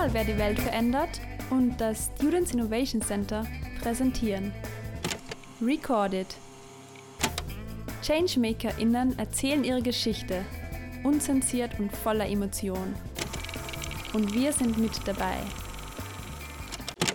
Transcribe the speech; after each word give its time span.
mal, 0.00 0.14
wer 0.14 0.24
die 0.24 0.38
Welt 0.38 0.58
verändert 0.58 1.20
und 1.50 1.78
das 1.78 2.10
Students 2.16 2.52
Innovation 2.52 3.02
Center 3.02 3.46
präsentieren. 3.82 4.50
Recorded. 5.60 6.26
ChangemakerInnen 8.00 9.18
erzählen 9.18 9.62
ihre 9.62 9.82
Geschichte, 9.82 10.42
unzensiert 11.04 11.78
und 11.78 11.94
voller 11.94 12.26
Emotion. 12.26 12.94
Und 14.14 14.32
wir 14.32 14.54
sind 14.54 14.78
mit 14.78 15.06
dabei. 15.06 15.36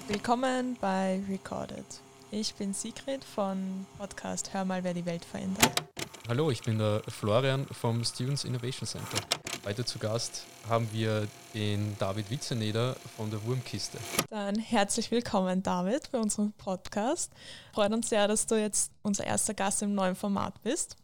Willkommen 0.07 0.77
bei 0.79 1.23
Recorded. 1.27 1.85
Ich 2.29 2.53
bin 2.53 2.71
Sigrid 2.71 3.23
von 3.23 3.87
Podcast 3.97 4.53
Hör 4.53 4.63
mal, 4.63 4.83
wer 4.83 4.93
die 4.93 5.07
Welt 5.07 5.25
verändert. 5.25 5.71
Hallo, 6.27 6.51
ich 6.51 6.61
bin 6.61 6.77
der 6.77 7.01
Florian 7.07 7.65
vom 7.65 8.03
Students 8.03 8.43
Innovation 8.43 8.87
Center. 8.87 9.17
Heute 9.65 9.83
zu 9.83 9.97
Gast 9.97 10.45
haben 10.69 10.87
wir 10.91 11.23
den 11.55 11.97
David 11.97 12.29
Witzeneder 12.29 12.93
von 13.17 13.31
der 13.31 13.43
Wurmkiste. 13.47 13.97
Dann 14.29 14.59
herzlich 14.59 15.09
willkommen, 15.09 15.63
David, 15.63 16.11
bei 16.11 16.19
unserem 16.19 16.53
Podcast. 16.53 17.33
Freut 17.73 17.91
uns 17.91 18.09
sehr, 18.09 18.27
dass 18.27 18.45
du 18.45 18.61
jetzt 18.61 18.91
unser 19.01 19.25
erster 19.25 19.55
Gast 19.55 19.81
im 19.81 19.95
neuen 19.95 20.13
Format 20.13 20.61
bist. 20.61 20.97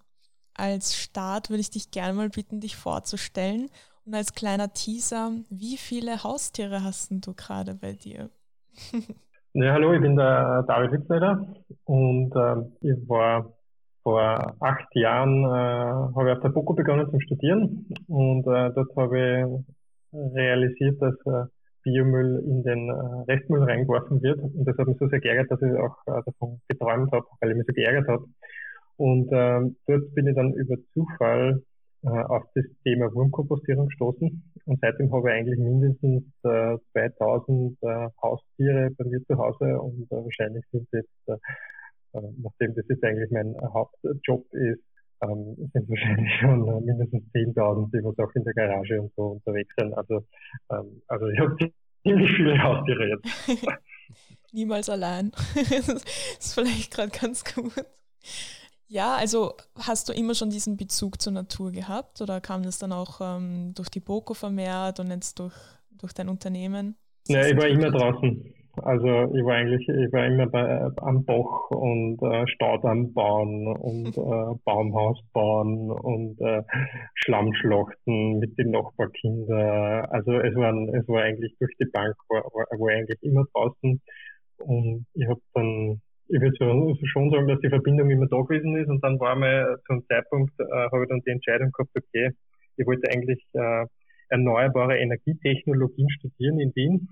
Als 0.54 0.96
Start 0.96 1.50
würde 1.50 1.62
ich 1.62 1.72
dich 1.72 1.90
gerne 1.90 2.14
mal 2.14 2.30
bitten, 2.30 2.60
dich 2.60 2.76
vorzustellen. 2.76 3.72
Und 4.06 4.14
als 4.14 4.36
kleiner 4.36 4.72
Teaser, 4.72 5.32
wie 5.50 5.78
viele 5.78 6.24
Haustiere 6.24 6.84
hast 6.84 7.10
du 7.10 7.34
gerade 7.34 7.74
bei 7.74 7.94
dir? 7.94 8.30
ja, 9.54 9.74
hallo, 9.74 9.94
ich 9.94 10.02
bin 10.02 10.16
der 10.16 10.62
David 10.68 10.92
Witzeneder 10.92 11.48
und 11.86 12.32
äh, 12.36 12.88
ich 12.88 13.10
war 13.10 13.52
vor 14.04 14.56
acht 14.60 14.96
Jahren 14.96 15.44
äh, 15.44 16.16
habe 16.16 16.30
ich 16.30 16.36
auf 16.36 16.42
der 16.42 16.50
BOKU 16.50 16.74
begonnen 16.76 17.10
zum 17.10 17.22
Studieren 17.22 17.88
und 18.08 18.48
äh, 18.48 18.72
dort 18.74 18.96
habe 18.96 19.66
ich 20.14 20.36
realisiert, 20.36 21.02
dass 21.02 21.16
äh, 21.26 21.48
Biomüll 21.84 22.44
in 22.46 22.64
den 22.64 22.90
äh, 22.90 23.32
Restmüll 23.32 23.64
reingeworfen 23.64 24.22
wird. 24.22 24.40
Und 24.40 24.66
das 24.66 24.78
hat 24.78 24.88
mich 24.88 24.98
so 24.98 25.08
sehr 25.08 25.20
geärgert, 25.20 25.52
dass 25.52 25.62
ich 25.62 25.74
auch 25.78 25.98
äh, 26.08 26.22
davon 26.26 26.62
geträumt 26.68 27.12
habe, 27.12 27.26
weil 27.40 27.52
ich 27.52 27.58
mich 27.58 27.68
so 27.68 27.74
geärgert 27.74 28.08
habe. 28.08 28.26
Und 28.98 29.32
äh, 29.32 29.72
dort 29.88 30.14
bin 30.14 30.28
ich 30.28 30.36
dann 30.36 30.54
über 30.54 30.76
Zufall 30.94 31.64
äh, 32.04 32.10
auf 32.10 32.44
das 32.56 32.66
Thema 32.84 33.14
Wurmkompostierung 33.14 33.88
gestoßen. 33.88 34.44
Und 34.66 34.80
seitdem 34.82 35.12
habe 35.12 35.30
ich 35.30 35.36
eigentlich 35.36 35.60
mindestens 35.60 36.24
äh, 36.44 36.78
2000 36.94 37.78
äh, 37.82 38.10
Haustiere 38.22 38.92
bei 38.98 39.06
mir 39.06 39.24
zu 39.26 39.38
Hause 39.38 39.80
und 39.80 40.12
äh, 40.12 40.24
wahrscheinlich 40.24 40.64
sind 40.72 40.88
jetzt 40.92 41.10
äh, 41.28 41.34
äh, 41.34 41.38
nachdem 42.14 42.76
das 42.76 42.86
jetzt 42.90 43.04
eigentlich 43.04 43.32
mein 43.32 43.56
Hauptjob 43.74 44.46
ist, 44.54 44.82
ähm, 45.24 45.56
sind 45.74 45.90
wahrscheinlich 45.90 46.32
schon 46.40 46.68
äh, 46.68 46.82
mindestens 46.82 47.24
10.000, 47.34 47.92
die 47.92 48.04
was 48.04 48.18
auch 48.20 48.34
in 48.36 48.44
der 48.44 48.54
Garage 48.54 49.02
und 49.02 49.12
so 49.16 49.24
unterwegs 49.24 49.74
sind. 49.78 49.94
Also, 49.94 50.26
ähm, 50.72 51.02
also 51.08 51.28
ich 51.28 51.40
habe 51.40 51.56
ziemlich 52.04 52.32
viele 52.32 52.62
Haustiere 52.62 53.08
jetzt. 53.08 53.48
Niemals 54.54 54.90
allein. 54.90 55.32
das 55.56 55.88
ist 55.88 56.54
vielleicht 56.54 56.94
gerade 56.94 57.12
ganz 57.18 57.44
gut. 57.44 57.74
Ja, 58.88 59.16
also 59.16 59.54
hast 59.76 60.10
du 60.10 60.14
immer 60.14 60.36
schon 60.36 60.50
diesen 60.50 60.76
Bezug 60.76 61.22
zur 61.22 61.32
Natur 61.32 61.72
gehabt 61.72 62.20
oder 62.20 62.42
kam 62.42 62.64
das 62.64 62.78
dann 62.78 62.92
auch 62.92 63.22
ähm, 63.22 63.74
durch 63.74 63.90
die 63.90 64.02
Boko 64.02 64.34
vermehrt 64.34 65.00
und 65.00 65.10
jetzt 65.10 65.40
durch, 65.40 65.56
durch 65.92 66.12
dein 66.12 66.28
Unternehmen? 66.28 66.98
Ja, 67.28 67.46
ich 67.46 67.56
war 67.56 67.68
immer 67.68 67.90
draußen. 67.90 68.54
Also 68.78 69.34
ich 69.36 69.44
war 69.44 69.56
eigentlich, 69.56 69.88
ich 69.88 70.14
war 70.14 70.26
immer 70.26 70.48
bei, 70.48 70.62
äh, 70.62 70.92
am 71.02 71.26
Bach 71.26 71.72
und 71.72 72.22
äh, 72.22 72.48
Staudamm 72.48 73.14
bauen 73.14 73.68
und 73.68 74.08
äh, 74.18 74.60
Baumhaus 74.64 75.20
bauen 75.34 75.92
und 75.92 76.40
äh, 76.40 76.64
Schlammschlachten 77.16 78.40
mit 78.40 78.58
den 78.58 78.72
Nachbarkindern. 78.72 80.06
Also 80.06 80.40
es 80.40 80.56
war, 80.56 80.74
es 80.94 81.08
war 81.08 81.24
eigentlich 81.24 81.54
durch 81.60 81.72
die 81.80 81.90
Bank, 81.92 82.16
war, 82.30 82.44
war, 82.46 82.66
war 82.80 82.94
eigentlich 82.94 83.22
immer 83.22 83.44
draußen. 83.54 84.02
Und 84.60 85.06
ich 85.16 85.28
habe 85.28 85.42
dann, 85.54 86.02
ich 86.30 86.40
würde 86.40 86.98
schon 87.04 87.30
sagen, 87.30 87.48
dass 87.48 87.60
die 87.60 87.70
Verbindung 87.70 88.10
immer 88.10 88.28
da 88.28 88.42
gewesen 88.42 88.78
ist. 88.78 88.90
Und 88.90 89.04
dann 89.04 89.20
war 89.20 89.36
mal 89.36 89.78
zum 89.86 90.06
Zeitpunkt, 90.08 90.54
äh, 90.60 90.64
habe 90.92 91.04
ich 91.04 91.10
dann 91.10 91.22
die 91.26 91.32
Entscheidung 91.32 91.72
gehabt, 91.72 91.92
okay, 91.96 92.32
ich 92.78 92.88
wollte 92.88 93.12
eigentlich 93.12 93.44
äh, 93.54 93.86
erneuerbare 94.30 94.98
Energietechnologien 94.98 96.10
studieren 96.10 96.60
in 96.62 96.72
Wien 96.74 97.10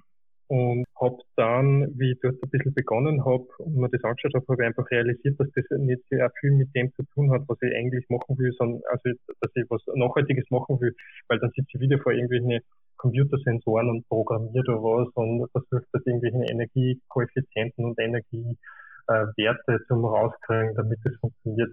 und 0.49 0.83
habe 0.99 1.19
dann, 1.35 1.93
wie 1.97 2.13
ich 2.13 2.19
dort 2.21 2.41
ein 2.41 2.49
bisschen 2.49 2.73
begonnen 2.73 3.23
habe 3.23 3.45
und 3.59 3.75
mir 3.75 3.87
das 3.89 4.03
angeschaut 4.03 4.33
habe, 4.33 4.45
habe 4.49 4.63
ich 4.63 4.67
einfach 4.67 4.89
realisiert, 4.89 5.39
dass 5.39 5.47
das 5.53 5.65
nicht 5.77 6.01
sehr 6.09 6.31
viel 6.39 6.51
mit 6.51 6.73
dem 6.75 6.91
zu 6.95 7.03
tun 7.13 7.31
hat, 7.31 7.43
was 7.47 7.61
ich 7.61 7.73
eigentlich 7.75 8.09
machen 8.09 8.35
will, 8.37 8.51
sondern 8.57 8.81
also, 8.89 9.15
dass 9.41 9.51
ich 9.53 9.65
was 9.69 9.83
Nachhaltiges 9.93 10.49
machen 10.49 10.81
will, 10.81 10.95
weil 11.27 11.39
dann 11.39 11.51
sitze 11.51 11.69
ich 11.75 11.79
wieder 11.79 11.99
vor 11.99 12.13
irgendwelchen 12.13 12.61
Computersensoren 12.97 13.89
und 13.91 14.07
programmiert 14.09 14.67
oder 14.67 14.81
was 14.81 15.09
und 15.13 15.47
versucht 15.51 15.87
das 15.93 16.03
irgendwelchen 16.05 16.41
Energiekoeffizienten 16.41 17.85
und 17.85 17.99
Energiewerte 17.99 19.85
zum 19.87 20.03
rauskriegen, 20.03 20.73
damit 20.75 20.97
das 21.03 21.15
funktioniert. 21.21 21.71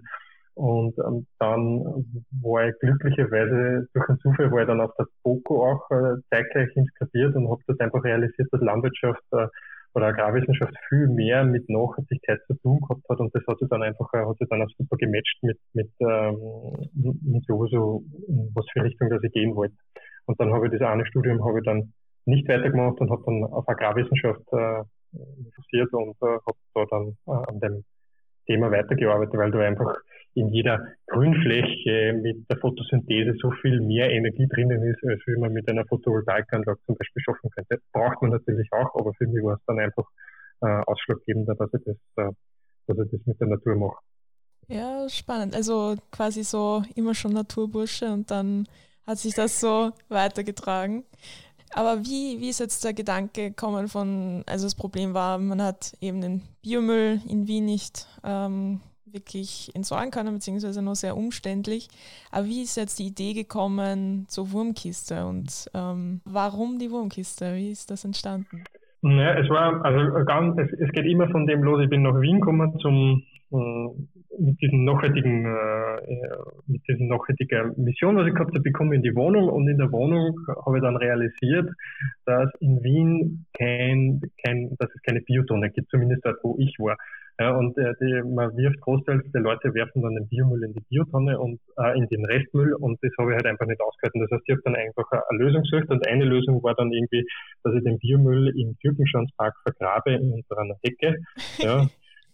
Und 0.57 0.97
ähm, 0.97 1.27
dann 1.37 1.83
war 2.41 2.67
ich 2.67 2.73
glücklicherweise 2.79 3.87
durch 3.93 4.09
einen 4.09 4.19
Zufall 4.19 4.51
war 4.51 4.61
ich 4.61 4.67
dann 4.67 4.81
auf 4.81 4.91
der 4.97 5.05
BOKU 5.23 5.61
auch 5.61 5.91
äh, 5.91 6.15
zeitgleich 6.31 6.75
installiert 6.75 7.35
und 7.35 7.47
habe 7.47 7.61
das 7.67 7.79
einfach 7.79 8.03
realisiert, 8.03 8.47
dass 8.51 8.61
Landwirtschaft 8.61 9.21
äh, 9.33 9.47
oder 9.93 10.07
Agrarwissenschaft 10.07 10.73
viel 10.89 11.07
mehr 11.09 11.43
mit 11.45 11.69
Nachhaltigkeit 11.69 12.39
zu 12.47 12.55
tun 12.55 12.79
gehabt 12.81 13.03
hat 13.07 13.19
und 13.19 13.33
das 13.35 13.43
hat 13.47 13.59
sich 13.59 13.69
dann 13.69 13.83
einfach 13.83 14.11
äh, 14.15 14.25
hat 14.25 14.37
sich 14.39 14.49
dann 14.49 14.63
auch 14.63 14.69
super 14.79 14.97
gematcht 14.97 15.37
mit 15.43 15.59
mit, 15.73 15.91
ähm, 15.99 16.89
mit 17.21 17.45
sowieso 17.45 18.03
was 18.55 18.65
für 18.73 18.83
Richtung 18.83 19.11
dass 19.11 19.23
ich 19.23 19.31
gehen 19.31 19.55
wollte. 19.55 19.75
Und 20.25 20.39
dann 20.39 20.53
habe 20.53 20.65
ich 20.65 20.71
das 20.71 20.81
eine 20.81 21.05
Studium 21.05 21.45
habe 21.45 21.59
ich 21.59 21.65
dann 21.65 21.93
nicht 22.25 22.47
weitergemacht 22.49 22.99
und 22.99 23.11
habe 23.11 23.21
dann 23.27 23.43
auf 23.43 23.69
Agrarwissenschaft 23.69 24.41
äh, 24.53 24.83
fokussiert 25.53 25.93
und 25.93 26.15
äh, 26.23 26.39
habe 26.45 26.57
da 26.73 26.85
dann 26.89 27.17
äh, 27.27 27.47
an 27.47 27.59
dem 27.59 27.83
Thema 28.47 28.71
weitergearbeitet, 28.71 29.37
weil 29.37 29.51
du 29.51 29.59
einfach 29.59 29.95
in 30.37 30.53
jeder 30.53 30.85
Grünfläche 31.07 32.13
mit 32.13 32.47
der 32.49 32.57
Photosynthese 32.57 33.33
so 33.41 33.49
viel 33.61 33.81
mehr 33.81 34.11
Energie 34.11 34.47
drinnen 34.47 34.83
ist, 34.83 35.03
als 35.03 35.19
wie 35.25 35.39
man 35.39 35.51
mit 35.51 35.67
einer 35.67 35.85
Photovoltaikanlage 35.85 36.79
zum 36.85 36.95
Beispiel 36.95 37.23
schaffen 37.23 37.49
könnte. 37.49 37.81
Braucht 37.91 38.21
man 38.21 38.31
natürlich 38.31 38.71
auch, 38.71 38.93
aber 38.99 39.13
für 39.15 39.25
mich 39.25 39.43
war 39.43 39.55
es 39.55 39.61
dann 39.65 39.79
einfach 39.79 40.05
äh, 40.61 40.83
ausschlaggebender, 40.85 41.55
dass 41.55 41.73
ich 41.73 41.83
das, 41.85 41.95
äh, 42.17 42.31
dass 42.85 42.97
ich 43.05 43.11
das 43.11 43.25
mit 43.25 43.41
der 43.41 43.47
Natur 43.47 43.75
mache. 43.75 43.97
Ja, 44.67 45.09
spannend. 45.09 45.55
Also 45.55 45.95
quasi 46.11 46.43
so 46.43 46.83
immer 46.93 47.15
schon 47.15 47.33
Naturbursche 47.33 48.11
und 48.11 48.29
dann 48.29 48.67
hat 49.07 49.17
sich 49.17 49.33
das 49.33 49.59
so 49.59 49.91
weitergetragen. 50.07 51.03
Aber 51.73 52.01
wie, 52.01 52.39
wie 52.39 52.49
ist 52.49 52.59
jetzt 52.59 52.83
der 52.83 52.93
Gedanke 52.93 53.49
gekommen 53.49 53.87
von, 53.87 54.43
also 54.45 54.67
das 54.67 54.75
Problem 54.75 55.15
war, 55.15 55.39
man 55.39 55.61
hat 55.63 55.97
eben 55.99 56.21
den 56.21 56.43
Biomüll 56.61 57.21
in 57.27 57.47
Wien 57.47 57.65
nicht 57.65 58.07
ähm, 58.23 58.81
wirklich 59.11 59.71
entsorgen 59.73 60.11
können, 60.11 60.33
beziehungsweise 60.33 60.81
nur 60.81 60.95
sehr 60.95 61.15
umständlich. 61.17 61.87
Aber 62.31 62.45
wie 62.45 62.63
ist 62.63 62.77
jetzt 62.77 62.99
die 62.99 63.07
Idee 63.07 63.33
gekommen 63.33 64.25
zur 64.27 64.51
Wurmkiste 64.51 65.25
und 65.25 65.69
ähm, 65.73 66.21
warum 66.25 66.79
die 66.79 66.91
Wurmkiste? 66.91 67.55
Wie 67.55 67.71
ist 67.71 67.91
das 67.91 68.05
entstanden? 68.05 68.63
Ja, 69.01 69.33
es 69.39 69.49
war, 69.49 69.85
also 69.85 70.25
ganz, 70.25 70.57
es, 70.59 70.71
es 70.79 70.91
geht 70.91 71.05
immer 71.05 71.29
von 71.29 71.45
dem 71.45 71.63
los, 71.63 71.81
ich 71.83 71.89
bin 71.89 72.01
nach 72.01 72.19
Wien 72.19 72.39
gekommen 72.39 72.77
zum 72.79 73.23
äh, 73.51 73.87
mit 74.39 74.61
diesem 74.61 74.85
nachhaltigen, 74.85 75.45
äh, 75.45 76.27
mit 76.67 76.87
diesem 76.87 77.07
nachhaltigen 77.07 77.73
Mission, 77.77 78.17
was 78.17 78.27
ich 78.27 78.33
gehabt 78.33 78.51
habe, 78.51 78.61
bekomme 78.61 78.95
in 78.95 79.01
die 79.01 79.15
Wohnung 79.15 79.49
und 79.49 79.67
in 79.67 79.77
der 79.77 79.91
Wohnung 79.91 80.37
habe 80.65 80.77
ich 80.77 80.83
dann 80.83 80.97
realisiert, 80.97 81.69
dass 82.25 82.49
in 82.59 82.83
Wien 82.83 83.45
kein, 83.57 84.21
kein, 84.45 84.75
dass 84.77 84.89
es 84.93 85.01
keine 85.01 85.21
Biotonne 85.21 85.69
gibt, 85.71 85.89
zumindest 85.89 86.25
dort, 86.25 86.43
wo 86.43 86.55
ich 86.59 86.75
war. 86.77 86.97
Ja, 87.39 87.55
und 87.55 87.77
äh, 87.77 87.93
die, 88.01 88.23
man 88.23 88.55
wirft 88.57 88.81
großteils 88.81 89.23
der 89.31 89.41
Leute 89.41 89.71
werfen 89.75 90.01
dann 90.01 90.15
den 90.15 90.27
Biomüll 90.27 90.63
in 90.63 90.73
die 90.73 90.83
Biotonne 90.89 91.39
und 91.39 91.59
äh, 91.77 91.95
in 91.95 92.07
den 92.07 92.25
Restmüll 92.25 92.73
und 92.73 92.97
das 93.03 93.11
habe 93.19 93.31
ich 93.31 93.35
halt 93.35 93.45
einfach 93.45 93.67
nicht 93.67 93.79
ausgehalten. 93.79 94.21
Das 94.21 94.31
heißt, 94.31 94.43
ich 94.47 94.53
habe 94.53 94.61
dann 94.65 94.75
einfach 94.75 95.05
eine 95.29 95.43
Lösung 95.43 95.61
gesucht 95.61 95.89
und 95.89 96.07
eine 96.07 96.25
Lösung 96.25 96.63
war 96.63 96.73
dann 96.73 96.91
irgendwie, 96.91 97.27
dass 97.63 97.75
ich 97.75 97.83
den 97.83 97.99
Biomüll 97.99 98.47
im 98.59 98.75
Türkenschanzpark 98.79 99.53
vergrabe 99.61 100.19
unter 100.19 100.57
einer 100.57 100.75
Hecke. 100.83 101.17
Ja. 101.59 101.87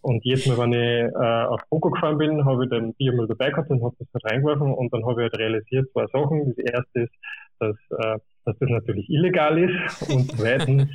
Und 0.04 0.24
jedes 0.26 0.46
Mal, 0.48 0.58
wenn 0.58 0.74
ich 0.74 1.14
äh, 1.16 1.46
auf 1.48 1.62
Boko 1.70 1.90
gefahren 1.90 2.18
bin, 2.18 2.44
habe 2.46 2.66
ich 2.66 2.70
den 2.70 2.94
Biomüll 2.94 3.28
dabei 3.28 3.52
gehabt 3.52 3.70
und 3.70 3.82
habe 3.84 3.96
das 4.00 4.08
halt 4.14 4.32
reingeworfen 4.32 4.74
und 4.74 4.94
dann 4.94 5.06
habe 5.06 5.24
ich 5.24 5.32
halt 5.32 5.40
realisiert 5.40 5.90
zwei 5.92 6.06
Sachen. 6.08 6.54
Das 6.56 6.58
erste 6.58 7.00
ist, 7.02 7.14
dass, 7.60 7.76
äh, 8.00 8.20
dass 8.46 8.58
das 8.58 8.70
natürlich 8.70 9.10
illegal 9.10 9.58
ist 9.58 10.10
und 10.10 10.32
zweitens, 10.32 10.90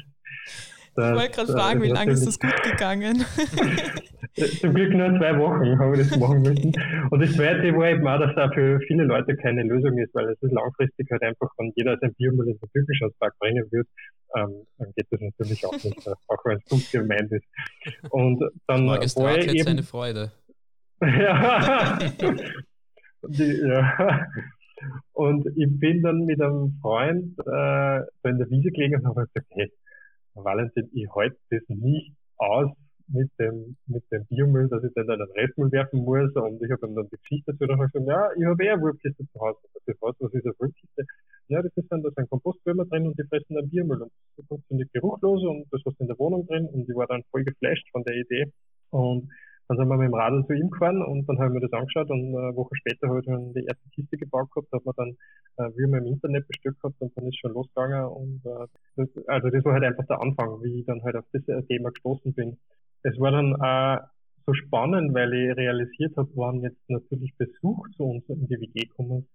ich 0.98 1.14
wollte 1.14 1.30
gerade 1.30 1.52
fragen, 1.52 1.82
wie 1.82 1.88
lange 1.88 2.12
ist 2.12 2.26
das 2.26 2.38
gut 2.38 2.62
gegangen? 2.62 3.24
Zum 4.60 4.72
Glück 4.72 4.94
nur 4.94 5.18
zwei 5.18 5.36
Wochen 5.38 5.78
habe 5.78 6.00
ich 6.00 6.08
das 6.08 6.18
machen 6.18 6.42
müssen. 6.42 6.72
Und 7.10 7.20
das 7.20 7.32
zweite 7.34 7.74
war 7.76 7.88
eben 7.88 8.06
auch, 8.06 8.20
dass 8.20 8.34
da 8.36 8.48
für 8.52 8.78
viele 8.86 9.04
Leute 9.04 9.36
keine 9.36 9.64
Lösung 9.64 9.98
ist, 9.98 10.14
weil 10.14 10.28
es 10.28 10.40
ist 10.40 10.52
langfristig 10.52 11.08
halt 11.10 11.22
einfach, 11.22 11.50
wenn 11.58 11.72
jeder 11.74 11.98
sein 11.98 12.14
Biomüll 12.14 12.48
in 12.48 12.58
den 12.58 12.70
Küchenschatzpark 12.72 13.36
bringen 13.40 13.64
wird, 13.70 13.88
ähm, 14.36 14.64
dann 14.78 14.92
geht 14.94 15.06
das 15.10 15.20
natürlich 15.20 15.66
auch 15.66 15.72
nicht, 15.72 16.08
auch 16.08 16.44
wenn 16.44 16.58
es 16.58 16.64
gut 16.66 16.90
gemeint 16.92 17.32
ist. 17.32 17.46
Und 18.10 18.40
dann 18.66 18.86
war 18.86 19.02
eben, 19.02 19.66
eine 19.66 19.82
Freude. 19.82 20.30
ja. 21.00 21.98
Die, 23.28 23.60
ja. 23.66 24.26
Und 25.12 25.46
ich 25.56 25.68
bin 25.80 26.02
dann 26.02 26.24
mit 26.24 26.40
einem 26.40 26.78
Freund 26.80 27.36
äh, 27.38 27.98
in 28.28 28.38
der 28.38 28.48
Wiese 28.50 28.70
gelegen 28.70 29.00
und 29.00 29.06
habe 29.06 29.26
gesagt, 29.26 29.46
hey, 29.50 29.72
Valentin, 30.44 30.88
ich 30.92 31.08
halte 31.14 31.36
das 31.50 31.62
nicht 31.68 32.14
aus 32.36 32.70
mit 33.08 33.30
dem, 33.38 33.76
mit 33.86 34.04
dem 34.12 34.26
Biomüll, 34.26 34.68
dass 34.68 34.84
ich 34.84 34.92
dann 34.94 35.08
einen 35.08 35.30
Restmüll 35.32 35.72
werfen 35.72 36.04
muss. 36.04 36.34
Und 36.34 36.62
ich 36.62 36.70
habe 36.70 36.86
ihm 36.86 36.94
dann 36.94 37.08
die 37.10 37.16
Geschichte 37.16 37.54
dazu 37.54 37.66
gesagt, 37.66 37.94
ja, 38.06 38.30
ich 38.36 38.44
habe 38.44 38.64
eh 38.64 38.70
eine 38.70 38.82
Wurfkiste 38.82 39.24
zu 39.32 39.40
Hause. 39.40 39.58
Das 39.86 39.96
was, 40.00 40.14
was 40.20 40.34
ist 40.34 40.44
eine 40.44 40.54
Wurfkiste? 40.58 41.04
Ja, 41.48 41.62
das 41.62 41.72
ist 41.74 41.90
dann, 41.90 42.02
da 42.02 42.10
sind 42.14 42.28
Kompostwürmer 42.28 42.84
drin 42.84 43.06
und 43.06 43.18
die 43.18 43.24
fressen 43.24 43.56
dann 43.56 43.70
Biomüll. 43.70 44.02
Und 44.02 44.12
das 44.36 44.46
funktioniert 44.46 44.92
geruchlos 44.92 45.42
und 45.42 45.66
das 45.70 45.80
was 45.84 45.94
in 45.98 46.06
der 46.06 46.18
Wohnung 46.18 46.46
drin. 46.46 46.66
Und 46.66 46.88
ich 46.88 46.94
war 46.94 47.06
dann 47.06 47.22
voll 47.30 47.44
geflasht 47.44 47.88
von 47.90 48.04
der 48.04 48.16
Idee. 48.16 48.52
Und 48.90 49.30
dann 49.68 49.76
sind 49.76 49.88
wir 49.88 49.96
mit 49.96 50.08
dem 50.08 50.14
Radl 50.14 50.44
zu 50.46 50.54
ihm 50.54 50.70
gefahren 50.70 51.02
und 51.02 51.28
dann 51.28 51.38
haben 51.38 51.54
wir 51.54 51.60
das 51.60 51.72
angeschaut 51.72 52.10
und 52.10 52.34
eine 52.34 52.56
Woche 52.56 52.74
später 52.76 53.08
habe 53.08 53.20
ich 53.20 53.26
dann 53.26 53.52
die 53.52 53.64
erste 53.64 53.88
Kiste 53.94 54.16
gebaut 54.16 54.50
gehabt, 54.50 54.72
hat 54.72 54.84
man 54.84 54.94
dann 54.96 55.16
äh, 55.58 55.70
wie 55.76 55.86
wir 55.86 55.98
im 55.98 56.06
Internet 56.06 56.46
bestückt 56.48 56.80
gehabt 56.80 56.96
und 57.00 57.16
dann 57.16 57.26
ist 57.26 57.38
schon 57.38 57.52
losgegangen 57.52 58.04
und 58.06 58.40
äh, 58.44 58.66
das, 58.96 59.08
also 59.26 59.50
das 59.50 59.64
war 59.64 59.74
halt 59.74 59.84
einfach 59.84 60.06
der 60.06 60.20
Anfang, 60.20 60.62
wie 60.62 60.80
ich 60.80 60.86
dann 60.86 61.02
halt 61.02 61.16
auf 61.16 61.24
das 61.32 61.66
Thema 61.66 61.90
gestoßen 61.90 62.32
bin. 62.32 62.58
Es 63.02 63.18
war 63.18 63.30
dann 63.30 63.54
auch 63.56 63.98
so 64.46 64.54
spannend, 64.54 65.14
weil 65.14 65.32
ich 65.34 65.56
realisiert 65.56 66.16
habe, 66.16 66.30
wann 66.34 66.62
jetzt 66.62 66.88
natürlich 66.88 67.36
Besuch 67.36 67.86
zu 67.96 68.04
uns 68.04 68.28
in 68.28 68.46
die 68.46 68.60
WG 68.60 68.86
gekommen 68.86 69.28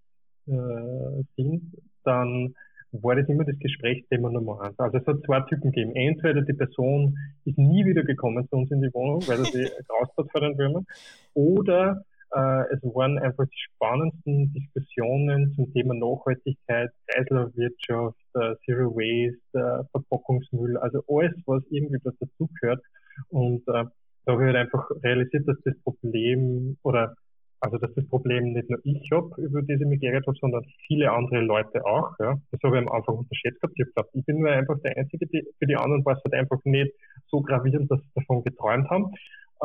äh, 0.47 1.24
sind, 1.36 1.75
dann 2.03 2.56
war 3.01 3.15
das 3.15 3.27
immer 3.27 3.43
das 3.43 3.57
Gesprächsthema 3.59 4.29
Nummer 4.29 4.61
eins. 4.61 4.79
Also 4.79 4.97
es 4.97 5.05
hat 5.07 5.23
zwei 5.25 5.41
Typen 5.41 5.71
gegeben. 5.71 5.95
Entweder 5.95 6.41
die 6.41 6.53
Person 6.53 7.17
ist 7.45 7.57
nie 7.57 7.85
wieder 7.85 8.03
gekommen 8.03 8.47
zu 8.49 8.55
uns 8.55 8.71
in 8.71 8.81
die 8.81 8.93
Wohnung, 8.93 9.27
weil 9.27 9.43
sie 9.45 9.63
raus 9.89 10.09
hat 10.17 10.31
vor 10.31 10.41
den 10.41 10.57
Würmern, 10.57 10.85
oder 11.33 12.03
äh, 12.35 12.73
es 12.73 12.83
waren 12.83 13.19
einfach 13.19 13.45
die 13.45 13.59
spannendsten 13.73 14.53
Diskussionen 14.53 15.53
zum 15.55 15.71
Thema 15.73 15.93
Nachhaltigkeit, 15.93 16.91
Kreislaufwirtschaft, 17.07 18.17
äh, 18.35 18.55
Zero 18.65 18.95
Waste, 18.95 19.39
äh, 19.53 19.83
Verpackungsmüll, 19.91 20.77
also 20.77 21.03
alles, 21.07 21.33
was 21.45 21.63
irgendwie 21.69 21.99
dazugehört. 22.03 22.83
Und 23.29 23.61
äh, 23.67 23.85
da 24.25 24.31
habe 24.31 24.43
ich 24.43 24.47
halt 24.47 24.55
einfach 24.55 24.89
realisiert, 25.03 25.47
dass 25.47 25.57
das 25.63 25.77
Problem 25.83 26.77
oder 26.83 27.15
also 27.63 27.77
dass 27.77 27.94
das 27.94 28.06
Problem 28.10 28.51
nicht 28.51 28.69
nur 28.69 28.80
ich 28.83 29.10
habe, 29.12 29.42
über 29.42 29.62
geärgert 29.62 30.27
habe, 30.27 30.38
sondern 30.39 30.65
viele 30.86 31.10
andere 31.12 31.39
Leute 31.39 31.86
auch. 31.86 32.12
Ja. 32.19 32.36
Das 32.51 32.60
habe 32.62 32.77
ich 32.77 32.86
am 32.86 32.92
Anfang 32.92 33.19
unterschätzt 33.19 33.62
gehabt. 33.62 33.74
Ich 33.77 33.86
gedacht, 33.86 34.10
ich 34.13 34.25
bin 34.25 34.39
nur 34.39 34.51
einfach 34.51 34.77
der 34.81 34.98
Einzige, 34.98 35.25
die, 35.27 35.48
für 35.57 35.65
die 35.65 35.77
anderen 35.77 36.04
war 36.04 36.18
es 36.18 36.24
halt 36.25 36.33
einfach 36.33 36.60
nicht 36.65 36.92
so 37.27 37.42
gravierend, 37.42 37.89
dass 37.89 38.01
sie 38.01 38.12
davon 38.15 38.44
geträumt 38.44 38.89
haben. 38.89 39.13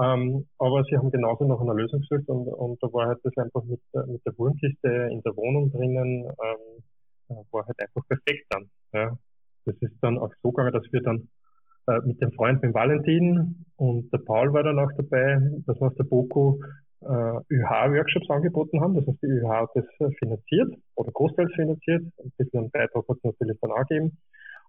Ähm, 0.01 0.47
aber 0.59 0.85
sie 0.85 0.97
haben 0.97 1.11
genauso 1.11 1.45
nach 1.49 1.61
einer 1.61 1.75
Lösung 1.75 2.01
gesucht 2.01 2.29
und, 2.29 2.47
und 2.47 2.81
da 2.81 2.87
war 2.93 3.09
halt 3.09 3.19
das 3.25 3.37
einfach 3.37 3.65
mit, 3.65 3.81
mit 4.07 4.25
der 4.25 4.39
Wurmkiste 4.39 5.09
in 5.11 5.21
der 5.23 5.37
Wohnung 5.37 5.73
drinnen, 5.73 6.25
ähm, 6.25 7.37
war 7.51 7.67
halt 7.67 7.81
einfach 7.81 8.07
perfekt 8.07 8.47
dann. 8.51 8.71
Ja. 8.93 9.19
Das 9.65 9.75
ist 9.81 9.97
dann 10.03 10.19
auch 10.19 10.33
so 10.41 10.53
gegangen, 10.53 10.73
dass 10.73 10.87
wir 10.93 11.03
dann 11.03 11.29
äh, 11.89 11.99
mit 12.07 12.23
dem 12.23 12.31
Freund, 12.31 12.63
mit 12.63 12.75
Valentin 12.75 13.65
und 13.75 14.13
der 14.13 14.19
Paul 14.19 14.53
war 14.53 14.63
dann 14.63 14.79
auch 14.79 14.93
dabei, 14.97 15.41
dass 15.67 15.81
wir 15.81 15.89
aus 15.89 15.97
der 15.97 16.05
BOKU 16.05 16.61
äh, 17.03 17.55
ÜH-Workshops 17.55 18.31
angeboten 18.31 18.81
haben. 18.81 18.95
Das 18.95 19.07
heißt, 19.07 19.23
die 19.23 19.27
ÜH 19.27 19.49
hat 19.49 19.71
das 19.75 19.85
äh, 20.01 20.11
finanziert 20.19 20.75
oder 20.95 21.11
großteils 21.13 21.53
finanziert. 21.55 22.03
Ein 22.19 22.33
bisschen 22.37 22.61
einen 22.61 22.71
Beitrag 22.71 23.09
hat 23.09 23.17
es 23.17 23.25
natürlich 23.25 23.59
dann 23.61 23.73
auch 23.73 23.87
gegeben. 23.87 24.19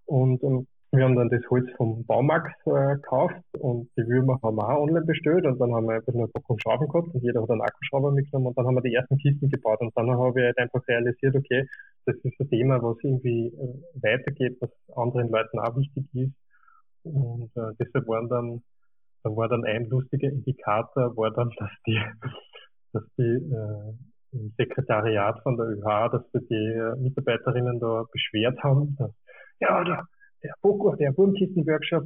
Und 0.06 0.44
ähm, 0.44 0.68
wir 0.92 1.04
haben 1.04 1.16
dann 1.16 1.30
das 1.30 1.42
Holz 1.52 1.70
vom 1.78 2.04
Baumarkt 2.06 2.56
äh, 2.66 2.96
gekauft 2.96 3.36
und 3.60 3.90
die 3.96 4.08
Würmer 4.08 4.40
haben 4.42 4.56
wir 4.56 4.68
auch 4.68 4.82
online 4.82 5.06
bestellt 5.06 5.46
und 5.46 5.60
dann 5.60 5.74
haben 5.74 5.86
wir 5.86 5.96
einfach 5.96 6.14
nur 6.14 6.26
ein 6.26 6.44
paar 6.44 6.58
Schrauben 6.60 6.88
gehabt 6.88 7.14
und 7.14 7.24
jeder 7.24 7.44
hat 7.44 7.50
einen 7.52 7.62
Akkuschrauber 7.62 8.12
mitgenommen 8.12 8.48
und 8.48 8.58
dann 8.58 8.66
haben 8.66 8.76
wir 8.76 8.82
die 8.82 8.96
ersten 8.96 9.18
Kisten 9.20 9.50
gebaut 9.50 9.82
und 9.82 9.96
dann 9.96 10.10
habe 10.10 10.40
ich 10.40 10.46
halt 10.46 10.58
einfach 10.58 10.88
realisiert, 10.88 11.36
okay, 11.36 11.68
das 12.06 12.16
ist 12.24 12.40
ein 12.40 12.50
Thema, 12.50 12.82
was 12.82 12.98
irgendwie 13.04 13.48
äh, 13.50 14.02
weitergeht, 14.02 14.58
was 14.62 14.72
anderen 14.96 15.30
Leuten 15.30 15.60
auch 15.60 15.76
wichtig 15.78 16.06
ist 16.16 16.34
und 17.04 17.52
äh, 17.56 17.72
deshalb 17.80 18.08
waren 18.08 18.28
dann 18.28 18.64
da 19.24 19.30
war 19.36 19.50
dann 19.50 19.66
ein 19.66 19.90
lustiger 19.90 20.30
Indikator, 20.30 21.16
war 21.18 21.32
dann, 21.32 21.50
dass 21.58 21.70
die, 21.86 22.00
dass 22.94 23.04
die 23.18 23.24
äh, 23.24 23.94
im 24.32 24.54
Sekretariat 24.58 25.42
von 25.44 25.58
der 25.58 25.68
ÖH, 25.68 26.10
dass 26.12 26.24
wir 26.34 26.42
die 26.42 26.56
äh, 26.56 26.96
Mitarbeiterinnen 27.02 27.80
da 27.80 28.04
beschwert 28.12 28.62
haben, 28.64 28.96
dass, 28.98 29.12
ja, 29.60 29.84
der, 29.84 30.04
der 30.44 30.54
Fokus, 30.62 30.98
der 30.98 31.16
Wurmkisten-Workshop, 31.18 32.06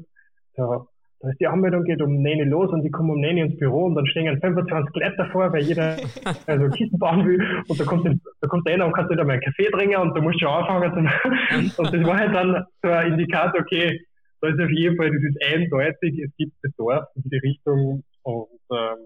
da, 0.56 0.86
da 1.20 1.30
ist 1.30 1.40
die 1.40 1.48
Anmeldung 1.48 1.84
geht 1.84 2.02
um 2.02 2.22
9 2.22 2.50
los 2.50 2.72
und 2.72 2.84
die 2.84 2.92
kommen 2.92 3.12
um 3.12 3.22
9 3.22 3.38
ins 3.38 3.58
Büro 3.58 3.86
und 3.86 3.96
dann 3.96 4.08
stehen 4.08 4.40
25 4.40 4.96
Leute 4.96 5.16
davor, 5.18 5.52
weil 5.54 5.64
jeder 5.64 5.98
also 6.48 6.70
Kisten 6.70 6.98
bauen 6.98 7.26
will 7.26 7.64
und 7.68 7.80
da 7.80 7.84
kommt, 7.84 8.06
da 8.06 8.48
kommt 8.48 8.68
einer 8.68 8.86
und 8.86 8.94
kannst 8.94 9.12
nicht 9.12 9.20
einmal 9.20 9.36
einen 9.36 9.44
Kaffee 9.44 9.70
trinken 9.72 9.98
und 9.98 10.18
da 10.18 10.22
musst 10.22 10.42
du 10.42 10.48
anfangen. 10.48 11.08
und 11.78 11.94
das 11.94 12.04
war 12.04 12.18
halt 12.18 12.34
dann 12.34 12.66
so 12.82 12.90
ein 12.90 13.14
Indikator, 13.14 13.62
okay, 13.62 14.02
da 14.44 14.50
ist 14.50 14.60
auf 14.60 14.70
jeden 14.72 14.98
Fall, 14.98 15.10
das 15.10 15.24
ist 15.24 15.56
eindeutig, 15.56 16.20
es 16.20 16.36
gibt 16.36 16.62
Bedarf 16.62 17.08
in 17.16 17.30
die 17.30 17.38
Richtung 17.38 18.04
und 18.24 18.60
ähm, 18.72 18.98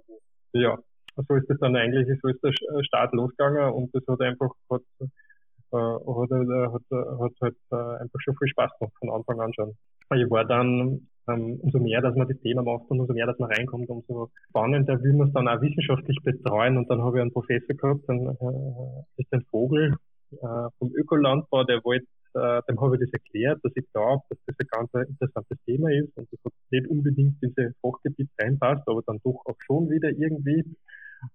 ja, 0.54 0.76
so 1.16 1.36
ist 1.36 1.48
das 1.48 1.60
dann 1.60 1.76
eigentlich, 1.76 2.08
so 2.24 2.28
ist 2.28 2.44
der 2.44 2.54
Start 2.84 3.14
losgegangen 3.14 3.72
und 3.72 3.94
das 3.94 4.02
hat 4.08 4.20
einfach, 4.22 4.50
hat, 4.72 4.82
äh, 5.00 5.78
hat, 5.78 6.32
äh, 6.32 6.68
hat, 6.74 6.82
äh, 6.90 7.24
hat 7.24 7.34
halt 7.40 7.56
äh, 7.72 8.02
einfach 8.02 8.20
schon 8.20 8.36
viel 8.36 8.48
Spaß 8.48 8.72
gemacht 8.80 8.96
von 9.00 9.12
Anfang 9.12 9.40
an 9.40 9.54
schon. 9.54 9.78
Ich 10.16 10.28
war 10.32 10.44
dann, 10.44 11.08
ähm, 11.30 11.60
umso 11.62 11.80
mehr, 11.82 12.02
dass 12.02 12.16
man 12.16 12.28
das 12.28 12.40
Thema 12.40 12.64
macht 12.64 12.90
und 12.90 13.02
umso 13.02 13.14
mehr, 13.14 13.28
dass 13.28 13.38
man 13.38 13.52
reinkommt, 13.52 13.90
umso 13.90 14.32
spannender 14.50 15.00
will 15.04 15.14
man 15.14 15.28
es 15.28 15.34
dann 15.34 15.48
auch 15.48 15.62
wissenschaftlich 15.62 16.18
betreuen 16.24 16.78
und 16.78 16.90
dann 16.90 17.04
habe 17.04 17.18
ich 17.18 17.22
einen 17.22 17.32
Professor 17.32 17.76
gehabt, 17.76 18.02
dann 18.08 18.26
äh, 18.26 19.22
ist 19.22 19.32
ein 19.32 19.46
Vogel 19.52 19.94
äh, 20.32 20.70
vom 20.80 20.92
Ökolandbau, 20.96 21.64
der 21.64 21.84
wollte 21.84 22.08
äh, 22.34 22.62
dem 22.68 22.80
habe 22.82 22.96
ich 22.96 23.02
das 23.02 23.14
erklärt, 23.14 23.60
dass 23.64 23.72
ich 23.76 23.86
glaube, 23.92 24.24
dass 24.30 24.40
das 24.46 24.56
ein 24.60 24.68
ganz 24.70 25.10
interessantes 25.10 25.58
Thema 25.66 25.92
ist 25.92 26.16
und 26.18 26.28
das 26.32 26.54
nicht 26.72 26.88
unbedingt 26.88 27.42
in 27.42 27.54
dieses 27.56 27.76
Fachgebiet 27.82 28.30
reinpasst, 28.40 28.84
aber 28.88 29.02
dann 29.06 29.20
doch 29.24 29.42
auch 29.46 29.56
schon 29.66 29.90
wieder 29.90 30.10
irgendwie. 30.10 30.64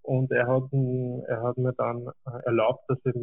Und 0.03 0.31
er 0.31 0.47
hat, 0.47 0.73
er 0.73 1.43
hat 1.43 1.59
mir 1.59 1.73
dann 1.73 2.07
äh, 2.27 2.45
erlaubt, 2.47 2.85
dass 2.89 2.99
er 3.05 3.15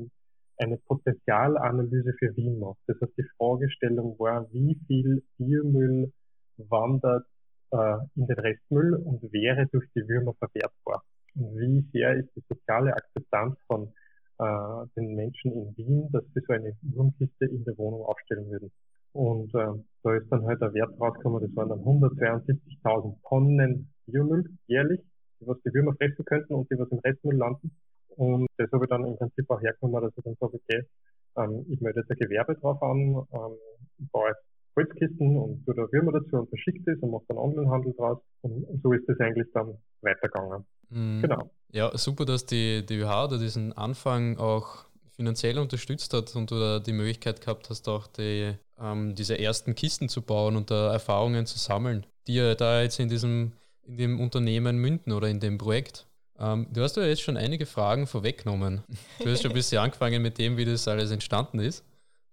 eine 0.58 0.78
Potenzialanalyse 0.78 2.14
für 2.20 2.36
Wien 2.36 2.60
macht. 2.60 2.80
Das 2.88 2.98
heißt, 3.02 3.18
die 3.18 3.28
Fragestellung 3.38 4.20
war, 4.20 4.46
wie 4.52 4.78
viel 4.88 5.24
Biomüll 5.38 6.12
wandert 6.58 7.26
äh, 7.72 7.98
in 8.16 8.28
den 8.28 8.40
Restmüll 8.40 8.96
und 8.96 9.22
wäre 9.32 9.68
durch 9.68 9.86
die 9.96 10.08
Würmer 10.08 10.34
verwertbar. 10.34 11.04
Und 11.36 11.58
wie 11.58 11.90
sehr 11.94 12.18
ist 12.18 12.30
die 12.36 12.44
soziale 12.50 12.94
Akzeptanz 12.94 13.58
von 13.68 13.94
äh, 14.40 14.88
den 14.96 15.16
Menschen 15.16 15.52
in 15.52 15.78
Wien, 15.78 16.10
dass 16.12 16.24
sie 16.34 16.42
so 16.48 16.54
eine 16.54 16.76
Wurmkiste 16.82 17.46
in 17.46 17.64
der 17.66 17.78
Wohnung 17.78 18.04
aufstellen 18.04 18.50
würden. 18.50 18.72
Und 19.14 19.54
äh, 19.56 19.84
da 20.04 20.16
ist 20.16 20.32
dann 20.32 20.46
halt 20.46 20.62
der 20.62 20.74
Wert 20.74 21.00
rausgekommen, 21.00 21.42
das 21.42 21.56
waren 21.56 21.70
dann 21.70 21.80
172.000 21.80 23.16
Tonnen 23.28 23.90
Biomüll 24.06 24.50
jährlich, 24.68 25.02
was 25.42 25.58
die 25.66 25.74
Würmer 25.74 25.94
fressen 25.96 26.26
könnten 26.26 26.54
und 26.54 26.70
die 26.72 26.78
was 26.78 26.90
im 26.90 27.00
Restmüll 27.00 27.36
landen. 27.36 27.72
Und 28.10 28.48
das 28.58 28.72
habe 28.72 28.86
ich 28.86 28.90
dann 28.90 29.06
im 29.06 29.18
Prinzip 29.18 29.50
auch 29.50 29.62
hergenommen, 29.62 30.02
dass 30.02 30.18
ich 30.18 30.24
dann 30.24 30.36
sage, 30.40 30.56
okay, 30.56 30.84
ähm, 31.38 31.66
ich 31.70 31.82
melde 31.82 32.02
jetzt 32.02 32.12
ein 32.12 32.18
Gewerbe 32.18 32.56
drauf 32.56 32.82
an, 32.82 33.26
ähm, 33.32 33.58
ich 33.98 34.12
baue 34.12 34.30
jetzt 34.30 34.49
Holzkisten 34.80 35.38
und 35.38 35.66
tue 35.66 35.76
da 35.76 35.92
Würmer 35.92 36.14
dazu 36.14 36.38
und 36.38 36.50
verschickt 36.50 36.88
es 36.88 37.02
und 37.02 37.12
mache 37.12 37.24
dann 37.28 37.38
Onlinehandel 37.38 37.94
draus. 37.94 38.20
Und 38.42 38.66
so 38.82 38.94
ist 38.94 39.08
das 39.08 39.20
eigentlich 39.20 39.48
dann 39.54 39.78
weitergegangen. 40.02 40.66
Mhm. 40.90 41.22
Genau. 41.22 41.50
Ja, 41.72 41.96
super, 41.98 42.26
dass 42.26 42.46
die, 42.46 42.86
die 42.86 42.96
ÖH 42.96 43.28
da 43.28 43.38
diesen 43.38 43.74
Anfang 43.74 44.38
auch 44.38 44.86
finanziell 45.12 45.60
unterstützt 45.60 46.14
hat 46.14 46.36
und 46.36 46.50
du 46.50 46.56
da 46.56 46.80
die 46.80 46.94
Möglichkeit 46.94 47.42
gehabt 47.42 47.70
hast, 47.70 47.88
auch 47.90 48.08
die, 48.08 48.54
ähm, 48.82 49.16
diese 49.16 49.38
ersten 49.38 49.76
Kisten 49.76 50.08
zu 50.08 50.22
bauen 50.22 50.56
und 50.56 50.72
da 50.72 50.94
Erfahrungen 50.94 51.46
zu 51.46 51.60
sammeln, 51.60 52.06
die 52.28 52.36
ja 52.36 52.56
da 52.56 52.82
jetzt 52.82 53.00
in 53.00 53.10
diesem 53.10 53.52
in 53.90 53.98
dem 53.98 54.20
Unternehmen 54.20 54.78
münden 54.78 55.12
oder 55.12 55.28
in 55.28 55.40
dem 55.40 55.58
Projekt. 55.58 56.06
Ähm, 56.40 56.68
du 56.72 56.82
hast 56.82 56.96
ja 56.96 57.04
jetzt 57.04 57.22
schon 57.22 57.38
einige 57.38 57.66
Fragen 57.66 58.08
vorweggenommen. 58.08 58.84
Du 59.20 59.30
hast 59.30 59.42
schon 59.42 59.52
ein 59.52 59.56
bisschen 59.56 59.80
angefangen 59.84 60.22
mit 60.22 60.38
dem, 60.38 60.58
wie 60.58 60.66
das 60.66 60.88
alles 60.88 61.12
entstanden 61.12 61.60
ist. 61.60 61.84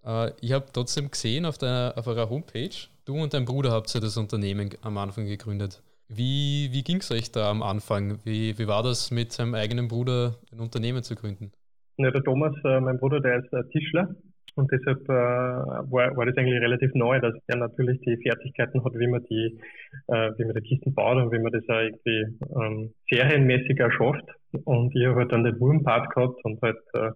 Äh, 0.06 0.30
ich 0.40 0.52
habe 0.52 0.66
trotzdem 0.72 1.10
gesehen 1.10 1.44
auf, 1.44 1.58
der, 1.58 1.94
auf 1.96 2.06
eurer 2.06 2.30
Homepage, 2.30 2.70
du 3.04 3.14
und 3.14 3.34
dein 3.34 3.44
Bruder 3.44 3.72
habt 3.72 3.92
ja 3.92 4.00
das 4.00 4.16
Unternehmen 4.16 4.70
am 4.82 4.96
Anfang 4.98 5.26
gegründet. 5.26 5.82
Wie, 6.08 6.68
wie 6.72 6.82
ging 6.82 6.98
es 6.98 7.10
euch 7.10 7.32
da 7.32 7.50
am 7.50 7.62
Anfang? 7.62 8.20
Wie, 8.24 8.56
wie 8.58 8.68
war 8.68 8.82
das 8.84 9.10
mit 9.10 9.32
seinem 9.32 9.54
eigenen 9.54 9.88
Bruder 9.88 10.36
ein 10.52 10.60
Unternehmen 10.60 11.02
zu 11.02 11.16
gründen? 11.16 11.50
Ja, 11.98 12.10
der 12.10 12.22
Thomas, 12.22 12.54
äh, 12.64 12.80
mein 12.80 12.98
Bruder, 12.98 13.20
der 13.20 13.38
ist 13.42 13.52
äh, 13.52 13.64
Tischler 13.72 14.14
und 14.54 14.70
deshalb 14.70 15.02
äh, 15.08 15.12
war, 15.12 16.16
war 16.16 16.26
das 16.26 16.36
eigentlich 16.36 16.60
relativ 16.60 16.94
neu, 16.94 17.18
dass 17.20 17.34
er 17.46 17.56
natürlich 17.56 18.00
die 18.02 18.16
Fertigkeiten 18.22 18.84
hat, 18.84 18.94
wie 18.94 19.06
man 19.08 19.24
die, 19.24 19.58
äh, 20.06 20.30
wie 20.36 20.44
man 20.44 20.54
die 20.54 20.62
Kisten 20.62 20.94
baut 20.94 21.16
und 21.16 21.32
wie 21.32 21.38
man 21.38 21.52
das 21.52 21.68
auch 21.68 21.80
irgendwie 21.80 22.38
ähm, 22.54 22.94
serienmäßig 23.10 23.78
erschafft. 23.80 24.24
Und 24.64 24.94
ich 24.94 25.06
habe 25.06 25.16
halt 25.16 25.32
dann 25.32 25.44
den 25.44 25.58
Wurmpart 25.58 26.14
gehabt 26.14 26.44
und 26.44 26.62
halt 26.62 26.78
äh, 26.94 27.10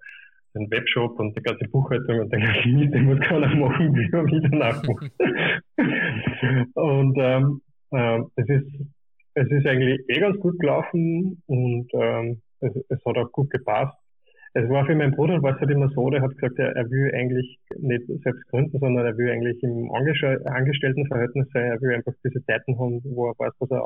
den 0.55 0.71
Webshop 0.71 1.19
und 1.19 1.37
die 1.37 1.43
ganze 1.43 1.65
Buchhaltung 1.69 2.21
und 2.21 2.33
den 2.33 2.41
ganzen 2.41 2.75
Mist, 2.75 2.95
den 2.95 3.05
muss 3.05 3.21
keiner 3.29 3.55
machen, 3.55 3.95
wie 3.95 4.09
man 4.11 4.27
wieder 4.27 4.57
nachmacht. 4.57 5.11
und 6.75 7.17
ähm, 7.19 7.61
ähm, 7.93 8.31
es, 8.37 8.49
ist, 8.49 8.67
es 9.35 9.51
ist 9.51 9.67
eigentlich 9.67 10.01
eh 10.09 10.21
ganz 10.21 10.39
gut 10.39 10.59
gelaufen 10.59 11.43
und 11.47 11.89
ähm, 11.95 12.43
es, 12.61 12.73
es 12.89 12.99
hat 13.05 13.17
auch 13.17 13.33
gut 13.33 13.51
gepasst. 13.51 13.97
es 14.55 14.69
war 14.69 14.85
für 14.87 14.95
meinen 14.95 15.15
Bruder, 15.15 15.43
war 15.43 15.55
es 15.55 15.61
halt 15.61 15.71
immer 15.71 15.89
so, 15.91 16.11
der 16.11 16.23
hat 16.23 16.35
gesagt, 16.35 16.59
er, 16.59 16.75
er 16.77 16.91
will 16.91 17.13
eigentlich 17.15 17.59
nicht 17.79 18.07
selbst 18.23 18.47
gründen, 18.49 18.79
sondern 18.79 19.07
er 19.07 19.17
will 19.17 19.31
eigentlich 19.31 19.63
im 19.63 19.91
Angestelltenverhältnis 19.93 21.49
sein, 21.53 21.71
er 21.71 21.81
will 21.81 21.95
einfach 21.95 22.13
diese 22.25 22.45
Zeiten 22.45 22.79
haben, 22.79 23.01
wo 23.05 23.29
er 23.29 23.39
weiß, 23.39 23.53
was 23.61 23.71
er 23.71 23.85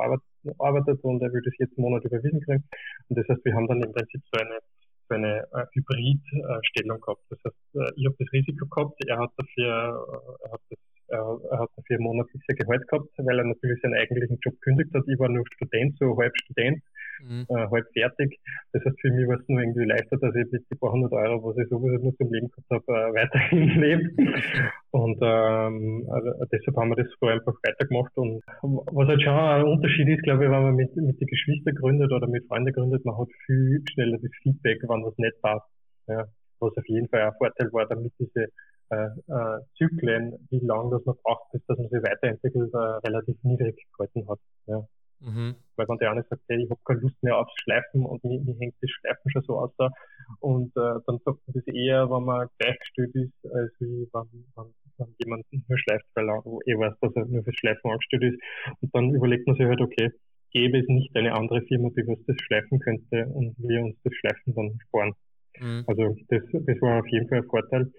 arbeitet 0.58 1.04
und 1.04 1.22
er 1.22 1.32
will 1.32 1.42
das 1.44 1.54
jeden 1.58 1.80
Monat 1.80 2.04
überwiesen 2.04 2.40
kriegen. 2.40 2.64
Und 3.08 3.18
das 3.18 3.28
heißt, 3.28 3.44
wir 3.44 3.54
haben 3.54 3.68
dann 3.68 3.82
im 3.82 3.92
Prinzip 3.92 4.22
so 4.32 4.40
eine, 4.40 4.58
so 5.08 5.14
eine 5.14 5.46
äh, 5.52 5.66
Hybrid-Stellung 5.74 7.00
gehabt. 7.00 7.22
Das 7.30 7.38
heißt, 7.44 7.56
äh, 7.74 7.92
ich 7.96 8.06
habe 8.06 8.16
das 8.18 8.32
Risiko 8.32 8.66
gehabt, 8.66 8.94
er 9.06 9.18
hat 9.18 9.30
dafür, 9.36 10.06
äh, 10.40 10.46
er 10.46 10.52
hat 10.52 10.60
das 10.70 10.78
er, 11.08 11.58
hat 11.58 11.70
dafür 11.76 12.00
monatliches 12.00 12.56
Gehalt 12.56 12.88
gehabt, 12.88 13.10
weil 13.18 13.38
er 13.38 13.44
natürlich 13.44 13.80
seinen 13.82 13.94
eigentlichen 13.94 14.38
Job 14.40 14.58
kündigt 14.62 14.92
hat. 14.94 15.04
Ich 15.06 15.18
war 15.18 15.28
nur 15.28 15.44
Student, 15.54 15.96
so 15.98 16.16
halb 16.16 16.32
Student 16.42 16.82
mhm. 17.22 17.46
äh, 17.48 17.66
halb 17.70 17.86
fertig. 17.92 18.38
Das 18.72 18.84
heißt, 18.84 19.00
für 19.00 19.10
mich 19.10 19.28
war 19.28 19.38
es 19.38 19.48
nur 19.48 19.60
irgendwie 19.60 19.84
leichter, 19.84 20.16
dass 20.16 20.34
ich 20.34 20.50
mit 20.50 20.64
die 20.70 20.74
paar 20.76 20.92
hundert 20.92 21.12
Euro, 21.12 21.42
was 21.44 21.58
ich 21.58 21.68
sowieso 21.68 22.02
nur 22.02 22.16
zum 22.16 22.32
Leben 22.32 22.50
gehabt 22.50 22.70
habe, 22.70 22.84
äh, 22.88 23.14
weiterhin 23.20 23.68
lebe. 23.80 24.10
Und 24.90 25.18
ähm, 25.22 26.06
also 26.10 26.30
deshalb 26.50 26.76
haben 26.76 26.90
wir 26.90 26.96
das 26.96 27.08
so 27.20 27.26
einfach 27.26 27.54
weitergemacht. 27.62 28.16
Und 28.16 28.42
was 28.62 29.08
halt 29.08 29.22
schon 29.22 29.32
ein 29.32 29.64
Unterschied 29.64 30.08
ist, 30.08 30.22
glaube 30.22 30.44
ich, 30.44 30.50
wenn 30.50 30.62
man 30.62 30.76
mit, 30.76 30.94
mit 30.96 31.20
den 31.20 31.28
Geschwistern 31.28 31.74
gründet 31.74 32.12
oder 32.12 32.26
mit 32.26 32.46
Freunden 32.46 32.72
gründet, 32.72 33.04
man 33.04 33.18
hat 33.18 33.28
viel 33.46 33.82
schneller 33.92 34.18
das 34.18 34.30
Feedback, 34.42 34.82
wenn 34.82 35.04
was 35.04 35.16
nicht 35.18 35.40
passt. 35.42 35.66
Ja. 36.06 36.24
Was 36.60 36.76
auf 36.76 36.88
jeden 36.88 37.08
Fall 37.08 37.22
ein 37.22 37.32
Vorteil 37.38 37.72
war, 37.72 37.86
damit 37.86 38.12
diese 38.18 38.48
äh, 38.90 39.06
äh, 39.28 39.60
Zyklen, 39.76 40.46
wie 40.50 40.60
lange 40.60 40.90
das 40.90 41.04
man 41.04 41.16
braucht, 41.22 41.50
bis 41.52 41.64
dass 41.66 41.78
man 41.78 41.88
sich 41.88 42.02
weiterentwickelt, 42.02 42.72
äh, 42.72 43.06
relativ 43.06 43.36
niedrig 43.42 43.76
gehalten 43.96 44.28
hat. 44.28 44.38
Weil 45.84 45.88
wenn 45.88 45.98
der 45.98 46.10
eine 46.12 46.22
sagt, 46.22 46.42
hey, 46.48 46.62
ich 46.62 46.70
habe 46.70 46.80
keine 46.84 47.00
Lust 47.00 47.22
mehr 47.22 47.38
aufs 47.38 47.52
Schleifen 47.62 48.04
und 48.04 48.24
mir, 48.24 48.40
mir 48.40 48.56
hängt 48.58 48.74
das 48.80 48.90
Schleifen 48.90 49.30
schon 49.30 49.42
so 49.42 49.58
aus 49.58 49.70
da. 49.76 49.90
Und 50.40 50.70
äh, 50.76 51.00
dann 51.06 51.18
sagt 51.24 51.40
man 51.46 51.54
das 51.54 51.66
eher, 51.66 52.10
wenn 52.10 52.24
man 52.24 52.48
gleichgestellt 52.58 53.14
ist, 53.14 53.54
als 53.54 53.72
wie 53.80 54.08
wenn, 54.12 54.44
wenn, 54.56 54.74
wenn 54.98 55.14
jemand 55.22 55.44
nur 55.52 55.78
schleift, 55.78 56.06
weil 56.14 56.28
er 56.28 56.42
eh 56.66 56.78
weiß, 56.78 56.94
dass 57.00 57.16
er 57.16 57.26
nur 57.26 57.44
fürs 57.44 57.56
Schleifen 57.56 57.90
angestellt 57.90 58.22
ist. 58.24 58.40
Und 58.80 58.94
dann 58.94 59.14
überlegt 59.14 59.46
man 59.46 59.56
sich 59.56 59.66
halt, 59.66 59.80
okay, 59.80 60.10
gäbe 60.52 60.78
es 60.78 60.88
nicht 60.88 61.14
eine 61.16 61.34
andere 61.34 61.62
Firma, 61.62 61.90
die 61.90 62.06
was 62.06 62.18
das 62.26 62.36
schleifen 62.40 62.78
könnte 62.78 63.26
und 63.26 63.54
wir 63.58 63.82
uns 63.82 63.96
das 64.04 64.14
Schleifen 64.14 64.54
dann 64.54 64.78
sparen. 64.86 65.12
Mhm. 65.60 65.84
Also 65.86 66.16
das, 66.28 66.42
das 66.52 66.80
war 66.80 67.00
auf 67.00 67.08
jeden 67.08 67.28
Fall 67.28 67.38
ein 67.38 67.48
Vorteil. 67.48 67.92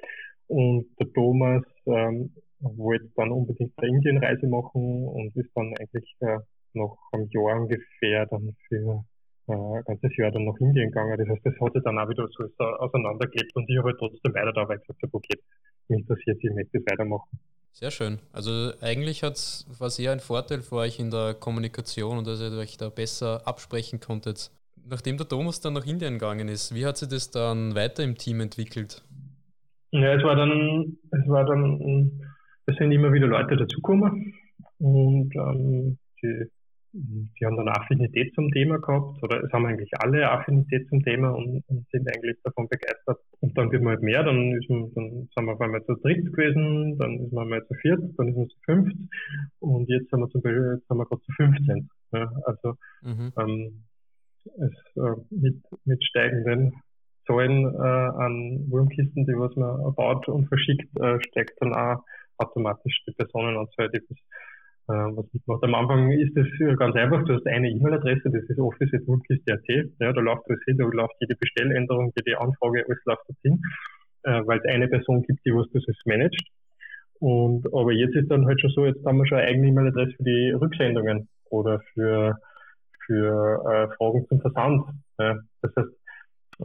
Und 0.48 0.88
der 1.00 1.12
Thomas 1.14 1.64
ähm, 1.86 2.32
wollte 2.60 3.10
dann 3.16 3.32
unbedingt 3.32 3.74
eine 3.78 3.90
Indienreise 3.90 4.48
machen 4.48 5.08
und 5.08 5.36
ist 5.36 5.52
dann 5.56 5.74
eigentlich 5.80 6.16
äh, 6.20 6.40
noch 6.76 6.98
am 7.12 7.28
Jahr 7.32 7.62
ungefähr 7.62 8.26
dann 8.28 8.56
für 8.68 9.04
äh, 9.48 9.54
ein 9.54 9.84
ganzes 9.86 10.18
Jahr 10.18 10.32
dann 10.32 10.46
nach 10.46 10.58
Indien 10.60 10.90
gegangen. 10.90 11.18
Das 11.18 11.28
heißt, 11.28 11.46
das 11.46 11.54
hat 11.60 11.74
sich 11.74 11.84
dann 11.84 12.00
auch 12.00 12.10
wieder 12.10 12.28
so 12.30 12.66
auseinandergelebt 12.66 13.56
und 13.56 13.70
ich 13.70 13.78
habe 13.78 13.90
halt 13.90 14.00
trotzdem 14.00 14.34
weiter 14.34 14.54
da, 14.54 14.68
weil 14.68 14.78
ich 14.78 14.88
gesagt 14.88 15.04
habe, 15.04 15.14
okay, 15.14 15.40
mich 15.88 16.00
interessiert, 16.00 16.38
ich 16.42 16.54
möchte 16.54 16.80
das 16.80 16.92
weitermachen. 16.92 17.40
Sehr 17.72 17.92
schön. 17.92 18.20
Also 18.32 18.72
eigentlich 18.82 19.22
hat's, 19.22 19.68
war 19.80 19.88
es 19.88 20.00
eher 20.00 20.14
ein 20.14 20.22
Vorteil 20.22 20.62
für 20.62 20.78
euch 20.78 20.98
in 20.98 21.12
der 21.12 21.34
Kommunikation 21.34 22.18
und 22.18 22.26
dass 22.26 22.40
ihr 22.40 22.58
euch 22.58 22.78
da 22.78 22.90
besser 22.90 23.46
absprechen 23.46 24.00
konntet. 24.00 24.50
Nachdem 24.88 25.18
der 25.18 25.28
Thomas 25.28 25.60
dann 25.60 25.74
nach 25.74 25.86
Indien 25.86 26.14
gegangen 26.14 26.48
ist, 26.48 26.74
wie 26.74 26.86
hat 26.86 26.98
sich 26.98 27.10
das 27.10 27.32
dann 27.32 27.76
weiter 27.76 28.04
im 28.04 28.16
Team 28.16 28.40
entwickelt? 28.40 29.04
Ja, 29.92 30.16
es 30.16 30.24
war 30.24 30.36
dann, 30.36 30.98
es 31.12 31.28
war 31.28 31.46
dann, 31.46 32.22
es 32.66 32.76
sind 32.78 32.92
immer 32.92 33.12
wieder 33.12 33.28
Leute 33.28 33.58
dazugekommen 33.58 34.34
und 34.80 35.36
ähm, 35.36 35.98
die, 36.22 36.46
die 36.96 37.46
haben 37.46 37.58
dann 37.58 37.68
Affinität 37.68 38.34
zum 38.36 38.50
Thema 38.52 38.80
gehabt 38.80 39.22
oder 39.22 39.44
es 39.44 39.52
haben 39.52 39.66
eigentlich 39.66 39.92
alle 40.00 40.32
Affinität 40.32 40.88
zum 40.88 41.04
Thema 41.04 41.32
und, 41.32 41.64
und 41.68 41.86
sind 41.92 42.08
eigentlich 42.08 42.38
davon 42.44 42.70
begeistert. 42.70 43.20
Und 43.42 43.58
dann 43.58 43.70
wird 43.72 43.84
man 43.84 43.96
halt 43.96 44.04
mehr, 44.04 44.24
dann, 44.24 44.54
ist 44.54 44.70
man, 44.70 44.94
dann 44.94 45.30
sind 45.36 45.46
wir 45.46 45.54
auf 45.54 45.62
einmal 45.62 45.84
zu 45.86 45.96
dritt 45.96 46.26
gewesen, 46.34 46.98
dann 46.98 47.20
ist 47.20 47.34
man 47.34 47.50
mal 47.50 47.66
zu 47.68 47.74
viert, 47.76 48.02
dann 48.18 48.30
ist 48.30 48.38
man 48.38 48.50
zu 48.50 48.58
fünft 48.64 48.96
und 49.60 49.90
jetzt 49.90 50.10
sind 50.10 50.20
wir 50.22 50.30
zum 50.30 50.42
Beispiel, 50.42 50.76
jetzt 50.76 50.88
sind 50.88 50.98
wir 50.98 51.06
gerade 51.06 51.22
zu 51.22 51.32
15. 51.34 51.90
Ja, 52.14 52.32
also 52.46 52.78
mhm. 53.02 53.34
ähm, 53.40 53.84
es, 54.46 54.96
äh, 54.96 55.16
mit, 55.32 55.62
mit 55.84 56.04
steigenden 56.04 56.76
Zahlen 57.28 57.66
äh, 57.66 57.78
an 57.78 58.66
Wurmkisten, 58.70 59.26
die 59.26 59.34
was 59.34 59.56
man 59.58 59.94
baut 59.96 60.30
und 60.30 60.48
verschickt, 60.48 60.88
äh, 61.02 61.20
steigt 61.28 61.60
dann 61.60 61.74
auch 61.74 62.04
automatisch 62.38 63.04
die 63.08 63.14
Personenanzahl, 63.14 63.90
die 63.90 64.00
das 64.08 64.18
äh, 64.88 64.94
was 64.94 65.26
mitmacht. 65.34 65.64
Am 65.64 65.76
Anfang 65.76 66.12
ist 66.12 66.36
das 66.36 66.48
ganz 66.78 66.96
einfach, 66.96 67.24
du 67.26 67.34
hast 67.34 67.48
eine 67.48 67.70
E-Mail-Adresse, 67.70 68.30
das 68.30 68.44
ist 68.44 68.60
office.wurmkiste.at, 68.60 69.68
ja, 70.00 70.14
da 70.14 70.22
läuft 70.22 70.44
alles 70.48 70.62
hin, 70.66 70.78
da 70.78 70.86
läuft 70.86 71.16
jede 71.20 71.36
Bestelländerung, 71.36 72.12
jede 72.16 72.40
Anfrage, 72.40 72.86
alles 72.86 73.00
läuft 73.06 73.24
dorthin, 73.28 73.62
äh, 74.24 74.42
weil 74.46 74.60
es 74.60 74.66
eine 74.66 74.88
Person 74.88 75.24
gibt, 75.24 75.46
die 75.46 75.52
was 75.52 75.68
das 75.72 75.84
managt. 76.06 76.42
Und, 77.20 77.66
aber 77.74 77.94
jetzt 77.94 78.16
ist 78.16 78.30
dann 78.30 78.46
halt 78.46 78.60
schon 78.62 78.72
so, 78.72 78.86
jetzt 78.86 79.04
haben 79.06 79.18
wir 79.18 79.26
schon 79.26 79.38
eine 79.38 79.48
eigene 79.48 79.68
E-Mail-Adresse 79.68 80.14
für 80.18 80.24
die 80.24 80.52
Rücksendungen 80.52 81.30
oder 81.50 81.80
für, 81.94 82.38
für 83.06 83.64
äh, 83.66 83.96
Fragen 83.96 84.26
zum 84.28 84.42
Versand. 84.42 84.84
Ja. 85.18 85.40
Das 85.62 85.72
heißt, 85.76 85.90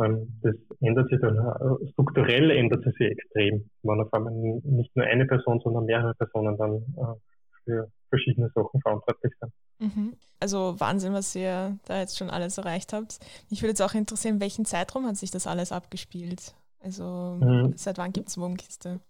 ähm, 0.02 0.38
das 0.42 0.54
ändert 0.80 1.08
sich 1.08 1.20
dann, 1.20 1.36
äh, 1.36 1.90
strukturell 1.92 2.50
ändert 2.50 2.86
es 2.86 2.94
sich 2.94 3.10
extrem, 3.10 3.70
wenn 3.82 4.00
auf 4.00 4.12
einmal 4.12 4.32
nicht 4.34 4.94
nur 4.94 5.06
eine 5.06 5.26
Person, 5.26 5.60
sondern 5.60 5.86
mehrere 5.86 6.14
Personen 6.14 6.56
dann 6.56 6.74
äh, 6.74 7.18
für 7.64 7.88
verschiedene 8.10 8.50
Sachen 8.54 8.80
verantwortlich 8.82 9.32
sind. 9.40 9.52
Mhm. 9.78 10.12
Also 10.38 10.78
Wahnsinn, 10.78 11.12
was 11.12 11.34
ihr 11.34 11.78
da 11.86 11.98
jetzt 11.98 12.18
schon 12.18 12.30
alles 12.30 12.58
erreicht 12.58 12.92
habt. 12.92 13.18
Mich 13.50 13.62
würde 13.62 13.70
jetzt 13.70 13.82
auch 13.82 13.94
interessieren, 13.94 14.40
welchen 14.40 14.64
Zeitraum 14.64 15.06
hat 15.06 15.16
sich 15.16 15.30
das 15.30 15.46
alles 15.46 15.72
abgespielt? 15.72 16.54
Also 16.82 17.38
mhm. 17.40 17.72
seit 17.76 17.98
wann 17.98 18.12
gibt 18.12 18.28
es 18.28 18.38
Wohnkiste? 18.38 19.00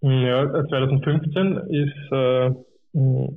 Ja, 0.00 0.46
2015 0.48 1.56
ist, 1.70 2.12
äh, 2.12 2.50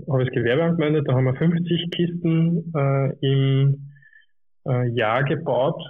habe 0.09 0.23
ich 0.23 0.29
das 0.29 0.35
Gewerbe 0.35 0.63
angemeldet, 0.63 1.07
da 1.07 1.13
haben 1.13 1.25
wir 1.25 1.35
50 1.35 1.91
Kisten 1.91 2.71
äh, 2.75 3.13
im 3.21 3.91
äh, 4.67 4.89
Jahr 4.89 5.23
gebaut 5.23 5.81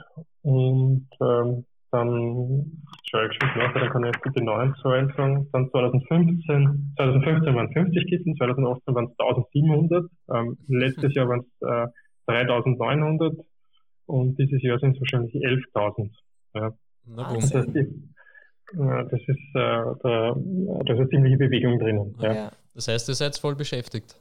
und 0.43 1.07
ähm, 1.21 1.65
dann 1.91 2.83
nach, 3.13 3.73
dann 3.73 3.89
kann 3.89 4.03
ich 4.05 4.11
jetzt 4.25 4.37
die 4.37 4.43
neuen 4.43 4.75
Zahlen 4.81 5.13
sagen. 5.15 5.47
Dann 5.51 5.69
2015, 5.69 6.93
2015 6.97 7.55
waren 7.55 7.67
es 7.67 7.73
50 7.73 8.07
Kisten, 8.07 8.35
2018 8.37 8.95
waren 8.95 9.05
es 9.05 9.19
1700, 9.19 10.05
ähm, 10.33 10.57
letztes 10.67 11.13
Jahr 11.13 11.27
waren 11.29 11.41
es 11.41 11.67
äh, 11.67 11.87
3900 12.27 13.33
und 14.05 14.37
dieses 14.37 14.61
Jahr 14.61 14.79
sind 14.79 14.95
es 14.95 15.01
wahrscheinlich 15.01 15.33
11.000. 15.35 16.09
Ja. 16.53 16.73
Das, 17.15 17.53
heißt, 17.53 17.69
die, 17.75 17.79
äh, 17.79 19.05
das 19.09 19.19
ist 19.27 19.55
äh, 19.55 19.83
da, 20.03 20.35
da 20.35 20.93
ist 20.93 20.99
eine 20.99 21.09
ziemliche 21.09 21.37
Bewegung 21.37 21.79
drinnen. 21.79 22.15
Ja. 22.19 22.51
Das 22.73 22.87
heißt, 22.87 23.09
ihr 23.09 23.15
seid 23.15 23.37
voll 23.37 23.55
beschäftigt. 23.55 24.20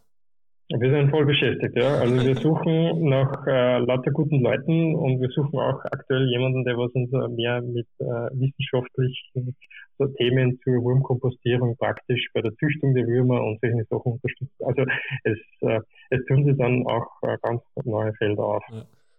Wir 0.79 0.91
sind 0.91 1.11
voll 1.11 1.27
beschäftigt, 1.27 1.75
ja. 1.77 1.97
Also 1.97 2.15
wir 2.25 2.37
suchen 2.37 3.09
nach 3.09 3.45
äh, 3.45 3.79
lauter 3.79 4.13
guten 4.13 4.41
Leuten 4.41 4.95
und 4.95 5.21
wir 5.21 5.29
suchen 5.31 5.59
auch 5.59 5.85
aktuell 5.91 6.29
jemanden, 6.29 6.65
der 6.65 6.77
was 6.77 6.93
uns 6.93 7.11
mehr 7.35 7.61
mit 7.61 7.89
äh, 7.99 8.05
wissenschaftlichen 8.05 9.57
so 9.99 10.07
Themen 10.07 10.61
zur 10.63 10.83
Wurmkompostierung 10.83 11.77
praktisch 11.77 12.31
bei 12.33 12.41
der 12.41 12.55
Züchtung 12.55 12.95
der 12.95 13.05
Würmer 13.07 13.43
und 13.43 13.61
solche 13.61 13.85
Sachen 13.91 14.13
unterstützt. 14.13 14.63
Also 14.65 14.85
es, 15.25 15.39
äh, 15.63 15.81
es 16.11 16.25
tun 16.27 16.45
sich 16.45 16.57
dann 16.57 16.87
auch 16.87 17.07
äh, 17.23 17.37
ganz 17.43 17.63
neue 17.85 18.15
Felder 18.15 18.45
auf. 18.45 18.65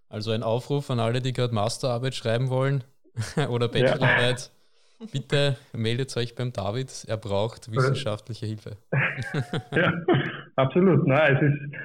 Also 0.08 0.31
ein 0.31 0.43
Aufruf 0.43 0.89
an 0.89 1.01
alle, 1.01 1.20
die 1.20 1.34
gerade 1.34 1.53
Masterarbeit 1.53 2.15
schreiben 2.15 2.50
wollen 2.50 2.86
oder 3.50 3.67
Bachelorarbeit. 3.67 4.51
Ja. 5.00 5.08
Bitte 5.12 5.58
meldet 5.74 6.15
euch 6.15 6.34
beim 6.36 6.53
David, 6.53 7.05
er 7.08 7.17
braucht 7.17 7.72
wissenschaftliche 7.72 8.46
Hilfe. 8.46 8.77
ja. 9.75 9.91
Absolut. 10.55 11.08
Nein, 11.08 11.36
es 11.36 11.41
ist, 11.41 11.75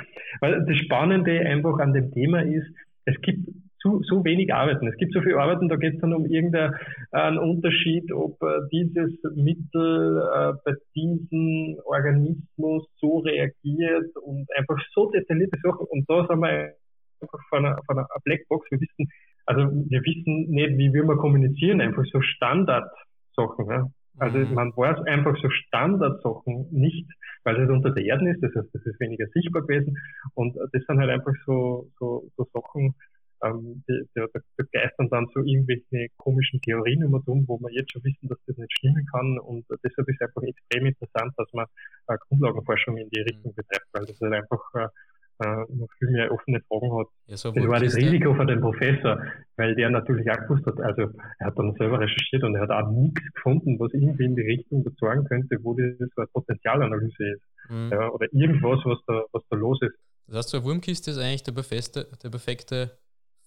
weil 0.41 0.65
das 0.67 0.77
Spannende 0.79 1.41
einfach 1.41 1.79
an 1.79 1.93
dem 1.93 2.13
Thema 2.13 2.43
ist, 2.43 2.67
es 3.05 3.21
gibt 3.21 3.49
zu, 3.81 4.03
so 4.03 4.25
wenig 4.25 4.53
Arbeiten. 4.53 4.87
Es 4.89 4.97
gibt 4.97 5.13
so 5.13 5.21
viele 5.21 5.39
Arbeiten, 5.39 5.69
da 5.69 5.77
geht 5.77 5.95
es 5.95 6.01
dann 6.01 6.13
um 6.13 6.27
irgendeinen 6.27 7.39
Unterschied, 7.39 8.13
ob 8.13 8.43
äh, 8.43 8.61
dieses 8.73 9.13
Mittel 9.35 10.23
äh, 10.35 10.53
bei 10.65 10.73
diesem 10.95 11.79
Organismus 11.85 12.87
so 12.97 13.19
reagiert 13.19 14.17
und 14.17 14.47
einfach 14.57 14.79
so 14.93 15.11
detaillierte 15.11 15.59
Sachen. 15.63 15.87
Und 15.89 16.09
da 16.09 16.27
sind 16.27 16.41
wir 16.41 16.73
einfach 17.21 17.41
von 17.49 17.65
einer, 17.65 17.79
von 17.87 17.99
einer 17.99 18.09
Blackbox. 18.25 18.71
Wir 18.71 18.81
wissen, 18.81 19.09
also 19.47 19.63
wir 19.63 20.03
wissen 20.03 20.51
nicht, 20.51 20.79
wie 20.79 20.93
wir 20.93 21.05
mal 21.05 21.17
kommunizieren, 21.17 21.81
einfach 21.81 22.05
so 22.13 22.21
Standardsachen. 22.21 23.67
Ja. 23.69 23.87
Also 24.19 24.39
mhm. 24.39 24.55
man 24.55 24.73
weiß 24.77 25.07
einfach 25.07 25.37
so 25.41 25.51
Standardsachen 25.51 26.69
nicht, 26.73 27.07
weil 27.47 27.63
es 27.63 27.71
unter 27.71 27.91
der 27.93 28.05
Erde 28.05 28.29
ist, 28.29 28.43
das 28.43 28.53
heißt, 28.57 28.75
das 28.75 28.85
ist 28.85 28.99
weniger 28.99 29.27
sichtbar 29.33 29.63
gewesen. 29.63 29.97
Und 30.35 30.57
das 30.57 30.83
sind 30.85 30.99
halt 30.99 31.11
einfach 31.11 31.33
so, 31.47 31.89
so, 31.99 32.29
so 32.37 32.45
Sachen, 32.53 32.93
ähm, 33.45 33.85
die, 33.89 34.03
die, 34.17 34.27
die 34.59 34.65
geistern 34.73 35.09
dann 35.11 35.29
so 35.33 35.45
irgendwelche 35.45 36.09
komischen 36.17 36.61
Theorien 36.61 37.03
immer 37.03 37.21
drum, 37.21 37.45
wo 37.47 37.57
man 37.59 37.73
jetzt 37.73 37.93
schon 37.93 38.03
wissen, 38.03 38.29
dass 38.29 38.39
das 38.47 38.57
nicht 38.57 38.77
stimmen 38.77 39.07
kann. 39.13 39.39
Und 39.39 39.65
deshalb 39.85 40.09
ist 40.09 40.21
es 40.21 40.27
einfach 40.27 40.43
extrem 40.43 40.87
interessant, 40.87 41.35
dass 41.37 41.53
man 41.53 41.67
äh, 42.09 42.17
Grundlagenforschung 42.29 42.97
in 42.97 43.11
die 43.11 43.21
Richtung 43.21 43.55
betreibt, 43.55 43.87
weil 43.93 44.07
das 44.07 44.21
halt 44.21 44.35
einfach 44.35 44.75
äh, 44.75 44.89
äh, 45.39 45.65
noch 45.75 45.89
viel 45.99 46.11
mehr 46.11 46.33
offene 46.33 46.61
Fragen 46.69 46.93
hat. 46.99 47.07
Ja, 47.27 47.37
so 47.37 47.53
das 47.53 47.67
war 47.67 47.81
das 47.81 47.97
Risiko 47.97 48.35
von 48.35 48.47
dem 48.47 48.61
Professor, 48.61 49.23
weil 49.57 49.75
der 49.75 49.91
natürlich 49.91 50.31
auch 50.31 50.41
gewusst 50.47 50.67
hat, 50.67 50.81
also 50.81 51.11
er 51.39 51.47
hat 51.47 51.59
dann 51.59 51.75
selber 51.75 52.01
recherchiert 52.01 52.43
und 52.43 52.55
er 52.55 52.63
hat 52.63 52.71
auch 52.71 52.91
nichts 52.91 53.21
gefunden, 53.35 53.79
was 53.79 53.93
irgendwie 53.93 54.25
in 54.25 54.37
die 54.37 54.43
Richtung 54.43 54.85
sagen 54.99 55.25
könnte, 55.25 55.59
wo 55.63 55.75
das 55.75 55.95
so 55.99 56.23
eine 56.23 56.27
Potenzialanalyse 56.29 57.33
ist. 57.33 57.43
Mhm. 57.69 57.91
Ja, 57.93 58.09
oder 58.11 58.27
irgendwas, 58.33 58.81
was 58.85 58.99
da, 59.07 59.25
was 59.33 59.43
da 59.51 59.57
los 59.57 59.79
ist. 59.83 59.95
Das 60.27 60.37
heißt, 60.37 60.49
so 60.51 60.57
eine 60.59 60.67
Wurmkiste 60.67 61.11
ist 61.11 61.19
eigentlich 61.19 61.45
der, 61.45 61.53
befeste, 61.53 62.07
der 62.23 62.31
perfekte 62.31 62.99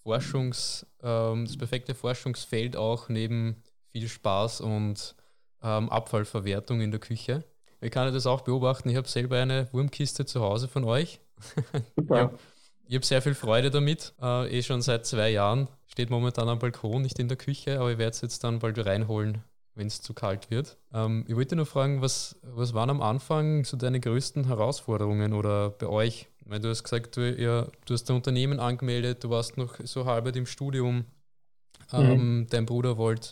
Forschungs, 0.04 0.86
ähm, 1.04 1.46
das 1.46 1.58
perfekte 1.58 1.94
Forschungsfeld 1.94 2.78
auch 2.78 3.10
neben 3.10 3.58
viel 3.92 4.08
Spaß 4.08 4.62
und 4.62 5.16
ähm, 5.62 5.90
Abfallverwertung 5.90 6.82
in 6.82 6.92
der 6.92 7.00
Küche. 7.00 7.44
Ich 7.82 7.92
kann 7.92 8.12
das 8.14 8.26
auch 8.26 8.42
beobachten. 8.42 8.90
Ich 8.90 8.96
habe 8.96 9.08
selber 9.08 9.38
eine 9.38 9.68
Wurmkiste 9.72 10.26
zu 10.26 10.42
Hause 10.42 10.68
von 10.68 10.84
euch. 10.84 11.20
Super. 11.96 12.34
ich 12.88 12.96
habe 12.96 13.06
sehr 13.06 13.22
viel 13.22 13.36
Freude 13.36 13.70
damit. 13.72 14.14
Äh, 14.22 14.58
eh 14.58 14.64
schon 14.64 14.82
seit 14.82 15.06
zwei 15.06 15.30
Jahren. 15.30 15.68
Steht 15.88 16.10
momentan 16.10 16.50
am 16.50 16.60
Balkon, 16.60 17.02
nicht 17.02 17.20
in 17.20 17.28
der 17.28 17.38
Küche, 17.38 17.80
aber 17.80 17.92
ich 17.92 17.98
werde 17.98 18.12
es 18.12 18.22
jetzt 18.22 18.44
dann 18.44 18.60
bald 18.60 18.84
reinholen, 18.86 19.44
wenn 19.76 19.88
es 19.88 20.02
zu 20.02 20.14
kalt 20.14 20.52
wird. 20.52 20.78
Ähm, 20.94 21.26
ich 21.28 21.36
wollte 21.36 21.56
nur 21.56 21.66
fragen, 21.66 22.02
was, 22.02 22.38
was 22.44 22.74
waren 22.74 22.90
am 22.90 23.02
Anfang 23.02 23.64
so 23.64 23.78
deine 23.78 24.00
größten 24.00 24.46
Herausforderungen 24.46 25.34
oder 25.34 25.70
bei 25.70 25.88
euch? 25.88 26.28
Weil 26.46 26.60
du 26.60 26.70
hast 26.70 26.84
gesagt, 26.84 27.16
du, 27.16 27.34
ja, 27.40 27.68
du 27.86 27.94
hast 27.94 28.10
ein 28.10 28.16
Unternehmen 28.16 28.60
angemeldet, 28.60 29.24
du 29.24 29.30
warst 29.30 29.58
noch 29.58 29.76
so 29.84 30.06
halb 30.06 30.36
im 30.36 30.46
Studium. 30.46 31.06
Ähm, 31.94 32.40
mhm. 32.40 32.48
Dein 32.50 32.66
Bruder 32.66 32.98
wollte 32.98 33.30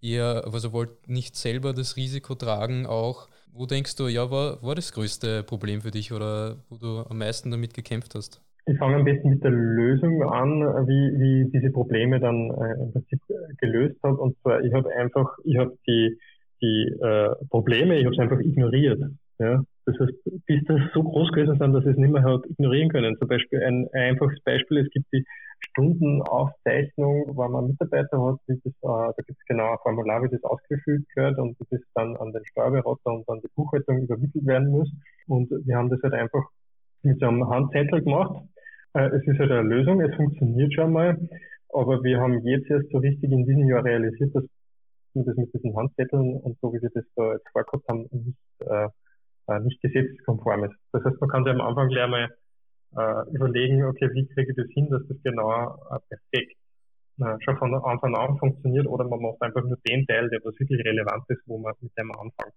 eher, 0.00 0.44
also 0.50 0.72
wollte 0.72 1.10
nicht 1.10 1.36
selber 1.36 1.72
das 1.72 1.96
Risiko 1.96 2.34
tragen, 2.34 2.86
auch. 2.86 3.28
Wo 3.52 3.66
denkst 3.66 3.96
du, 3.96 4.08
ja, 4.08 4.30
war, 4.30 4.62
war 4.62 4.74
das 4.74 4.92
größte 4.92 5.42
Problem 5.42 5.80
für 5.80 5.90
dich 5.90 6.12
oder 6.12 6.56
wo 6.68 6.76
du 6.76 7.04
am 7.08 7.18
meisten 7.18 7.50
damit 7.50 7.74
gekämpft 7.74 8.14
hast? 8.14 8.40
Ich 8.66 8.78
fange 8.78 8.96
am 8.96 9.04
besten 9.04 9.30
mit 9.30 9.42
der 9.42 9.50
Lösung 9.50 10.22
an, 10.22 10.60
wie, 10.86 11.18
wie 11.18 11.50
diese 11.50 11.70
Probleme 11.70 12.20
dann 12.20 12.50
äh, 12.50 12.82
im 12.82 12.92
Prinzip 12.92 13.20
gelöst 13.58 13.96
habe. 14.02 14.16
Und 14.16 14.36
zwar, 14.42 14.62
ich 14.62 14.72
habe 14.72 14.94
einfach, 14.94 15.26
ich 15.44 15.56
habe 15.56 15.76
die, 15.86 16.18
die 16.62 16.94
äh, 17.02 17.30
Probleme, 17.48 17.98
ich 17.98 18.04
habe 18.04 18.14
es 18.14 18.20
einfach 18.20 18.38
ignoriert. 18.38 19.00
Ja? 19.38 19.64
Das 19.86 19.98
heißt, 19.98 20.46
bis 20.46 20.64
das 20.64 20.80
so 20.94 21.02
groß 21.02 21.32
gewesen 21.32 21.58
sind, 21.58 21.72
dass 21.72 21.84
ich 21.84 21.92
es 21.92 21.96
nicht 21.96 22.12
mehr 22.12 22.22
hat 22.22 22.44
ignorieren 22.46 22.90
können. 22.90 23.16
Zum 23.18 23.28
Beispiel 23.28 23.62
ein, 23.62 23.88
ein 23.92 24.12
einfaches 24.12 24.40
Beispiel, 24.42 24.78
es 24.78 24.90
gibt 24.90 25.06
die 25.12 25.24
Stundenaufzeichnung, 25.60 27.36
wenn 27.36 27.50
man 27.50 27.68
Mitarbeiter 27.68 28.22
hat, 28.22 28.40
das, 28.46 28.58
äh, 28.58 28.72
da 28.82 29.12
gibt 29.16 29.38
es 29.38 29.46
genau 29.46 29.72
ein 29.72 29.78
Formular, 29.82 30.22
wie 30.22 30.28
das 30.28 30.42
ausgefüllt 30.42 31.06
gehört 31.14 31.38
und 31.38 31.56
das 31.70 31.80
dann 31.94 32.16
an 32.16 32.32
den 32.32 32.44
Steuerberater 32.46 33.12
und 33.12 33.28
an 33.28 33.40
die 33.40 33.50
Buchhaltung 33.54 34.02
übermittelt 34.02 34.46
werden 34.46 34.68
muss. 34.68 34.90
Und 35.26 35.50
wir 35.50 35.76
haben 35.76 35.90
das 35.90 36.00
halt 36.02 36.14
einfach 36.14 36.44
mit 37.02 37.18
so 37.20 37.26
einem 37.26 37.48
Handzettel 37.48 38.02
gemacht. 38.02 38.44
Äh, 38.94 39.08
es 39.08 39.26
ist 39.26 39.38
halt 39.38 39.50
eine 39.50 39.62
Lösung, 39.62 40.00
es 40.00 40.14
funktioniert 40.16 40.72
schon 40.74 40.92
mal, 40.92 41.18
aber 41.72 42.02
wir 42.02 42.20
haben 42.20 42.44
jetzt 42.46 42.70
erst 42.70 42.90
so 42.90 42.98
richtig 42.98 43.30
in 43.30 43.46
diesem 43.46 43.68
Jahr 43.68 43.84
realisiert, 43.84 44.34
dass 44.34 44.44
wir 45.14 45.24
das 45.24 45.36
mit 45.36 45.52
diesen 45.54 45.76
Handzetteln 45.76 46.36
und 46.36 46.58
so, 46.60 46.72
wie 46.72 46.82
wir 46.82 46.90
das 46.92 47.04
da 47.16 47.32
jetzt 47.32 47.48
vorgehabt 47.52 47.88
haben, 47.88 48.08
nicht, 48.10 48.38
äh, 48.60 48.88
äh 49.50 49.60
nicht 49.60 49.80
gesetzeskonform 49.82 50.64
ist. 50.64 50.74
Das 50.92 51.04
heißt, 51.04 51.20
man 51.20 51.30
kann 51.30 51.44
sich 51.44 51.52
am 51.52 51.60
Anfang 51.60 51.88
gleich 51.88 52.08
mal 52.08 52.28
äh, 52.96 53.34
überlegen, 53.34 53.84
okay, 53.84 54.10
wie 54.12 54.26
kriege 54.28 54.50
ich 54.50 54.56
das 54.56 54.72
hin, 54.72 54.88
dass 54.90 55.06
das 55.08 55.16
genau 55.22 55.76
äh, 55.90 55.98
perfekt 56.08 56.56
äh, 57.20 57.36
schon 57.44 57.56
von 57.58 57.74
Anfang 57.74 58.14
an 58.14 58.38
funktioniert 58.38 58.86
oder 58.86 59.06
man 59.06 59.20
macht 59.20 59.42
einfach 59.42 59.62
nur 59.62 59.78
den 59.88 60.06
Teil, 60.06 60.28
der 60.30 60.40
was 60.44 60.58
wirklich 60.58 60.84
relevant 60.84 61.24
ist, 61.28 61.42
wo 61.46 61.58
man 61.58 61.74
mit 61.80 61.92
dem 61.96 62.10
anfängt. 62.12 62.54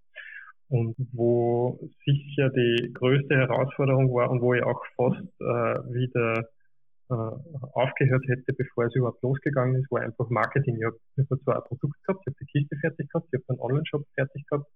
Und 0.70 0.96
wo 1.12 1.80
sicher 2.06 2.50
die 2.50 2.92
größte 2.94 3.36
Herausforderung 3.36 4.12
war 4.14 4.32
und 4.32 4.42
wo 4.42 4.54
ich 4.54 4.64
auch 4.64 4.82
fast 4.96 5.20
äh, 5.40 5.94
wieder 5.94 6.48
äh, 7.10 7.14
aufgehört 7.74 8.24
hätte, 8.28 8.54
bevor 8.54 8.86
es 8.86 8.96
überhaupt 8.96 9.22
losgegangen 9.22 9.76
ist, 9.76 9.92
war 9.92 10.02
einfach 10.02 10.30
Marketing. 10.30 10.78
Ich 10.78 10.86
habe 10.86 10.98
hab 11.30 11.40
zwar 11.42 11.56
ein 11.58 11.64
Produkt 11.64 12.02
gehabt, 12.04 12.22
ich 12.26 12.34
habe 12.34 12.38
die 12.40 12.46
Kiste 12.46 12.76
fertig 12.78 13.10
gehabt, 13.12 13.28
ich 13.32 13.40
habe 13.40 13.50
einen 13.50 13.60
Online-Shop 13.60 14.04
fertig 14.16 14.48
gehabt. 14.48 14.68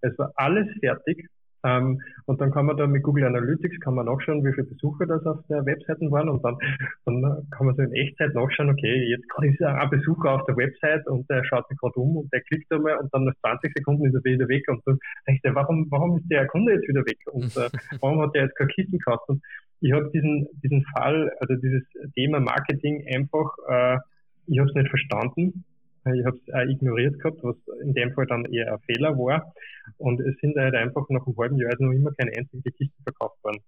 Es 0.00 0.18
war 0.18 0.32
alles 0.34 0.66
fertig, 0.80 1.28
ähm, 1.68 2.00
und 2.26 2.40
dann 2.40 2.50
kann 2.50 2.66
man 2.66 2.76
da 2.76 2.86
mit 2.86 3.02
Google 3.02 3.24
Analytics 3.24 3.80
kann 3.80 3.94
man 3.94 4.06
nachschauen, 4.06 4.44
wie 4.44 4.52
viele 4.52 4.66
Besucher 4.66 5.06
das 5.06 5.24
auf 5.26 5.38
der 5.48 5.64
Webseite 5.66 6.10
waren. 6.10 6.28
Und 6.28 6.44
dann, 6.44 6.56
dann 7.04 7.22
kann 7.50 7.66
man 7.66 7.74
so 7.74 7.82
in 7.82 7.92
Echtzeit 7.92 8.34
nachschauen, 8.34 8.70
okay, 8.70 9.08
jetzt 9.08 9.28
gerade 9.28 9.48
ist 9.52 9.62
ein 9.62 9.90
Besucher 9.90 10.32
auf 10.32 10.44
der 10.46 10.56
Website 10.56 11.06
und 11.06 11.28
der 11.30 11.44
schaut 11.44 11.68
sich 11.68 11.78
gerade 11.78 11.98
um 11.98 12.16
und 12.18 12.32
der 12.32 12.40
klickt 12.42 12.70
einmal 12.72 12.96
und 12.98 13.12
dann 13.12 13.24
nach 13.24 13.34
20 13.40 13.72
Sekunden 13.76 14.06
ist 14.06 14.14
er 14.14 14.24
wieder 14.24 14.48
weg. 14.48 14.64
Und 14.68 14.82
dann 14.86 14.98
denkt 15.26 15.44
er, 15.44 15.54
warum, 15.54 15.86
warum 15.90 16.18
ist 16.18 16.30
der 16.30 16.46
Kunde 16.46 16.72
jetzt 16.72 16.88
wieder 16.88 17.04
weg? 17.04 17.18
Und 17.32 17.56
äh, 17.56 17.68
warum 18.00 18.20
hat 18.22 18.34
der 18.34 18.44
jetzt 18.44 18.56
keine 18.56 18.70
Kisten 18.70 18.98
gekauft? 18.98 19.28
Und 19.28 19.42
ich 19.80 19.92
habe 19.92 20.10
diesen, 20.12 20.48
diesen 20.62 20.84
Fall, 20.94 21.30
also 21.40 21.54
dieses 21.54 21.82
Thema 22.14 22.40
Marketing 22.40 23.04
einfach, 23.14 23.56
äh, 23.68 23.98
ich 24.46 24.58
habe 24.58 24.68
es 24.68 24.74
nicht 24.74 24.88
verstanden 24.88 25.64
ich 26.14 26.24
habe 26.24 26.36
es 26.36 26.54
auch 26.54 26.68
ignoriert 26.68 27.18
gehabt, 27.18 27.38
was 27.42 27.56
in 27.82 27.94
dem 27.94 28.12
Fall 28.12 28.26
dann 28.26 28.44
eher 28.46 28.72
ein 28.72 28.80
Fehler 28.80 29.16
war. 29.16 29.52
Und 29.96 30.20
es 30.20 30.36
sind 30.40 30.56
halt 30.56 30.74
einfach 30.74 31.08
nach 31.08 31.26
einem 31.26 31.36
halben 31.36 31.56
Jahr 31.56 31.74
noch 31.78 31.92
immer 31.92 32.12
keine 32.12 32.32
einzige 32.36 32.70
Kiste 32.72 33.02
verkauft 33.02 33.42
worden. 33.42 33.62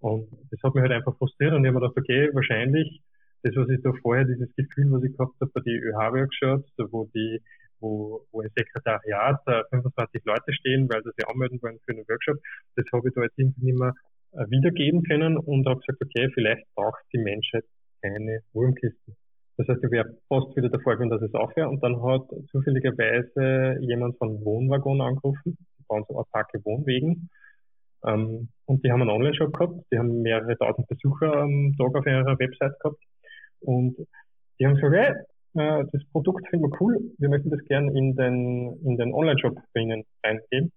Und 0.00 0.28
das 0.50 0.60
hat 0.62 0.74
mich 0.74 0.82
halt 0.82 0.92
einfach 0.92 1.16
frustriert 1.16 1.52
und 1.52 1.64
ich 1.64 1.68
habe 1.68 1.78
mir 1.78 1.88
gedacht, 1.88 1.98
okay, 1.98 2.30
wahrscheinlich 2.32 3.00
das, 3.42 3.54
was 3.56 3.68
ich 3.68 3.82
da 3.82 3.92
vorher, 4.02 4.24
dieses 4.24 4.54
Gefühl, 4.56 4.90
was 4.90 5.02
ich 5.04 5.16
gehabt 5.16 5.34
habe 5.40 5.50
bei 5.54 5.60
die 5.60 5.78
ÖH-Workshops, 5.78 6.70
wo 6.90 7.08
die, 7.14 7.40
wo, 7.80 8.26
wo 8.32 8.42
im 8.42 8.50
Sekretariat 8.56 9.40
25 9.70 10.24
Leute 10.24 10.52
stehen, 10.52 10.88
weil 10.88 11.02
sie 11.02 11.10
sich 11.16 11.28
anmelden 11.28 11.60
wollen 11.62 11.78
für 11.84 11.92
einen 11.92 12.08
Workshop, 12.08 12.38
das 12.76 12.86
habe 12.92 13.08
ich 13.08 13.14
da 13.14 13.22
jetzt 13.22 13.38
irgendwie 13.38 13.66
nicht 13.66 13.78
mehr 13.78 13.94
äh, 14.32 14.48
wiedergeben 14.48 15.02
können 15.02 15.36
und 15.36 15.66
habe 15.66 15.80
gesagt, 15.80 16.02
okay, 16.02 16.30
vielleicht 16.34 16.64
braucht 16.74 17.02
die 17.12 17.18
Menschheit 17.18 17.64
keine 18.00 18.42
Wurmkisten. 18.52 19.16
Das 19.56 19.68
heißt, 19.68 19.84
ich 19.84 19.90
wäre 19.90 20.16
fast 20.28 20.56
wieder 20.56 20.70
davor 20.70 20.96
gewesen, 20.96 21.10
dass 21.10 21.22
es 21.22 21.34
aufhört. 21.34 21.68
Und 21.68 21.82
dann 21.82 22.02
hat 22.02 22.22
zufälligerweise 22.50 23.78
jemand 23.80 24.16
von 24.18 24.44
Wohnwagon 24.44 25.00
angerufen. 25.00 25.56
Die 25.78 25.84
bauen 25.88 26.04
so 26.08 26.16
autarke 26.18 26.64
Wohnwegen. 26.64 27.28
Ähm, 28.04 28.48
und 28.66 28.84
die 28.84 28.90
haben 28.90 29.02
einen 29.02 29.10
Online-Shop 29.10 29.52
gehabt. 29.52 29.84
Die 29.92 29.98
haben 29.98 30.22
mehrere 30.22 30.56
tausend 30.56 30.88
Besucher 30.88 31.34
am 31.34 31.74
Tag 31.76 31.94
auf 31.94 32.06
ihrer 32.06 32.38
Website 32.38 32.78
gehabt. 32.80 33.02
Und 33.60 33.96
die 34.58 34.66
haben 34.66 34.74
gesagt, 34.74 34.94
hey, 34.94 35.12
äh, 35.54 35.84
das 35.92 36.02
Produkt 36.12 36.48
finden 36.48 36.70
wir 36.70 36.80
cool. 36.80 36.98
Wir 37.18 37.28
möchten 37.28 37.50
das 37.50 37.62
gerne 37.64 37.92
in 37.92 38.16
den, 38.16 38.80
in 38.84 38.96
den 38.96 39.12
Online-Shop 39.12 39.58
bei 39.74 39.80
Ihnen 39.80 40.04
reingeben. 40.24 40.72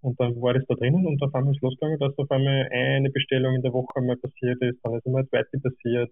Und 0.00 0.18
dann 0.20 0.34
war 0.40 0.54
das 0.54 0.64
da 0.66 0.74
drinnen 0.74 1.06
und 1.06 1.22
auf 1.22 1.32
einmal 1.32 1.54
ist 1.54 1.62
losgegangen, 1.62 1.98
dass 2.00 2.18
auf 2.18 2.28
einmal 2.30 2.68
eine 2.72 3.10
Bestellung 3.10 3.54
in 3.54 3.62
der 3.62 3.72
Woche 3.72 4.00
mal 4.00 4.16
passiert 4.16 4.60
ist, 4.60 4.80
dann 4.82 4.94
ist 4.94 5.06
immer 5.06 5.18
eine 5.18 5.28
zweite 5.28 5.60
passiert. 5.60 6.10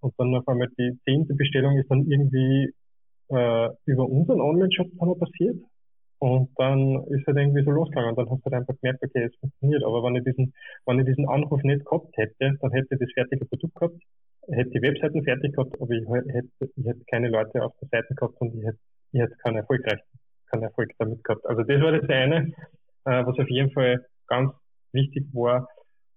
Und 0.00 0.14
dann 0.18 0.34
auf 0.34 0.46
einmal 0.48 0.68
die 0.78 0.98
zehnte 1.04 1.34
Bestellung 1.34 1.78
ist 1.78 1.90
dann 1.90 2.06
irgendwie 2.06 2.72
äh, 3.28 3.68
über 3.86 4.08
unseren 4.08 4.40
Online-Shop 4.40 4.88
passiert. 5.18 5.56
Und 6.18 6.48
dann 6.56 7.04
ist 7.08 7.26
halt 7.26 7.36
irgendwie 7.36 7.62
so 7.62 7.70
losgegangen. 7.70 8.10
Und 8.10 8.18
dann 8.18 8.30
hast 8.30 8.40
du 8.40 8.50
halt 8.50 8.54
einfach 8.54 8.74
gemerkt, 8.80 9.02
okay, 9.02 9.24
es 9.24 9.36
funktioniert. 9.36 9.84
Aber 9.84 10.02
wenn 10.02 10.16
ich 10.16 10.24
diesen, 10.24 10.54
wenn 10.86 10.98
ich 11.00 11.06
diesen 11.06 11.28
Anruf 11.28 11.62
nicht 11.62 11.84
gehabt 11.84 12.16
hätte, 12.16 12.56
dann 12.60 12.70
hätte 12.70 12.94
ich 12.94 13.00
das 13.00 13.12
fertige 13.12 13.44
Produkt 13.44 13.74
gehabt, 13.74 14.02
hätte 14.48 14.70
die 14.70 14.82
Webseiten 14.82 15.24
fertig 15.24 15.54
gehabt, 15.54 15.80
aber 15.80 15.90
ich 15.90 16.08
hätte, 16.08 16.48
ich 16.76 16.86
hätte 16.86 17.04
keine 17.10 17.28
Leute 17.28 17.62
auf 17.62 17.72
der 17.80 17.88
Seite 17.88 18.14
gehabt 18.14 18.40
und 18.40 18.54
ich 18.54 18.64
hätte, 18.64 18.78
ich 19.12 19.20
hätte 19.20 19.36
keinen 19.36 19.56
erfolgreich, 19.56 20.00
keinen 20.50 20.62
Erfolg 20.62 20.90
damit 20.98 21.22
gehabt. 21.24 21.44
Also 21.46 21.62
das 21.62 21.82
war 21.82 21.92
das 21.92 22.08
eine, 22.08 22.52
äh, 23.04 23.26
was 23.26 23.38
auf 23.38 23.50
jeden 23.50 23.70
Fall 23.72 24.04
ganz 24.26 24.52
wichtig 24.92 25.26
war. 25.32 25.68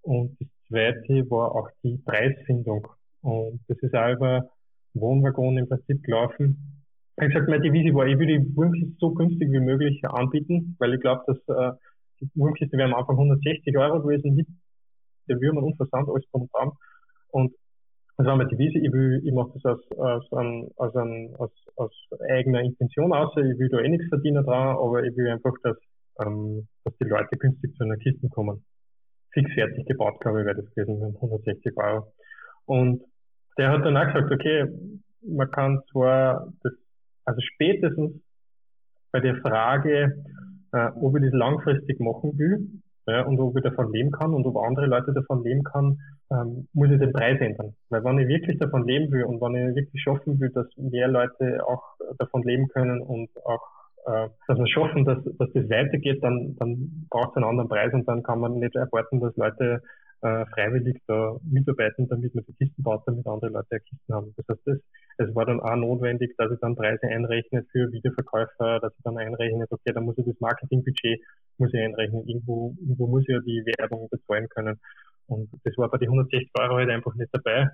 Und 0.02 0.38
das 0.40 0.48
zweite 0.70 1.30
war 1.30 1.56
auch 1.56 1.70
die 1.84 1.98
Preisfindung. 1.98 2.88
Und 3.22 3.60
das 3.68 3.78
ist 3.80 3.96
auch 3.96 4.14
über 4.14 4.50
Wohnwaggon 4.94 5.58
im 5.58 5.68
Prinzip 5.68 6.04
gelaufen. 6.04 6.84
Ich 7.18 7.24
habe 7.24 7.34
gesagt, 7.34 7.50
meine 7.50 7.62
Devise 7.62 7.94
war, 7.94 8.08
ich 8.08 8.18
will 8.18 8.28
die 8.28 8.56
Wurmkiste 8.56 8.96
so 8.98 9.14
günstig 9.14 9.52
wie 9.52 9.60
möglich 9.60 10.02
anbieten, 10.08 10.76
weil 10.80 10.94
ich 10.94 11.02
glaube, 11.02 11.24
dass 11.28 11.38
äh, 11.48 11.78
die 12.22 12.30
Wurmkiste 12.36 12.78
wäre 12.78 12.90
am 12.90 12.96
Anfang 12.96 13.16
160 13.16 13.78
Euro 13.78 14.02
gewesen 14.02 14.36
mit 14.36 14.48
der 15.28 15.40
Würmern 15.42 15.66
und 15.66 15.76
Versand, 15.76 16.08
alles 16.08 16.24
drum 16.32 16.44
und 16.44 16.54
dran. 16.54 16.72
Und 17.32 17.54
das 18.18 18.28
war 18.28 18.36
meine 18.36 18.50
Devise, 18.50 18.80
ich 18.80 18.92
will, 18.92 19.22
ich 19.24 19.34
mache 19.34 19.52
das 19.54 19.66
aus, 19.66 19.98
aus, 19.98 20.34
an, 20.34 20.68
aus, 20.76 20.96
an, 20.96 21.36
aus, 21.38 21.52
aus 21.76 21.92
eigener 22.30 22.62
Intention 22.62 23.14
aus, 23.14 23.32
ich 23.38 23.58
will 23.60 23.70
da 23.70 23.80
eh 23.80 23.90
nichts 23.90 24.10
verdienen 24.10 24.44
dran, 24.44 24.76
aber 24.76 25.04
ich 25.04 25.16
will 25.16 25.30
einfach, 25.30 25.54
dass, 25.64 25.78
ähm, 26.20 26.68
dass 26.84 26.98
die 26.98 27.06
Leute 27.06 27.38
günstig 27.38 27.76
zu 27.76 27.84
einer 27.84 27.96
Kiste 27.96 28.28
kommen. 28.30 28.64
Fix 29.32 29.52
fertig 29.54 29.86
gebaut, 29.86 30.20
glaube 30.20 30.42
ich, 30.42 30.46
wäre 30.46 30.62
das 30.62 30.74
gewesen, 30.74 31.00
mit 31.00 31.16
160 31.16 31.78
Euro. 31.78 32.12
Und 32.70 33.02
der 33.58 33.72
hat 33.72 33.84
dann 33.84 33.98
auch 33.98 34.06
gesagt, 34.06 34.32
okay, 34.32 34.68
man 35.24 35.50
kann 35.50 35.82
zwar 35.92 36.54
das, 36.62 36.74
also 37.26 37.42
spätestens 37.42 38.22
bei 39.12 39.20
der 39.22 39.38
Frage, 39.38 40.24
äh, 40.72 40.90
ob 41.02 41.18
ich 41.18 41.24
das 41.24 41.34
langfristig 41.34 42.00
machen 42.00 42.38
will 42.38 42.70
ja, 43.08 43.24
und 43.26 43.40
ob 43.40 43.58
ich 43.58 43.64
davon 43.64 43.92
leben 43.92 44.12
kann 44.12 44.36
und 44.36 44.46
ob 44.46 44.56
andere 44.58 44.86
Leute 44.86 45.14
davon 45.14 45.44
leben 45.44 45.64
kann, 45.64 45.98
ähm, 46.32 46.68
muss 46.74 46.92
ich 46.92 47.00
den 47.00 47.12
Preis 47.12 47.42
ändern. 47.42 47.74
Weil 47.90 48.04
wenn 48.04 48.20
ich 48.20 48.28
wirklich 48.28 48.60
davon 48.60 48.86
leben 48.86 49.12
will 49.12 49.24
und 49.24 49.42
wenn 49.42 49.70
ich 49.70 49.76
wirklich 49.76 50.04
schaffen 50.04 50.40
will, 50.40 50.52
dass 50.52 50.68
mehr 50.78 51.08
Leute 51.08 51.66
auch 51.66 51.84
davon 52.20 52.44
leben 52.44 52.68
können 52.68 53.02
und 53.02 53.30
auch 53.46 53.64
äh, 54.06 54.30
dass 54.48 54.60
wir 54.60 54.68
schaffen, 54.68 55.06
dass, 55.06 55.18
dass 55.24 55.52
das 55.54 55.70
weitergeht, 55.72 56.24
dann, 56.24 56.56
dann 56.60 57.08
braucht 57.10 57.32
es 57.32 57.38
einen 57.38 57.46
anderen 57.46 57.68
Preis 57.68 57.92
und 57.94 58.08
dann 58.08 58.22
kann 58.22 58.40
man 58.40 58.60
nicht 58.60 58.76
erwarten, 58.76 59.20
dass 59.20 59.36
Leute 59.38 59.82
äh, 60.22 60.46
freiwillig 60.48 61.02
da 61.08 61.38
mitarbeiten, 61.44 62.08
damit 62.08 62.36
man 62.36 62.44
die 62.46 62.54
Kisten 62.54 62.84
baut, 62.84 63.04
damit 63.06 63.26
andere 63.28 63.52
Leute 63.52 63.68
ja 63.72 63.80
Kisten 63.80 64.14
haben. 64.14 64.34
Das 64.38 64.46
heißt, 64.50 64.62
das, 64.66 64.78
es 65.18 65.36
war 65.36 65.46
dann 65.46 65.60
auch 65.60 65.76
notwendig, 65.76 66.36
dass 66.38 66.52
ich 66.52 66.60
dann 66.60 66.76
Preise 66.76 67.08
einrechne 67.08 67.66
für 67.72 67.92
Wiederverkäufer, 67.92 68.80
dass 68.80 68.94
ich 68.96 69.04
dann 69.04 69.18
einrechne, 69.18 69.66
okay, 69.70 69.94
da 69.94 70.02
muss 70.02 70.18
ich 70.18 70.26
das 70.26 70.40
Marketingbudget 70.40 71.22
muss 71.58 71.74
ich 71.74 71.80
einrechnen, 71.80 72.28
irgendwo, 72.28 72.76
irgendwo 72.80 73.08
muss 73.08 73.24
ich 73.24 73.30
ja 73.30 73.40
die 73.42 73.64
Werbung 73.78 74.08
bezahlen 74.10 74.48
können. 74.50 74.80
Und 75.28 75.50
das 75.64 75.78
war 75.78 75.90
bei 75.90 75.98
den 75.98 76.10
160 76.10 76.50
Euro 76.60 76.76
halt 76.76 76.90
einfach 76.90 77.14
nicht 77.16 77.30
dabei. 77.34 77.68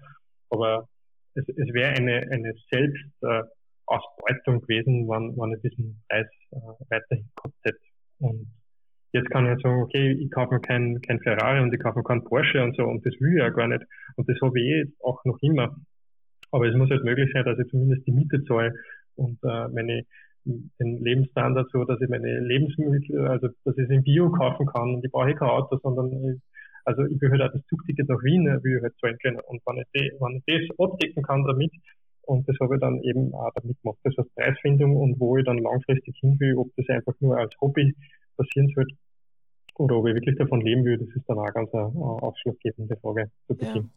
Aber 0.50 0.88
es, 1.36 1.48
es 1.48 1.74
wäre 1.74 1.92
eine, 1.94 2.28
eine 2.32 2.54
Selbstausbeutung 2.72 4.58
äh, 4.58 4.60
gewesen, 4.60 5.08
wenn, 5.08 5.38
wenn 5.38 5.54
ich 5.54 5.62
diesen 5.62 6.04
Preis 6.10 6.28
äh, 6.52 6.58
weiterhin 6.90 7.30
gehabt 7.36 7.56
hätte. 7.64 7.80
Und 8.20 8.48
jetzt 9.16 9.30
kann 9.30 9.52
ich 9.52 9.62
sagen, 9.62 9.82
okay, 9.82 10.12
ich 10.12 10.30
kaufe 10.30 10.54
mir 10.56 10.60
kein, 10.60 11.02
kein 11.02 11.20
Ferrari 11.20 11.62
und 11.62 11.74
ich 11.74 11.80
kaufe 11.80 12.00
mir 12.00 12.04
keinen 12.04 12.24
Porsche 12.24 12.62
und 12.62 12.76
so 12.76 12.84
und 12.84 13.06
das 13.06 13.14
will 13.20 13.34
ich 13.34 13.40
ja 13.40 13.50
gar 13.50 13.68
nicht. 13.68 13.84
Und 14.18 14.30
das 14.30 14.38
habe 14.42 14.60
ich 14.60 14.66
eh 14.66 14.86
auch 15.02 15.24
noch 15.26 15.38
immer. 15.42 15.76
Aber 16.52 16.68
es 16.68 16.76
muss 16.76 16.90
halt 16.90 17.04
möglich 17.04 17.32
sein, 17.34 17.46
dass 17.46 17.58
ich 17.58 17.68
zumindest 17.70 18.06
die 18.06 18.12
Miete 18.12 18.44
zahle 18.44 18.74
und 19.16 19.40
äh, 19.44 19.68
meine 19.70 20.04
den 20.46 21.04
Lebensstandard 21.04 21.72
so, 21.72 21.86
dass 21.86 22.00
ich 22.02 22.10
meine 22.10 22.40
Lebensmittel, 22.40 23.28
also 23.28 23.48
dass 23.64 23.78
ich 23.78 23.86
es 23.86 23.90
in 23.90 24.04
Bio 24.04 24.30
kaufen 24.30 24.68
kann 24.68 24.94
und 24.94 25.04
ich 25.04 25.12
brauche 25.12 25.34
kein 25.34 25.50
Auto, 25.50 25.80
sondern 25.82 26.12
ich, 26.12 26.40
also 26.84 27.04
ich 27.06 27.20
will 27.20 27.32
halt 27.32 27.42
auch 27.42 27.52
das 27.52 27.66
Zugticket 27.66 28.08
nach 28.08 28.22
Wien, 28.22 28.46
will 28.46 28.78
ich 28.78 28.84
halt 28.84 28.94
zahlen 29.02 29.18
können. 29.24 29.40
Und 29.48 29.62
wenn 29.66 29.82
ich, 29.82 29.88
die, 29.96 30.12
wenn 30.20 30.44
ich 30.46 30.68
das 30.70 30.80
abdecken 30.80 31.24
kann 31.24 31.44
damit, 31.46 31.72
und 32.28 32.48
das 32.48 32.56
habe 32.60 32.76
ich 32.76 32.82
dann 32.82 33.02
eben 33.02 33.34
auch 33.34 33.52
damit 33.56 33.82
gemacht. 33.82 33.98
Das 34.04 34.14
heißt 34.18 34.36
Preisfindung 34.36 34.96
und 34.98 35.20
wo 35.20 35.38
ich 35.38 35.46
dann 35.46 35.58
langfristig 35.58 36.16
hin 36.22 36.40
will, 36.40 36.58
ob 36.58 36.70
das 36.76 36.90
einfach 36.90 37.14
nur 37.22 37.38
als 37.38 37.54
Hobby 37.60 37.96
passieren 38.38 38.72
soll 38.76 38.86
oder 39.76 39.98
ob 39.98 40.08
ich 40.08 40.16
wirklich 40.16 40.38
davon 40.38 40.62
leben 40.62 40.86
will, 40.86 40.98
das 40.98 41.10
ist 41.16 41.28
dann 41.28 41.40
auch 41.40 41.54
ganz 41.54 41.74
eine 41.74 41.86
ausschlaggebende 41.86 42.98
Frage 42.98 43.32
zu 43.48 43.56
Beginn. 43.56 43.90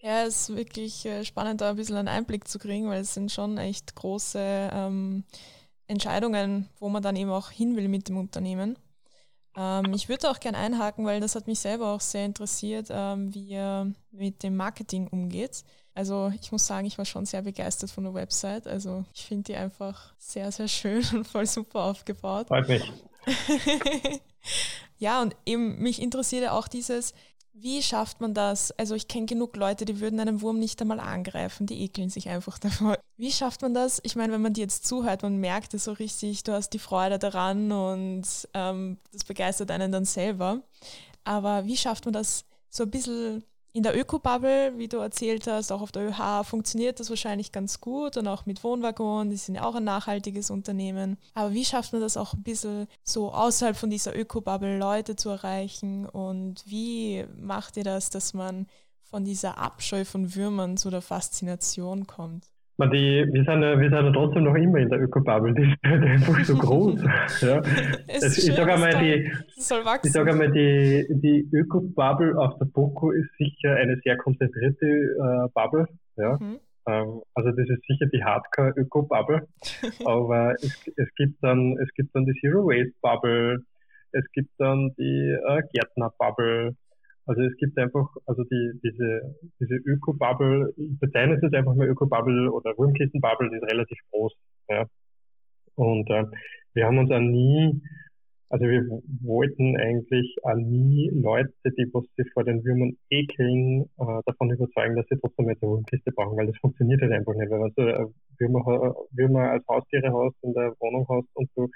Ja. 0.00 0.10
ja, 0.10 0.26
es 0.26 0.48
ist 0.48 0.56
wirklich 0.56 1.06
äh, 1.06 1.24
spannend, 1.24 1.60
da 1.60 1.70
ein 1.70 1.76
bisschen 1.76 1.96
einen 1.96 2.08
Einblick 2.08 2.48
zu 2.48 2.58
kriegen, 2.58 2.88
weil 2.88 3.02
es 3.02 3.14
sind 3.14 3.30
schon 3.30 3.58
echt 3.58 3.94
große 3.94 4.70
ähm, 4.72 5.24
Entscheidungen, 5.86 6.68
wo 6.78 6.88
man 6.88 7.02
dann 7.02 7.16
eben 7.16 7.30
auch 7.30 7.50
hin 7.50 7.76
will 7.76 7.88
mit 7.88 8.08
dem 8.08 8.16
Unternehmen. 8.16 8.76
Ähm, 9.56 9.92
ich 9.94 10.08
würde 10.08 10.30
auch 10.30 10.40
gerne 10.40 10.58
einhaken, 10.58 11.04
weil 11.04 11.20
das 11.20 11.34
hat 11.34 11.46
mich 11.46 11.60
selber 11.60 11.92
auch 11.92 12.00
sehr 12.00 12.24
interessiert, 12.24 12.88
ähm, 12.90 13.34
wie 13.34 13.44
ihr 13.44 13.92
mit 14.10 14.42
dem 14.42 14.56
Marketing 14.56 15.08
umgeht. 15.08 15.64
Also 15.94 16.32
ich 16.40 16.50
muss 16.52 16.66
sagen, 16.66 16.86
ich 16.86 16.96
war 16.96 17.04
schon 17.04 17.26
sehr 17.26 17.42
begeistert 17.42 17.90
von 17.90 18.04
der 18.04 18.14
Website. 18.14 18.66
Also 18.66 19.04
ich 19.14 19.26
finde 19.26 19.44
die 19.44 19.56
einfach 19.56 20.14
sehr, 20.18 20.50
sehr 20.50 20.68
schön 20.68 21.04
und 21.14 21.26
voll 21.26 21.46
super 21.46 21.80
aufgebaut. 21.80 22.48
Freut 22.48 22.68
mich. 22.68 22.92
ja, 24.98 25.22
und 25.22 25.36
eben 25.46 25.78
mich 25.78 26.00
interessiert 26.00 26.44
ja 26.44 26.52
auch 26.52 26.68
dieses, 26.68 27.14
wie 27.54 27.82
schafft 27.82 28.20
man 28.20 28.34
das? 28.34 28.72
Also 28.72 28.94
ich 28.94 29.08
kenne 29.08 29.26
genug 29.26 29.56
Leute, 29.56 29.84
die 29.84 30.00
würden 30.00 30.18
einen 30.20 30.40
Wurm 30.40 30.58
nicht 30.58 30.80
einmal 30.80 31.00
angreifen, 31.00 31.66
die 31.66 31.82
ekeln 31.82 32.10
sich 32.10 32.28
einfach 32.28 32.58
davor. 32.58 32.98
Wie 33.16 33.30
schafft 33.30 33.62
man 33.62 33.74
das? 33.74 34.00
Ich 34.04 34.16
meine, 34.16 34.32
wenn 34.32 34.42
man 34.42 34.54
dir 34.54 34.62
jetzt 34.62 34.86
zuhört, 34.86 35.22
man 35.22 35.36
merkt 35.38 35.74
es 35.74 35.84
so 35.84 35.92
richtig, 35.92 36.42
du 36.44 36.52
hast 36.52 36.70
die 36.70 36.78
Freude 36.78 37.18
daran 37.18 37.70
und 37.70 38.24
ähm, 38.54 38.98
das 39.12 39.24
begeistert 39.24 39.70
einen 39.70 39.92
dann 39.92 40.04
selber. 40.04 40.62
Aber 41.24 41.66
wie 41.66 41.76
schafft 41.76 42.04
man 42.06 42.14
das 42.14 42.44
so 42.68 42.84
ein 42.84 42.90
bisschen 42.90 43.44
in 43.74 43.82
der 43.82 43.98
Öko-Bubble, 43.98 44.76
wie 44.76 44.88
du 44.88 44.98
erzählt 44.98 45.46
hast, 45.46 45.72
auch 45.72 45.80
auf 45.80 45.92
der 45.92 46.08
ÖH 46.08 46.44
funktioniert 46.44 47.00
das 47.00 47.08
wahrscheinlich 47.08 47.52
ganz 47.52 47.80
gut 47.80 48.18
und 48.18 48.28
auch 48.28 48.44
mit 48.44 48.62
Wohnwaggon, 48.62 49.30
die 49.30 49.36
sind 49.36 49.54
ja 49.54 49.64
auch 49.64 49.74
ein 49.74 49.84
nachhaltiges 49.84 50.50
Unternehmen. 50.50 51.16
Aber 51.34 51.52
wie 51.54 51.64
schafft 51.64 51.92
man 51.92 52.02
das 52.02 52.18
auch 52.18 52.34
ein 52.34 52.42
bisschen 52.42 52.86
so 53.02 53.32
außerhalb 53.32 53.76
von 53.76 53.88
dieser 53.88 54.14
Öko-Bubble 54.14 54.78
Leute 54.78 55.16
zu 55.16 55.30
erreichen 55.30 56.06
und 56.06 56.62
wie 56.66 57.24
macht 57.40 57.78
ihr 57.78 57.84
das, 57.84 58.10
dass 58.10 58.34
man 58.34 58.66
von 59.00 59.24
dieser 59.24 59.56
Abscheu 59.58 60.04
von 60.04 60.34
Würmern 60.34 60.76
zu 60.76 60.90
der 60.90 61.02
Faszination 61.02 62.06
kommt? 62.06 62.51
Die, 62.86 63.26
wir, 63.30 63.44
sind 63.44 63.62
ja, 63.62 63.78
wir 63.78 63.90
sind 63.90 64.04
ja 64.04 64.12
trotzdem 64.12 64.44
noch 64.44 64.54
immer 64.54 64.78
in 64.78 64.88
der 64.88 65.00
Ökobubble, 65.00 65.54
die 65.54 65.62
ist 65.62 65.78
halt 65.84 66.02
einfach 66.04 66.44
so 66.44 66.56
groß. 66.56 67.02
ja. 67.40 67.62
Es, 68.06 68.38
ich 68.38 68.54
sage 68.54 68.74
einmal, 68.74 68.98
die, 68.98 69.30
ich 69.56 70.12
sag 70.12 70.28
einmal 70.28 70.50
die, 70.52 71.06
die 71.10 71.48
Ökobubble 71.52 72.38
auf 72.38 72.58
der 72.58 72.66
Boko 72.66 73.10
ist 73.10 73.30
sicher 73.38 73.74
eine 73.76 73.98
sehr 74.04 74.16
konzentrierte 74.16 74.86
äh, 74.86 75.48
Bubble. 75.54 75.86
Ja. 76.16 76.38
Mhm. 76.38 76.58
Ähm, 76.86 77.22
also 77.34 77.50
das 77.50 77.68
ist 77.68 77.82
sicher 77.86 78.06
die 78.06 78.24
Hardcore-Öko-Bubble. 78.24 79.46
Aber 80.04 80.54
es, 80.54 80.90
es, 80.96 81.14
gibt 81.16 81.42
dann, 81.42 81.78
es 81.78 81.92
gibt 81.94 82.14
dann 82.14 82.26
die 82.26 82.34
Zero 82.40 82.66
Waste 82.66 82.94
Bubble, 83.00 83.64
es 84.12 84.24
gibt 84.32 84.50
dann 84.58 84.94
die 84.98 85.30
äh, 85.30 85.62
Gärtner-Bubble, 85.72 86.76
also 87.26 87.42
es 87.42 87.56
gibt 87.56 87.78
einfach, 87.78 88.08
also 88.26 88.42
die, 88.44 88.80
diese, 88.82 89.36
diese 89.60 89.74
Öko-Bubble, 89.76 90.72
ich 90.76 90.98
bezeichne 90.98 91.36
es 91.36 91.42
jetzt 91.42 91.54
einfach 91.54 91.74
mal 91.74 91.88
Öko-Bubble 91.88 92.50
oder 92.50 92.76
Wurmkissen-Bubble, 92.76 93.50
die 93.50 93.56
ist 93.56 93.72
relativ 93.72 93.98
groß. 94.10 94.32
Ja. 94.68 94.86
Und 95.76 96.10
äh, 96.10 96.24
wir 96.74 96.86
haben 96.86 96.98
uns 96.98 97.10
auch 97.10 97.20
nie, 97.20 97.80
also 98.48 98.66
wir 98.66 98.82
wollten 99.22 99.76
eigentlich 99.76 100.36
auch 100.42 100.56
nie 100.56 101.10
Leute, 101.10 101.52
die 101.64 101.88
was 101.92 102.04
sich 102.16 102.30
vor 102.32 102.44
den 102.44 102.64
Würmern 102.64 102.96
ekeln, 103.08 103.82
äh, 103.98 104.20
davon 104.26 104.50
überzeugen, 104.50 104.96
dass 104.96 105.06
sie 105.08 105.18
trotzdem 105.18 105.48
jetzt 105.48 105.62
eine 105.62 105.72
Wurmkiste 105.72 106.12
brauchen, 106.12 106.36
weil 106.36 106.48
das 106.48 106.58
funktioniert 106.58 107.00
halt 107.02 107.12
einfach 107.12 107.34
nicht. 107.34 107.50
Weil 107.50 107.60
wenn 107.60 107.74
du 107.76 108.12
Würmer, 108.38 108.94
Würmer 109.12 109.50
als 109.52 109.66
Haustiere 109.68 110.12
hast, 110.12 110.36
in 110.42 110.54
der 110.54 110.74
Wohnung 110.80 111.06
hast 111.08 111.28
und 111.34 111.48
du, 111.54 111.68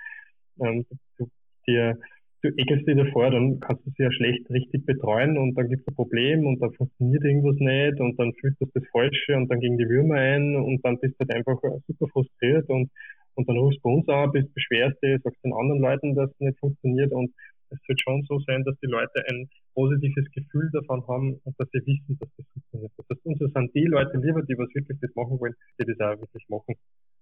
ähm, 0.60 0.84
du 1.18 1.28
dir 1.66 1.98
du 2.42 2.48
ekelst 2.56 2.86
dich 2.86 2.96
davor, 2.96 3.30
dann 3.30 3.60
kannst 3.60 3.86
du 3.86 3.90
sie 3.90 4.02
ja 4.02 4.12
schlecht 4.12 4.48
richtig 4.50 4.86
betreuen 4.86 5.38
und 5.38 5.54
dann 5.54 5.68
gibt 5.68 5.82
es 5.82 5.88
ein 5.88 5.94
Problem 5.94 6.46
und 6.46 6.60
dann 6.60 6.72
funktioniert 6.72 7.24
irgendwas 7.24 7.56
nicht 7.56 8.00
und 8.00 8.18
dann 8.18 8.32
fühlst 8.34 8.60
du 8.60 8.66
das 8.72 8.84
Falsche 8.92 9.36
und 9.36 9.48
dann 9.48 9.60
gehen 9.60 9.78
die 9.78 9.88
Würmer 9.88 10.16
ein 10.16 10.56
und 10.56 10.84
dann 10.84 10.98
bist 10.98 11.14
du 11.14 11.20
halt 11.20 11.34
einfach 11.34 11.60
super 11.86 12.08
frustriert 12.08 12.68
und, 12.68 12.90
und 13.34 13.48
dann 13.48 13.56
rufst 13.56 13.80
du 13.82 13.88
uns 13.88 14.08
an, 14.08 14.32
bist 14.32 14.52
beschwerst 14.54 15.02
dich, 15.02 15.20
sagst 15.22 15.42
den 15.44 15.52
anderen 15.52 15.80
Leuten, 15.80 16.14
dass 16.14 16.30
es 16.30 16.40
nicht 16.40 16.58
funktioniert 16.58 17.12
und 17.12 17.32
es 17.70 17.78
wird 17.88 18.00
schon 18.00 18.22
so 18.28 18.38
sein, 18.46 18.62
dass 18.64 18.78
die 18.80 18.86
Leute 18.86 19.22
ein 19.28 19.48
positives 19.74 20.30
Gefühl 20.32 20.70
davon 20.72 21.06
haben 21.08 21.40
und 21.44 21.54
dass 21.58 21.68
sie 21.72 21.80
wissen, 21.84 22.16
dass 22.20 22.28
das 22.36 22.46
funktioniert. 22.52 22.92
Das 22.96 23.06
heißt, 23.10 23.26
uns 23.26 23.38
sind 23.38 23.74
die 23.74 23.86
Leute 23.86 24.18
lieber, 24.18 24.42
die 24.42 24.56
was 24.56 24.72
wirklich 24.74 24.98
das 25.00 25.14
machen 25.14 25.40
wollen, 25.40 25.54
die 25.80 25.84
das 25.84 26.00
auch 26.00 26.20
wirklich 26.20 26.44
machen. 26.48 26.74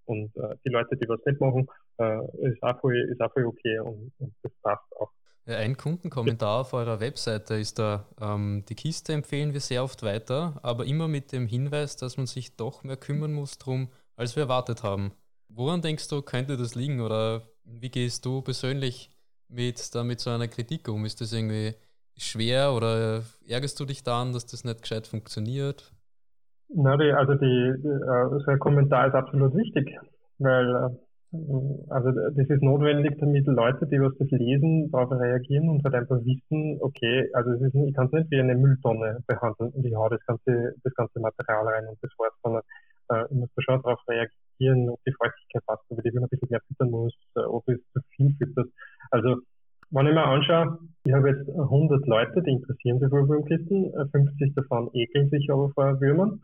Und 0.05 0.35
äh, 0.37 0.55
die 0.65 0.69
Leute, 0.69 0.95
die 0.97 1.07
was 1.07 1.19
nicht 1.25 1.39
machen, 1.39 1.67
äh, 1.97 2.49
ist, 2.49 2.61
auch 2.61 2.79
voll, 2.79 2.97
ist 2.97 3.21
auch 3.21 3.31
voll 3.33 3.45
okay 3.45 3.79
und, 3.79 4.11
und 4.19 4.33
das 4.43 4.51
passt 4.61 4.95
auch. 4.97 5.11
Ja, 5.47 5.57
ein 5.57 5.77
Kundenkommentar 5.77 6.61
auf 6.61 6.73
eurer 6.73 6.99
Webseite 6.99 7.53
ist 7.55 7.77
da, 7.77 8.07
ähm, 8.19 8.63
die 8.67 8.73
Kiste 8.73 9.13
empfehlen 9.13 9.53
wir 9.53 9.59
sehr 9.59 9.83
oft 9.83 10.01
weiter, 10.01 10.59
aber 10.63 10.85
immer 10.85 11.07
mit 11.07 11.31
dem 11.31 11.45
Hinweis, 11.45 11.97
dass 11.97 12.17
man 12.17 12.25
sich 12.25 12.55
doch 12.55 12.83
mehr 12.83 12.97
kümmern 12.97 13.31
muss 13.31 13.59
drum, 13.59 13.89
als 14.15 14.35
wir 14.35 14.43
erwartet 14.43 14.81
haben. 14.81 15.11
Woran 15.49 15.83
denkst 15.83 16.07
du, 16.07 16.23
könnte 16.23 16.57
das 16.57 16.73
liegen 16.73 16.99
oder 16.99 17.43
wie 17.63 17.89
gehst 17.89 18.25
du 18.25 18.41
persönlich 18.41 19.11
mit, 19.47 19.91
mit 20.03 20.19
so 20.19 20.31
einer 20.31 20.47
Kritik 20.47 20.87
um? 20.87 21.05
Ist 21.05 21.21
das 21.21 21.31
irgendwie 21.31 21.75
schwer 22.17 22.73
oder 22.73 23.23
ärgerst 23.47 23.79
du 23.79 23.85
dich 23.85 24.03
daran, 24.03 24.33
dass 24.33 24.47
das 24.47 24.63
nicht 24.63 24.81
gescheit 24.81 25.05
funktioniert? 25.05 25.93
Na, 26.69 26.97
die, 26.97 27.11
also 27.11 27.35
die, 27.35 27.69
äh, 27.69 28.39
so 28.43 28.51
ein 28.51 28.59
Kommentar 28.59 29.07
ist 29.07 29.13
absolut 29.13 29.55
wichtig, 29.55 29.97
weil 30.39 30.69
äh, 30.69 30.89
also 31.89 32.11
das 32.11 32.49
ist 32.49 32.63
notwendig, 32.63 33.17
damit 33.19 33.45
Leute, 33.47 33.85
die 33.87 33.99
was 33.99 34.17
das 34.17 34.29
lesen, 34.31 34.89
darauf 34.91 35.11
reagieren 35.11 35.69
und 35.69 35.83
halt 35.83 35.95
einfach 35.95 36.17
wissen, 36.23 36.77
okay, 36.81 37.29
also 37.33 37.51
es 37.51 37.61
ist, 37.61 37.75
ich 37.75 37.93
kann 37.93 38.07
es 38.07 38.13
nicht 38.13 38.31
wie 38.31 38.39
eine 38.39 38.55
Mülltonne 38.55 39.23
behandeln 39.27 39.71
und 39.71 39.85
ich 39.85 39.95
hau 39.95 40.09
das 40.09 40.23
ganze, 40.25 40.73
das 40.83 40.93
ganze 40.95 41.19
Material 41.19 41.67
rein 41.67 41.87
und 41.87 41.97
das 42.01 42.11
war's, 42.17 42.33
sondern 42.43 42.63
äh, 43.09 43.25
ich 43.29 43.37
muss 43.37 43.49
da 43.55 43.61
schon 43.61 43.81
darauf 43.81 43.99
reagieren, 44.07 44.89
ob 44.89 44.99
die 45.05 45.13
Feuchtigkeit 45.13 45.65
passt, 45.65 45.83
ob 45.89 46.03
ich 46.03 46.15
ein 46.15 46.27
bisschen 46.29 46.49
mehr 46.49 46.61
füttern 46.67 46.89
muss, 46.91 47.13
äh, 47.35 47.41
ob 47.41 47.67
es 47.67 47.79
zu 47.93 47.99
viel 48.15 48.35
füttert. 48.37 48.67
Also 49.11 49.37
wenn 49.91 50.07
ich 50.07 50.13
mir 50.13 50.23
anschaue, 50.23 50.79
ich 51.05 51.13
habe 51.13 51.29
jetzt 51.29 51.47
100 51.49 52.07
Leute, 52.07 52.41
die 52.41 52.51
interessieren 52.51 52.99
sich 52.99 53.09
für 53.09 53.27
Wurmkisten, 53.27 53.91
50 54.11 54.55
davon 54.55 54.89
ekeln 54.93 55.29
sich 55.29 55.49
aber 55.51 55.69
vor 55.69 55.99
Würmern. 56.01 56.41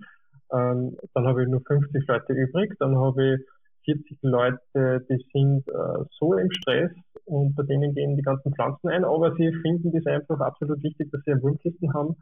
Ähm, 0.54 0.98
dann 1.14 1.26
habe 1.26 1.44
ich 1.44 1.50
nur 1.50 1.62
50 1.62 2.08
Leute 2.08 2.34
übrig, 2.34 2.74
dann 2.80 2.98
habe 2.98 3.36
ich 3.36 3.42
40 3.86 4.18
Leute, 4.22 5.06
die 5.10 5.26
sind 5.34 5.68
äh, 5.68 6.04
so 6.20 6.34
im 6.36 6.52
Stress 6.52 6.92
und 7.26 7.56
bei 7.56 7.64
denen 7.64 7.96
gehen 7.96 8.16
die 8.16 8.22
ganzen 8.22 8.54
Pflanzen 8.54 8.90
ein, 8.90 9.06
aber 9.06 9.34
sie 9.36 9.52
finden 9.62 9.92
das 9.92 10.06
einfach 10.06 10.40
absolut 10.40 10.84
wichtig, 10.84 11.10
dass 11.12 11.22
sie 11.26 11.42
Wurmkisten 11.42 11.94
haben, 11.94 12.16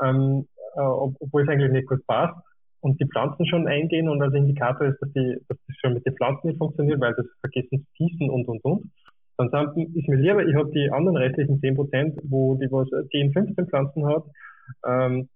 ähm, 0.00 0.46
äh, 0.76 0.80
obwohl 0.80 1.42
es 1.42 1.48
eigentlich 1.48 1.72
nicht 1.72 1.88
gut 1.88 2.06
passt 2.06 2.38
und 2.80 3.00
die 3.00 3.06
Pflanzen 3.06 3.46
schon 3.46 3.66
eingehen 3.66 4.08
und 4.08 4.22
als 4.22 4.34
Indikator 4.34 4.86
ist, 4.86 5.00
dass, 5.00 5.12
die, 5.12 5.38
dass 5.48 5.58
das 5.66 5.76
schon 5.80 5.94
mit 5.94 6.06
den 6.06 6.14
Pflanzen 6.14 6.48
nicht 6.48 6.58
funktioniert, 6.58 7.00
weil 7.00 7.14
das 7.14 7.26
vergessen 7.40 7.84
zu 7.84 7.86
gießen 7.94 8.30
und 8.30 8.46
und 8.48 8.64
und. 8.64 8.90
Dann 9.48 9.76
ist 9.94 10.08
mir 10.08 10.16
lieber, 10.16 10.44
ich 10.46 10.54
habe 10.54 10.70
die 10.72 10.90
anderen 10.90 11.16
restlichen 11.16 11.60
10%, 11.60 12.18
wo 12.24 12.56
die 12.56 12.70
was 12.70 12.88
10, 13.10 13.32
15 13.32 13.66
Pflanzen 13.68 14.06
hat, 14.06 14.24
ähm, 14.86 15.28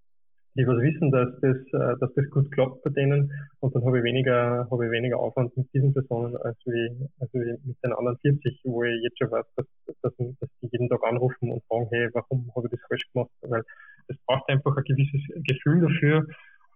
die 0.57 0.67
was 0.67 0.79
wissen, 0.79 1.11
dass 1.11 1.29
das, 1.40 1.57
äh, 1.73 1.99
dass 1.99 2.14
das 2.14 2.31
gut 2.31 2.51
klappt 2.53 2.83
bei 2.85 2.90
denen 2.90 3.33
und 3.61 3.75
dann 3.75 3.85
habe 3.85 3.99
ich 3.99 4.05
weniger, 4.05 4.69
habe 4.71 4.87
ich 4.87 4.93
weniger 4.93 5.19
Aufwand 5.19 5.57
mit 5.57 5.73
diesen 5.75 5.93
Personen 5.93 6.37
als 6.37 6.57
wie, 6.64 7.09
als 7.19 7.33
wie 7.35 7.59
mit 7.64 7.77
den 7.83 7.93
anderen 7.93 8.19
40, 8.19 8.61
wo 8.64 8.85
ich 8.85 9.03
jetzt 9.03 9.19
schon 9.19 9.31
weiß, 9.31 9.47
dass, 9.57 9.67
dass, 10.03 10.12
dass 10.17 10.51
die 10.62 10.69
jeden 10.71 10.88
Tag 10.88 11.03
anrufen 11.03 11.51
und 11.51 11.64
fragen, 11.64 11.88
hey, 11.90 12.09
warum 12.12 12.51
habe 12.55 12.67
ich 12.67 12.71
das 12.71 12.88
falsch 12.88 13.11
gemacht? 13.12 13.31
Weil 13.43 13.62
es 14.09 14.17
braucht 14.27 14.49
einfach 14.49 14.77
ein 14.77 14.85
gewisses 14.85 15.23
Gefühl 15.45 15.81
dafür. 15.81 16.27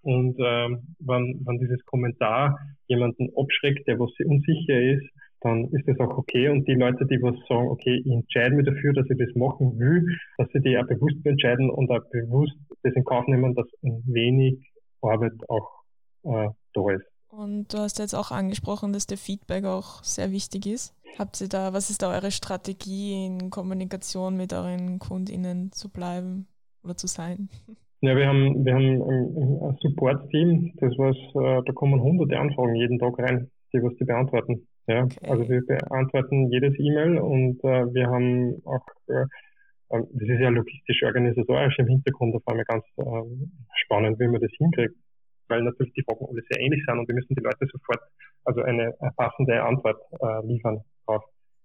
Und 0.03 0.37
ähm, 0.39 0.95
wenn, 1.01 1.43
wenn 1.45 1.59
dieses 1.59 1.85
Kommentar 1.85 2.59
jemanden 2.87 3.31
abschreckt, 3.37 3.87
der 3.87 3.99
was 3.99 4.11
unsicher 4.25 4.81
ist, 4.81 5.09
dann 5.41 5.65
ist 5.71 5.87
das 5.87 5.99
auch 6.01 6.17
okay. 6.19 6.49
Und 6.49 6.67
die 6.67 6.75
Leute, 6.75 7.07
die 7.07 7.23
was 7.23 7.37
sagen, 7.49 7.69
okay, 7.69 8.03
ich 8.05 8.11
entscheide 8.13 8.55
mich 8.55 8.67
dafür, 8.67 8.93
dass 8.93 9.09
ich 9.09 9.19
das 9.19 9.35
machen 9.35 9.79
will, 9.79 10.05
dass 10.37 10.49
sie 10.53 10.61
die 10.61 10.77
auch 10.79 10.87
bewusst 10.87 11.25
entscheiden 11.25 11.71
und 11.71 11.91
auch 11.91 12.05
bewusst 12.11 12.57
das 12.83 12.95
in 12.95 13.05
Kauf 13.05 13.27
nehmen, 13.27 13.55
dass 13.55 13.67
ein 13.83 14.03
wenig 14.07 14.59
Arbeit 15.03 15.33
auch 15.49 15.83
äh, 16.25 16.49
da 16.75 16.91
ist. 16.91 17.07
Und 17.31 17.73
du 17.73 17.79
hast 17.79 17.99
jetzt 17.99 18.15
auch 18.15 18.31
angesprochen, 18.31 18.93
dass 18.93 19.07
der 19.07 19.19
Feedback 19.19 19.65
auch 19.65 20.03
sehr 20.03 20.33
wichtig 20.33 20.67
ist. 20.67 20.95
Habt 21.19 21.41
ihr 21.41 21.49
da, 21.49 21.73
was 21.73 21.91
ist 21.91 22.03
da 22.03 22.13
eure 22.13 22.31
Strategie 22.31 23.27
in 23.27 23.51
Kommunikation 23.51 24.37
mit 24.37 24.53
euren 24.53 24.99
KundInnen 24.99 25.73
zu 25.73 25.91
bleiben 25.91 26.47
oder 26.83 26.97
zu 26.97 27.07
sein? 27.07 27.49
Ja, 28.01 28.17
wir 28.17 28.29
haben, 28.29 28.65
wir 28.65 28.75
haben 28.75 29.03
ein, 29.03 29.77
Support-Team, 29.81 30.73
das 30.77 30.93
was, 30.97 31.17
äh, 31.17 31.63
da 31.67 31.73
kommen 31.73 32.01
hunderte 32.01 32.39
Anfragen 32.39 32.77
jeden 32.77 32.99
Tag 32.99 33.19
rein, 33.19 33.51
die 33.73 33.83
was 33.83 33.95
die 33.97 34.05
beantworten. 34.05 34.68
Ja, 34.89 35.05
okay. 35.05 35.31
also 35.31 35.49
wir 35.49 35.67
beantworten 35.67 36.51
jedes 36.51 36.75
E-Mail 36.79 37.19
und 37.19 37.63
äh, 37.63 37.93
wir 37.93 38.07
haben 38.07 38.63
auch, 38.65 38.87
äh, 39.09 39.21
äh 39.91 40.03
das 40.15 40.29
ist 40.29 40.41
ja 40.41 40.49
logistisch 40.49 41.03
organisatorisch 41.03 41.79
im 41.79 41.89
Hintergrund 41.89 42.35
auf 42.35 42.43
einmal 42.47 42.65
ganz 42.65 42.85
äh, 42.97 43.05
spannend, 43.85 44.19
wie 44.19 44.29
man 44.29 44.41
das 44.41 44.51
hinkriegt, 44.57 44.95
weil 45.49 45.63
natürlich 45.63 45.93
die 45.93 46.03
Fragen 46.05 46.25
alle 46.27 46.43
sehr 46.49 46.63
ähnlich 46.63 46.83
sind 46.87 46.99
und 46.99 47.07
wir 47.07 47.15
müssen 47.15 47.35
die 47.35 47.43
Leute 47.43 47.67
sofort 47.71 48.01
also 48.47 48.63
eine, 48.63 48.95
passende 49.17 49.63
Antwort 49.63 50.01
äh, 50.23 50.47
liefern 50.47 50.81
drauf. 51.05 51.23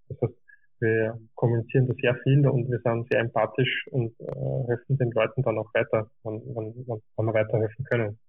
Das 0.10 0.18
heißt, 0.22 0.34
wir 0.82 1.18
kommunizieren 1.36 1.88
da 1.88 1.94
sehr 1.94 2.16
viel 2.24 2.46
und 2.46 2.70
wir 2.70 2.80
sind 2.84 3.08
sehr 3.10 3.22
empathisch 3.22 3.88
und 3.92 4.12
äh, 4.20 4.68
helfen 4.68 4.98
den 4.98 5.12
Leuten 5.12 5.44
dann 5.44 5.58
auch 5.58 5.74
weiter, 5.74 6.10
wann, 6.24 6.42
wann, 6.54 6.74
wann 7.16 7.26
wir 7.26 7.34
weiterhelfen 7.34 7.86
können. 7.86 8.20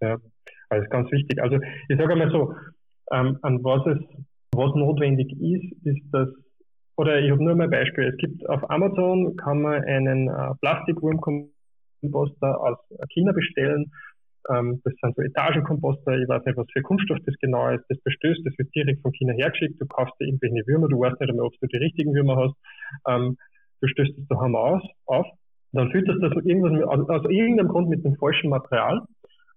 Ja, 0.00 0.16
also 0.70 0.82
ist 0.82 0.90
ganz 0.90 1.12
wichtig. 1.12 1.42
Also 1.42 1.58
ich 1.90 1.98
sage 1.98 2.14
einmal 2.14 2.30
so, 2.30 2.54
ähm, 3.12 3.38
an 3.42 3.62
was 3.62 3.84
es 3.86 3.98
was 4.60 4.74
notwendig 4.74 5.32
ist, 5.40 5.86
ist 5.86 6.02
dass, 6.12 6.28
oder 6.96 7.20
ich 7.20 7.30
habe 7.30 7.42
nur 7.42 7.54
mal 7.54 7.64
ein 7.64 7.70
Beispiel, 7.70 8.04
es 8.04 8.16
gibt 8.18 8.48
auf 8.48 8.68
Amazon, 8.70 9.36
kann 9.36 9.62
man 9.62 9.82
einen 9.84 10.28
äh, 10.28 10.54
Plastikwurmkomposter 10.60 12.60
aus 12.60 12.78
China 13.12 13.32
bestellen. 13.32 13.90
Ähm, 14.50 14.80
das 14.84 14.94
sind 15.00 15.16
so 15.16 15.22
Etagenkomposter, 15.22 16.18
ich 16.18 16.28
weiß 16.28 16.44
nicht, 16.44 16.56
was 16.56 16.66
für 16.72 16.82
Kunststoff 16.82 17.18
das 17.26 17.34
genau 17.40 17.70
ist, 17.70 17.84
das 17.88 17.98
bestößt, 18.00 18.40
das 18.44 18.58
wird 18.58 18.74
direkt 18.74 19.02
von 19.02 19.12
China 19.12 19.32
hergeschickt, 19.34 19.80
du 19.80 19.86
kaufst 19.86 20.14
dir 20.20 20.26
irgendwelche 20.26 20.66
Würmer, 20.66 20.88
du 20.88 20.98
weißt 20.98 21.20
nicht 21.20 21.30
einmal, 21.30 21.46
ob 21.46 21.54
du 21.60 21.66
die 21.66 21.76
richtigen 21.76 22.14
Würmer 22.14 22.36
hast, 22.36 22.54
ähm, 23.06 23.36
du 23.80 23.88
stößt 23.88 24.18
es 24.18 24.28
daheim 24.28 24.56
aus, 24.56 24.82
auf, 25.06 25.26
dann 25.72 25.90
fütterst 25.90 26.22
du 26.22 26.28
das 26.28 26.44
irgendwas 26.44 26.72
mit, 26.72 26.84
aus, 26.84 27.08
aus 27.08 27.30
irgendeinem 27.30 27.68
Grund 27.68 27.88
mit 27.88 28.04
dem 28.04 28.16
falschen 28.16 28.50
Material. 28.50 29.02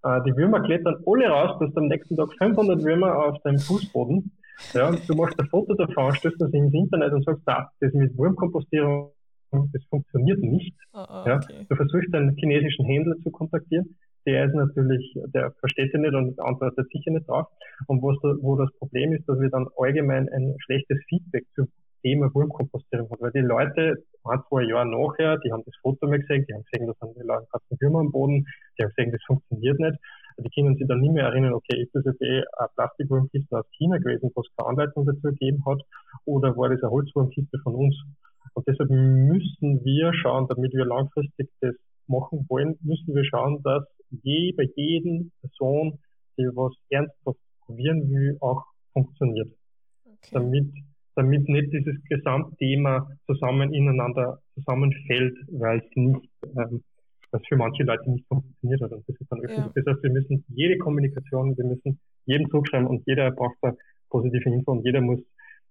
Äh, 0.03 0.21
die 0.25 0.35
Würmer 0.35 0.61
klettern 0.61 0.97
alle 1.05 1.27
raus, 1.27 1.57
du 1.59 1.67
hast 1.67 1.77
am 1.77 1.87
nächsten 1.87 2.15
Tag 2.15 2.29
500 2.37 2.83
Würmer 2.83 3.25
auf 3.25 3.41
deinem 3.43 3.59
Fußboden 3.59 4.31
ja, 4.73 4.91
du 4.91 5.15
machst 5.15 5.39
ein 5.39 5.47
Foto 5.47 5.73
davon, 5.73 6.13
stößt 6.15 6.39
das 6.39 6.51
ins 6.53 6.73
Internet 6.73 7.13
und 7.13 7.25
sagst, 7.25 7.43
da, 7.45 7.69
das 7.79 7.93
mit 7.93 8.17
Wurmkompostierung, 8.17 9.11
das 9.51 9.83
funktioniert 9.89 10.39
nicht. 10.39 10.75
Oh, 10.93 11.05
oh, 11.07 11.23
ja, 11.27 11.39
Du 11.69 11.75
versuchst 11.75 12.13
einen 12.13 12.35
chinesischen 12.37 12.85
Händler 12.85 13.15
zu 13.23 13.31
kontaktieren. 13.31 13.95
Der 14.25 14.45
ist 14.45 14.55
natürlich, 14.55 15.13
der 15.33 15.51
versteht 15.59 15.93
dich 15.93 15.99
nicht 15.99 16.13
und 16.13 16.39
antwortet 16.39 16.87
sicher 16.91 17.11
nicht 17.11 17.27
drauf. 17.27 17.47
Und 17.87 18.01
da, 18.01 18.35
wo 18.41 18.55
das 18.55 18.71
Problem 18.79 19.13
ist, 19.13 19.27
dass 19.27 19.39
wir 19.39 19.49
dann 19.49 19.67
allgemein 19.77 20.29
ein 20.29 20.55
schlechtes 20.59 20.97
Feedback 21.09 21.45
zum 21.55 21.67
Thema 22.01 22.33
Wurmkompostierung 22.33 23.09
haben. 23.09 23.21
Weil 23.21 23.31
die 23.31 23.39
Leute, 23.39 23.95
ein, 24.23 24.39
zwei 24.47 24.63
Jahre 24.63 24.87
nachher, 24.87 25.37
die 25.39 25.51
haben 25.51 25.63
das 25.65 25.75
Foto 25.81 26.07
mal 26.07 26.19
gesehen, 26.19 26.45
die 26.47 26.53
haben 26.53 26.63
gesehen, 26.71 26.87
da 26.87 26.93
sind 27.05 27.17
die 27.17 27.27
Leute 27.27 27.47
Würmer 27.79 27.99
am 27.99 28.11
Boden, 28.11 28.45
die 28.77 28.83
haben 28.83 28.93
gesehen, 28.95 29.11
das 29.11 29.21
funktioniert 29.27 29.79
nicht 29.79 29.97
die 30.37 30.49
können 30.49 30.75
sich 30.75 30.87
dann 30.87 30.99
nicht 30.99 31.13
mehr 31.13 31.25
erinnern, 31.25 31.53
okay, 31.53 31.81
ist 31.81 31.93
das 31.93 32.05
jetzt 32.05 32.21
eh 32.21 32.43
eine 32.57 32.69
Plastikwurmkiste 32.75 33.57
aus 33.57 33.65
China 33.77 33.97
gewesen, 33.97 34.31
was 34.35 34.45
keine 34.57 34.69
Anleitung 34.69 35.05
dazu 35.05 35.21
gegeben 35.21 35.63
hat, 35.65 35.81
oder 36.25 36.55
war 36.57 36.69
das 36.69 36.81
eine 36.81 36.91
Holzwurmkiste 36.91 37.59
von 37.63 37.75
uns? 37.75 37.95
Und 38.53 38.67
deshalb 38.67 38.89
müssen 38.89 39.83
wir 39.83 40.13
schauen, 40.13 40.47
damit 40.47 40.73
wir 40.73 40.85
langfristig 40.85 41.49
das 41.61 41.75
machen 42.07 42.45
wollen, 42.49 42.77
müssen 42.81 43.15
wir 43.15 43.23
schauen, 43.25 43.61
dass 43.63 43.83
je, 44.09 44.53
bei 44.53 44.69
jedem 44.75 45.31
Person, 45.41 45.99
die 46.37 46.43
was 46.53 46.73
ernsthaft 46.89 47.39
probieren 47.65 48.09
will, 48.09 48.37
auch 48.41 48.63
funktioniert. 48.91 49.51
Okay. 50.05 50.29
Damit, 50.31 50.73
damit 51.15 51.47
nicht 51.47 51.73
dieses 51.73 52.03
Gesamtthema 52.09 53.09
zusammen 53.25 53.73
ineinander 53.73 54.39
zusammenfällt, 54.55 55.35
weil 55.51 55.79
es 55.79 55.95
nicht 55.95 56.29
ähm, 56.57 56.83
was 57.33 57.41
für 57.49 57.57
manche 57.57 57.83
Leute 57.83 58.09
nicht 58.09 58.25
funktioniert 58.27 58.81
hat. 58.81 58.91
Und 58.91 59.03
das 59.07 59.15
ist 59.19 59.31
dann 59.31 59.41
ja. 59.41 59.71
Das 59.75 59.85
heißt, 59.85 60.03
wir 60.03 60.11
müssen 60.11 60.45
jede 60.49 60.77
Kommunikation, 60.77 61.57
wir 61.57 61.65
müssen 61.65 61.99
jeden 62.25 62.49
zurückschreiben 62.49 62.87
und 62.87 63.03
jeder 63.05 63.31
braucht 63.31 63.55
da 63.61 63.73
positive 64.09 64.49
Info 64.49 64.71
und 64.71 64.85
jeder 64.85 65.01
muss 65.01 65.19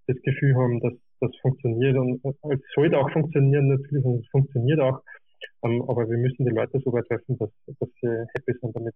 das 0.09 0.17
Gefühl 0.23 0.55
haben, 0.57 0.81
dass 0.81 0.93
das 1.21 1.31
funktioniert 1.41 1.97
und 1.97 2.21
es 2.25 2.61
sollte 2.75 2.99
auch 2.99 3.11
funktionieren 3.13 3.69
natürlich 3.69 4.05
und 4.05 4.21
es 4.21 4.29
funktioniert 4.31 4.81
auch. 4.81 5.01
Um, 5.61 5.89
aber 5.89 6.09
wir 6.09 6.19
müssen 6.19 6.45
die 6.45 6.53
Leute 6.53 6.81
so 6.85 6.93
weit 6.93 7.07
treffen, 7.07 7.39
dass, 7.39 7.51
dass 7.67 7.89
sie 8.01 8.27
happy 8.35 8.53
sind 8.61 8.75
damit. 8.75 8.95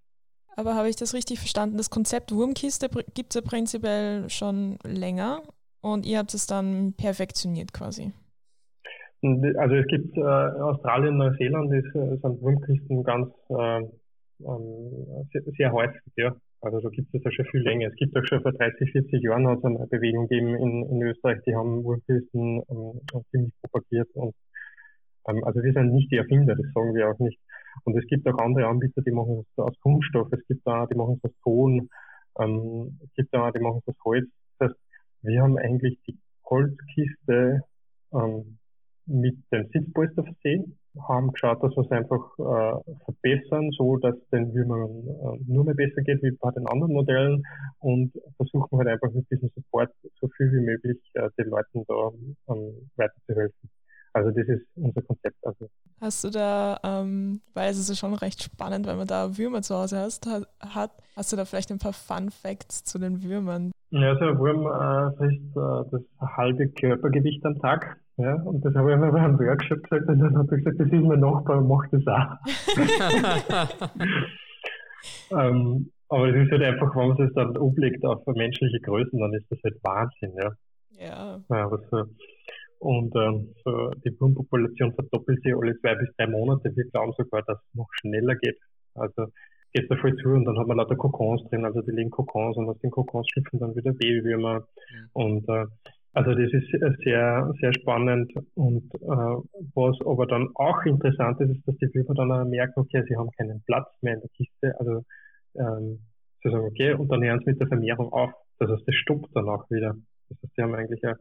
Aber 0.57 0.75
habe 0.75 0.89
ich 0.89 0.97
das 0.97 1.15
richtig 1.15 1.39
verstanden? 1.39 1.77
Das 1.77 1.91
Konzept 1.91 2.33
Wurmkiste 2.33 2.89
gibt 3.15 3.31
es 3.31 3.35
ja 3.35 3.41
prinzipiell 3.41 4.29
schon 4.31 4.79
länger 4.85 5.43
und 5.81 6.07
ihr 6.07 6.19
habt 6.19 6.35
es 6.35 6.47
dann 6.47 6.95
perfektioniert 6.97 7.73
quasi. 7.73 8.13
Also 9.23 9.75
es 9.77 9.87
gibt 9.87 10.17
äh, 10.17 10.21
Australien, 10.21 11.17
Neuseeland 11.17 11.73
ist, 11.73 11.95
äh, 11.95 12.17
sind 12.17 12.43
Wurmkisten 12.43 13.03
ganz 13.03 13.29
äh, 13.49 13.83
ähm, 14.41 15.27
sehr, 15.33 15.43
sehr 15.57 15.73
häufig, 15.73 16.13
ja. 16.17 16.37
Also 16.61 16.81
da 16.81 16.89
gibt 16.91 17.15
es 17.15 17.23
ja 17.23 17.31
schon 17.31 17.47
viel 17.47 17.63
länger. 17.63 17.89
Es 17.89 17.97
gibt 17.97 18.17
auch 18.17 18.25
schon 18.25 18.43
vor 18.43 18.53
30, 18.53 18.91
40 18.93 19.23
Jahren 19.23 19.47
hat 19.47 19.59
es 19.59 19.65
eine 19.65 19.87
Bewegung 19.87 20.29
gegeben 20.29 20.55
in, 20.55 20.87
in 20.91 21.03
Österreich, 21.03 21.39
die 21.47 21.55
haben 21.55 21.85
Wurmkisten 21.85 22.63
ähm, 22.69 23.01
ziemlich 23.31 23.53
propagiert 23.63 24.09
und 24.15 24.35
ähm, 25.29 25.45
also 25.45 25.63
wir 25.63 25.73
sind 25.73 25.93
nicht 25.93 26.11
die 26.11 26.17
Erfinder, 26.17 26.55
das 26.55 26.67
sagen 26.75 26.95
wir 26.95 27.11
auch 27.11 27.19
nicht. 27.19 27.39
Und 27.85 27.97
es 27.97 28.07
gibt 28.07 28.27
auch 28.29 28.39
andere 28.39 28.67
Anbieter, 28.67 29.03
die 29.03 29.11
machen 29.11 29.41
es 29.41 29.59
aus 29.59 29.79
Kunststoff, 29.81 30.29
es 30.33 30.47
gibt 30.47 30.67
da, 30.67 30.87
die 30.87 30.95
machen 30.95 31.21
es 31.23 31.31
aus 31.31 31.37
Ton, 31.43 31.89
ähm, 32.39 32.99
es 33.05 33.13
gibt 33.15 33.35
da, 33.35 33.51
die 33.51 33.61
machen 33.61 33.83
es 33.83 33.89
aus 33.89 34.05
Holz. 34.05 34.29
Das 34.59 34.71
heißt, 34.71 34.81
wir 35.23 35.43
haben 35.43 35.59
eigentlich 35.59 35.99
die 36.07 36.19
Holzkiste 36.49 37.63
ähm, 38.13 38.59
mit 39.07 39.37
dem 39.53 39.69
Sitzpolster 39.73 40.25
versehen, 40.25 40.77
haben 41.09 41.33
geschaut, 41.33 41.63
dass 41.63 41.77
wir 41.77 41.85
es 41.85 41.91
einfach 41.91 42.39
äh, 42.39 42.95
verbessern, 43.05 43.71
so 43.77 43.97
dass 43.97 44.15
den 44.33 44.55
Würmern 44.55 45.07
äh, 45.07 45.53
nur 45.53 45.65
mehr 45.65 45.75
besser 45.75 46.03
geht 46.03 46.23
wie 46.23 46.31
bei 46.33 46.51
den 46.51 46.67
anderen 46.67 46.93
Modellen 46.93 47.43
und 47.81 48.13
versuchen 48.37 48.79
halt 48.79 48.89
einfach 48.89 49.13
mit 49.13 49.31
diesem 49.31 49.51
Support 49.55 49.91
so 50.21 50.29
viel 50.37 50.51
wie 50.53 50.65
möglich 50.65 50.99
äh, 51.15 51.29
den 51.39 51.51
Leuten 51.51 51.85
da 51.87 52.11
ähm, 52.49 52.91
weiterzuhelfen. 52.97 53.71
Also 54.17 54.31
das 54.31 54.49
ist 54.49 54.67
unser 54.77 55.03
Konzept. 55.03 55.37
Also. 55.43 55.69
Hast 56.01 56.25
du 56.25 56.31
da, 56.31 56.81
ähm, 56.83 57.43
weil 57.53 57.71
es 57.71 57.79
ist 57.79 57.91
ja 57.91 57.95
schon 57.95 58.15
recht 58.15 58.43
spannend, 58.43 58.87
wenn 58.87 58.97
man 58.97 59.07
da 59.07 59.37
Würmer 59.37 59.61
zu 59.61 59.75
Hause 59.75 59.99
hast, 59.99 60.27
hat, 60.27 60.91
hast 61.15 61.33
du 61.33 61.37
da 61.37 61.45
vielleicht 61.45 61.71
ein 61.71 61.79
paar 61.79 61.93
Fun 61.93 62.31
Facts 62.31 62.83
zu 62.85 62.99
den 62.99 63.23
Würmern? 63.23 63.73
Ja, 63.91 64.17
so 64.19 64.25
ein 64.25 64.39
Wurm 64.39 64.67
äh, 64.67 65.17
frisst 65.19 65.55
äh, 65.55 65.91
das 65.91 66.37
halbe 66.37 66.69
Körpergewicht 66.69 67.45
am 67.45 67.59
Tag. 67.61 67.99
Ja, 68.19 68.35
und 68.43 68.65
das 68.65 68.75
habe 68.75 68.91
ich 68.91 68.95
einmal 68.95 69.13
bei 69.13 69.21
einem 69.21 69.39
Workshop 69.39 69.83
gesagt 69.83 70.09
und 70.09 70.19
dann 70.19 70.39
hat 70.39 70.51
er 70.51 70.57
gesagt, 70.57 70.81
das 70.81 70.87
ist 70.87 71.05
mein 71.05 71.21
Nachbar 71.21 71.59
und 71.59 71.69
macht 71.69 71.93
das 71.93 72.07
auch. 72.07 72.37
ähm, 75.39 75.91
aber 76.09 76.29
es 76.29 76.47
ist 76.47 76.51
halt 76.51 76.63
einfach, 76.63 76.97
wenn 76.97 77.09
man 77.09 77.21
es 77.21 77.35
dann 77.35 77.57
umlegt 77.59 78.05
auf 78.07 78.25
menschliche 78.27 78.81
Größen, 78.81 79.19
dann 79.19 79.35
ist 79.35 79.51
das 79.51 79.59
halt 79.63 79.77
Wahnsinn, 79.83 80.33
ja. 80.41 80.51
Ja. 80.99 81.41
ja 81.51 81.71
so, 81.91 82.05
und 82.79 83.15
ähm, 83.17 83.55
so 83.65 83.91
die 84.05 84.19
Wurmpopulation 84.21 84.95
verdoppelt 84.95 85.43
sich 85.43 85.55
alle 85.55 85.79
zwei 85.81 85.95
bis 85.95 86.09
drei 86.17 86.27
Monate. 86.27 86.75
Wir 86.75 86.85
glauben 86.91 87.13
sogar, 87.17 87.43
dass 87.43 87.59
es 87.59 87.75
noch 87.75 87.89
schneller 88.01 88.35
geht. 88.37 88.59
Also 88.95 89.27
geht 89.73 89.91
da 89.91 89.97
voll 89.97 90.17
zu 90.17 90.29
und 90.29 90.45
dann 90.45 90.59
hat 90.59 90.67
man 90.67 90.77
lauter 90.77 90.97
Kokons 90.97 91.43
drin, 91.49 91.65
also 91.65 91.81
die 91.83 91.91
legen 91.91 92.11
Kokons 92.11 92.57
und 92.57 92.69
aus 92.69 92.79
den 92.81 92.91
Kokons 92.91 93.27
schlüpfen 93.31 93.61
dann 93.61 93.75
wieder 93.75 93.93
Babywürmer. 93.93 94.61
Mhm. 94.61 95.09
Und 95.13 95.49
äh, 95.49 95.67
also 96.17 96.31
das 96.31 96.51
ist 96.51 96.71
sehr, 97.05 97.53
sehr 97.61 97.75
spannend 97.75 98.33
und 98.55 98.85
äh, 98.95 99.37
was 99.75 100.01
aber 100.01 100.27
dann 100.27 100.49
auch 100.55 100.83
interessant 100.87 101.39
ist, 101.43 101.51
ist, 101.51 101.69
dass 101.69 101.77
die 101.77 101.93
Würmer 101.93 102.15
dann 102.15 102.33
auch 102.33 102.47
merken, 102.47 102.81
okay, 102.81 103.05
sie 103.07 103.15
haben 103.17 103.31
keinen 103.33 103.63
Platz 103.67 103.87
mehr 104.01 104.15
in 104.15 104.21
der 104.21 104.31
Kiste, 104.31 104.81
also 104.81 105.05
ähm, 105.57 105.99
sie 106.43 106.49
sagen, 106.49 106.65
okay, 106.65 106.95
und 106.95 107.13
dann 107.13 107.23
hören 107.23 107.41
sie 107.41 107.51
mit 107.51 107.61
der 107.61 107.69
Vermehrung 107.69 108.11
auf. 108.15 108.31
Das 108.59 108.71
heißt, 108.71 108.89
das 108.89 108.95
stoppt 108.95 109.29
dann 109.37 109.47
auch 109.51 109.69
wieder. 109.69 109.95
Das 110.31 110.39
heißt, 110.43 110.55
sie 110.57 110.63
haben 110.63 110.75
eigentlich 110.75 111.05
eine, 111.05 111.19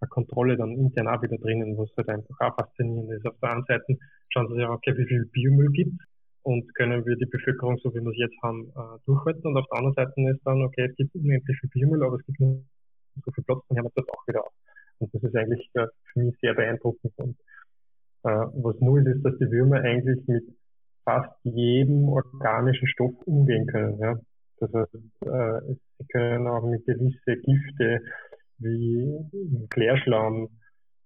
eine 0.00 0.08
Kontrolle 0.10 0.56
dann 0.56 0.70
intern 0.78 1.08
auch 1.08 1.20
wieder 1.22 1.38
drinnen, 1.38 1.76
was 1.76 1.90
halt 1.96 2.08
einfach 2.08 2.38
auch 2.38 2.54
faszinierend 2.54 3.10
ist. 3.14 3.26
Auf 3.26 3.34
der 3.42 3.50
einen 3.50 3.64
Seite 3.64 3.98
schauen 4.28 4.46
sie 4.46 4.54
sich, 4.54 4.64
okay, 4.64 4.96
wie 4.96 5.06
viel 5.06 5.26
Biomüll 5.26 5.72
gibt 5.72 6.00
und 6.42 6.72
können 6.76 7.04
wir 7.04 7.16
die 7.16 7.26
Bevölkerung, 7.26 7.78
so 7.78 7.92
wie 7.92 8.00
wir 8.00 8.12
es 8.12 8.18
jetzt 8.18 8.40
haben, 8.44 8.68
äh, 8.68 8.98
durchhalten. 9.06 9.44
Und 9.44 9.56
auf 9.56 9.66
der 9.72 9.78
anderen 9.78 9.94
Seite 9.94 10.30
ist 10.30 10.46
dann, 10.46 10.62
okay, 10.62 10.86
es 10.88 10.94
gibt 10.94 11.16
unendlich 11.16 11.58
viel 11.58 11.70
Biomüll, 11.70 12.04
aber 12.04 12.14
es 12.14 12.24
gibt 12.26 12.38
nur 12.38 12.62
so 13.24 13.30
viel 13.32 13.44
Platz, 13.44 13.60
dann 13.68 13.78
haben 13.78 13.86
wir 13.86 13.92
das 13.94 14.08
auch 14.08 14.28
wieder 14.28 14.44
auf. 14.44 14.52
Und 14.98 15.14
das 15.14 15.22
ist 15.22 15.36
eigentlich 15.36 15.70
äh, 15.74 15.86
für 16.12 16.20
mich 16.20 16.36
sehr 16.40 16.54
beeindruckend. 16.54 17.12
Und 17.16 17.36
äh, 18.24 18.28
was 18.28 18.80
nur 18.80 18.98
ist, 18.98 19.08
ist, 19.08 19.24
dass 19.24 19.38
die 19.38 19.50
Würmer 19.50 19.80
eigentlich 19.80 20.26
mit 20.26 20.44
fast 21.04 21.32
jedem 21.44 22.08
organischen 22.08 22.88
Stoff 22.88 23.14
umgehen 23.24 23.66
können. 23.66 23.98
Ja. 23.98 24.18
Das 24.58 24.72
heißt, 24.72 24.94
äh, 24.94 25.74
sie 25.98 26.06
können 26.08 26.46
auch 26.46 26.66
mit 26.66 26.84
gewisse 26.86 27.36
Gifte 27.36 28.00
wie 28.58 29.66
Klärschlamm, 29.70 30.48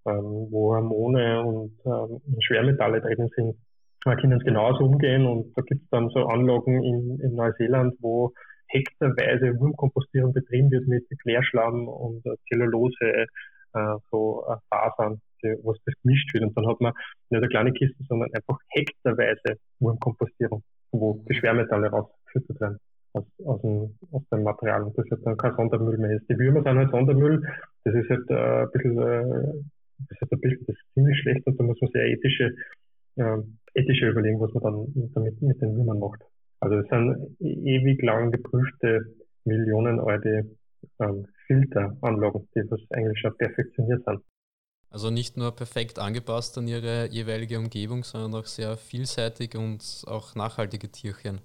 ähm, 0.05 0.47
wo 0.49 0.73
Hormone 0.73 1.43
und 1.43 1.73
ähm, 1.85 2.21
Schwermetalle 2.39 3.01
drin 3.01 3.29
sind, 3.35 3.57
man 4.05 4.17
können 4.17 4.39
es 4.39 4.43
genauso 4.43 4.85
umgehen 4.85 5.25
und 5.25 5.55
da 5.55 5.61
gibt 5.61 5.83
es 5.83 5.89
dann 5.89 6.09
so 6.09 6.25
Anlagen 6.25 6.83
in, 6.83 7.19
in 7.19 7.35
Neuseeland, 7.35 7.95
wo 7.99 8.33
hektarweise 8.71 9.59
Wurmkompostierung 9.59 10.33
betrieben 10.33 10.71
wird 10.71 10.87
mit 10.87 11.05
Klärschlamm 11.21 11.87
und 11.87 12.25
äh, 12.25 12.35
Zellulose, 12.49 13.27
äh, 13.73 13.95
so 14.11 14.45
äh, 14.47 14.55
Fasern, 14.69 15.21
die, 15.43 15.55
was 15.63 15.77
das 15.85 15.95
gemischt 16.03 16.33
wird. 16.33 16.43
Und 16.43 16.57
dann 16.57 16.67
hat 16.67 16.81
man 16.81 16.93
nicht 17.29 17.37
eine 17.39 17.49
kleine 17.49 17.73
Kiste, 17.73 18.03
sondern 18.07 18.29
einfach 18.33 18.57
hektarweise 18.69 19.57
Wurmkompostierung, 19.79 20.63
wo 20.91 21.23
die 21.29 21.35
Schwermetalle 21.35 21.89
rausgefüttert 21.89 22.59
werden 22.59 22.79
aus, 23.13 23.25
aus, 23.45 23.61
dem, 23.61 23.97
aus 24.11 24.23
dem 24.31 24.43
Material. 24.43 24.83
Und 24.83 24.97
das 24.97 25.05
ist 25.05 25.25
dann 25.25 25.37
kein 25.37 25.55
Sondermüll 25.55 25.97
mehr. 25.97 26.19
Die 26.29 26.37
Würmer 26.37 26.63
sind 26.63 26.77
halt 26.77 26.91
Sondermüll. 26.91 27.41
Das 27.83 27.95
ist 27.95 28.09
halt 28.09 28.29
äh, 28.29 28.63
ein 28.63 28.71
bisschen, 28.71 28.97
äh, 28.97 29.53
das 30.09 30.21
ist 30.21 30.31
ein 30.31 30.39
bisschen, 30.39 30.65
das 30.67 30.75
ist 30.75 30.93
ziemlich 30.93 31.19
schlecht 31.19 31.45
und 31.47 31.59
da 31.59 31.63
muss 31.63 31.81
man 31.81 31.91
sehr 31.91 32.05
ethische, 32.05 32.55
äh, 33.17 33.37
ethische 33.75 34.09
überlegen, 34.09 34.39
was 34.39 34.53
man 34.53 34.63
dann 34.63 35.11
damit 35.13 35.41
mit 35.41 35.61
den 35.61 35.75
Würmern 35.75 35.99
macht. 35.99 36.21
Also 36.61 36.77
es 36.77 36.87
sind 36.89 37.35
ewig 37.39 38.01
lang 38.03 38.31
geprüfte 38.31 39.15
millionenalte 39.45 40.45
ähm, 40.99 41.25
Filteranlagen, 41.47 42.47
die 42.55 42.61
das 42.69 42.79
eigentlich 42.91 43.19
schon 43.19 43.35
perfektioniert 43.35 44.03
sind. 44.05 44.21
Also 44.91 45.09
nicht 45.09 45.37
nur 45.37 45.55
perfekt 45.55 45.97
angepasst 45.97 46.57
an 46.57 46.67
ihre 46.67 47.07
jeweilige 47.09 47.57
Umgebung, 47.57 48.03
sondern 48.03 48.35
auch 48.39 48.45
sehr 48.45 48.77
vielseitig 48.77 49.55
und 49.57 50.03
auch 50.05 50.35
nachhaltige 50.35 50.89
Tierchen. 50.89 51.41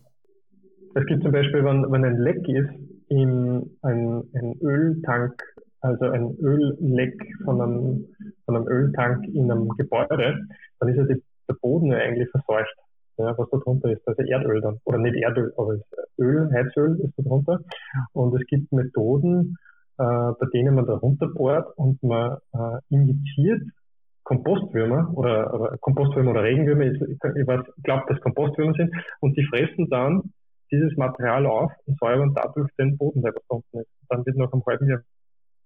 Es 0.94 1.06
gibt 1.06 1.22
zum 1.22 1.32
Beispiel, 1.32 1.64
wenn, 1.64 1.90
wenn 1.90 2.04
ein 2.04 2.18
Leck 2.18 2.46
ist, 2.48 2.70
in 3.08 3.70
ein, 3.82 4.24
ein 4.34 4.58
Öltank, 4.60 5.42
also 5.80 6.06
ein 6.06 6.36
Ölleck 6.40 7.16
von 7.44 7.60
einem, 7.60 8.06
von 8.44 8.56
einem 8.56 8.68
Öltank 8.68 9.24
in 9.28 9.50
einem 9.50 9.68
Gebäude, 9.76 10.46
dann 10.80 10.88
ist 10.88 10.96
ja 10.96 11.04
der 11.04 11.54
Boden 11.60 11.92
ja 11.92 11.98
eigentlich 11.98 12.28
verseucht 12.30 12.76
ja, 13.18 13.36
was 13.36 13.48
da 13.50 13.58
drunter 13.58 13.90
ist. 13.90 14.06
Also 14.06 14.22
Erdöl 14.22 14.60
dann. 14.60 14.80
Oder 14.84 14.98
nicht 14.98 15.16
Erdöl, 15.16 15.52
aber 15.56 15.78
Öl, 16.18 16.50
Heizöl 16.52 17.00
ist 17.00 17.14
da 17.16 17.22
drunter. 17.22 17.60
Und 18.12 18.40
es 18.40 18.46
gibt 18.46 18.72
Methoden, 18.72 19.56
äh, 19.98 20.04
bei 20.04 20.46
denen 20.52 20.74
man 20.74 20.86
da 20.86 20.94
runterbohrt 20.94 21.76
und 21.76 22.02
man 22.02 22.38
äh, 22.52 22.78
injiziert 22.90 23.62
Kompostwürmer 24.24 25.12
oder, 25.14 25.54
oder 25.54 25.78
Kompostwürmer 25.78 26.32
oder 26.32 26.42
Regenwürmer, 26.42 26.84
ich, 26.84 27.00
ich, 27.00 27.18
glaube, 27.20 28.04
dass 28.08 28.20
Kompostwürmer 28.20 28.74
sind, 28.74 28.92
und 29.20 29.36
die 29.36 29.44
fressen 29.44 29.88
dann 29.88 30.32
dieses 30.72 30.96
Material 30.96 31.46
auf 31.46 31.70
und 31.86 31.96
säubern 31.98 32.34
dadurch 32.34 32.68
den 32.76 32.98
Boden, 32.98 33.22
der 33.22 33.32
da 33.32 33.40
unten 33.48 33.78
ist. 33.78 33.88
Dann 34.08 34.26
wird 34.26 34.36
nach 34.36 34.52
einem 34.52 34.64
halben 34.66 34.88
Jahr 34.88 35.00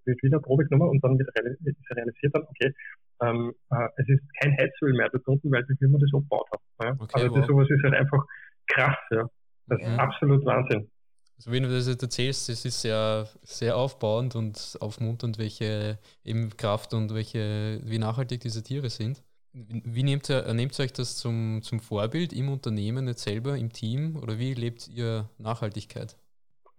wieder 0.05 0.41
Probe 0.41 0.65
genommen 0.65 0.91
und 0.91 1.05
dann 1.05 1.19
wird 1.19 1.29
realisiert 1.37 2.35
dann, 2.35 2.43
okay, 2.43 2.75
ähm, 3.23 3.55
äh, 3.71 3.89
es 3.97 4.09
ist 4.09 4.23
kein 4.41 4.57
Heizöl 4.57 4.93
mehr 4.95 5.09
da 5.13 5.19
drunten, 5.19 5.51
weil 5.51 5.65
die 5.65 5.77
Firma 5.77 5.99
das 5.99 6.11
abgebaut 6.13 6.49
hat. 6.53 6.61
Ja? 6.83 6.97
Okay, 6.99 7.23
also 7.23 7.37
das, 7.37 7.47
sowas 7.47 7.69
ist 7.71 7.83
halt 7.83 7.95
einfach 7.95 8.25
krass, 8.67 8.97
ja. 9.11 9.29
Das 9.67 9.81
ist 9.81 9.99
absolut 9.99 10.45
Wahnsinn. 10.45 10.91
Also 11.37 11.53
wenn 11.53 11.63
du 11.63 11.71
das 11.71 11.89
jetzt 11.89 12.03
erzählst, 12.03 12.49
das 12.49 12.65
ist 12.65 12.83
sehr, 12.83 13.27
sehr 13.43 13.77
aufbauend 13.77 14.37
und 14.37 14.77
aufmunternd, 14.81 15.39
welche 15.39 15.99
eben 16.25 16.51
Kraft 16.57 16.93
und 16.93 17.15
welche, 17.15 17.81
wie 17.85 17.99
nachhaltig 17.99 18.41
diese 18.41 18.63
Tiere 18.63 18.91
sind. 18.91 19.23
Wie 19.53 20.03
nehmt 20.03 20.29
ihr, 20.29 20.53
nehmt 20.53 20.79
ihr 20.79 20.85
euch 20.85 20.93
das 20.93 21.17
zum, 21.17 21.61
zum 21.63 21.81
Vorbild 21.81 22.33
im 22.33 22.51
Unternehmen 22.51 23.07
jetzt 23.09 23.23
selber, 23.23 23.57
im 23.57 23.73
Team 23.73 24.17
oder 24.17 24.39
wie 24.39 24.55
lebt 24.55 24.89
ihr 24.89 25.29
Nachhaltigkeit? 25.39 26.17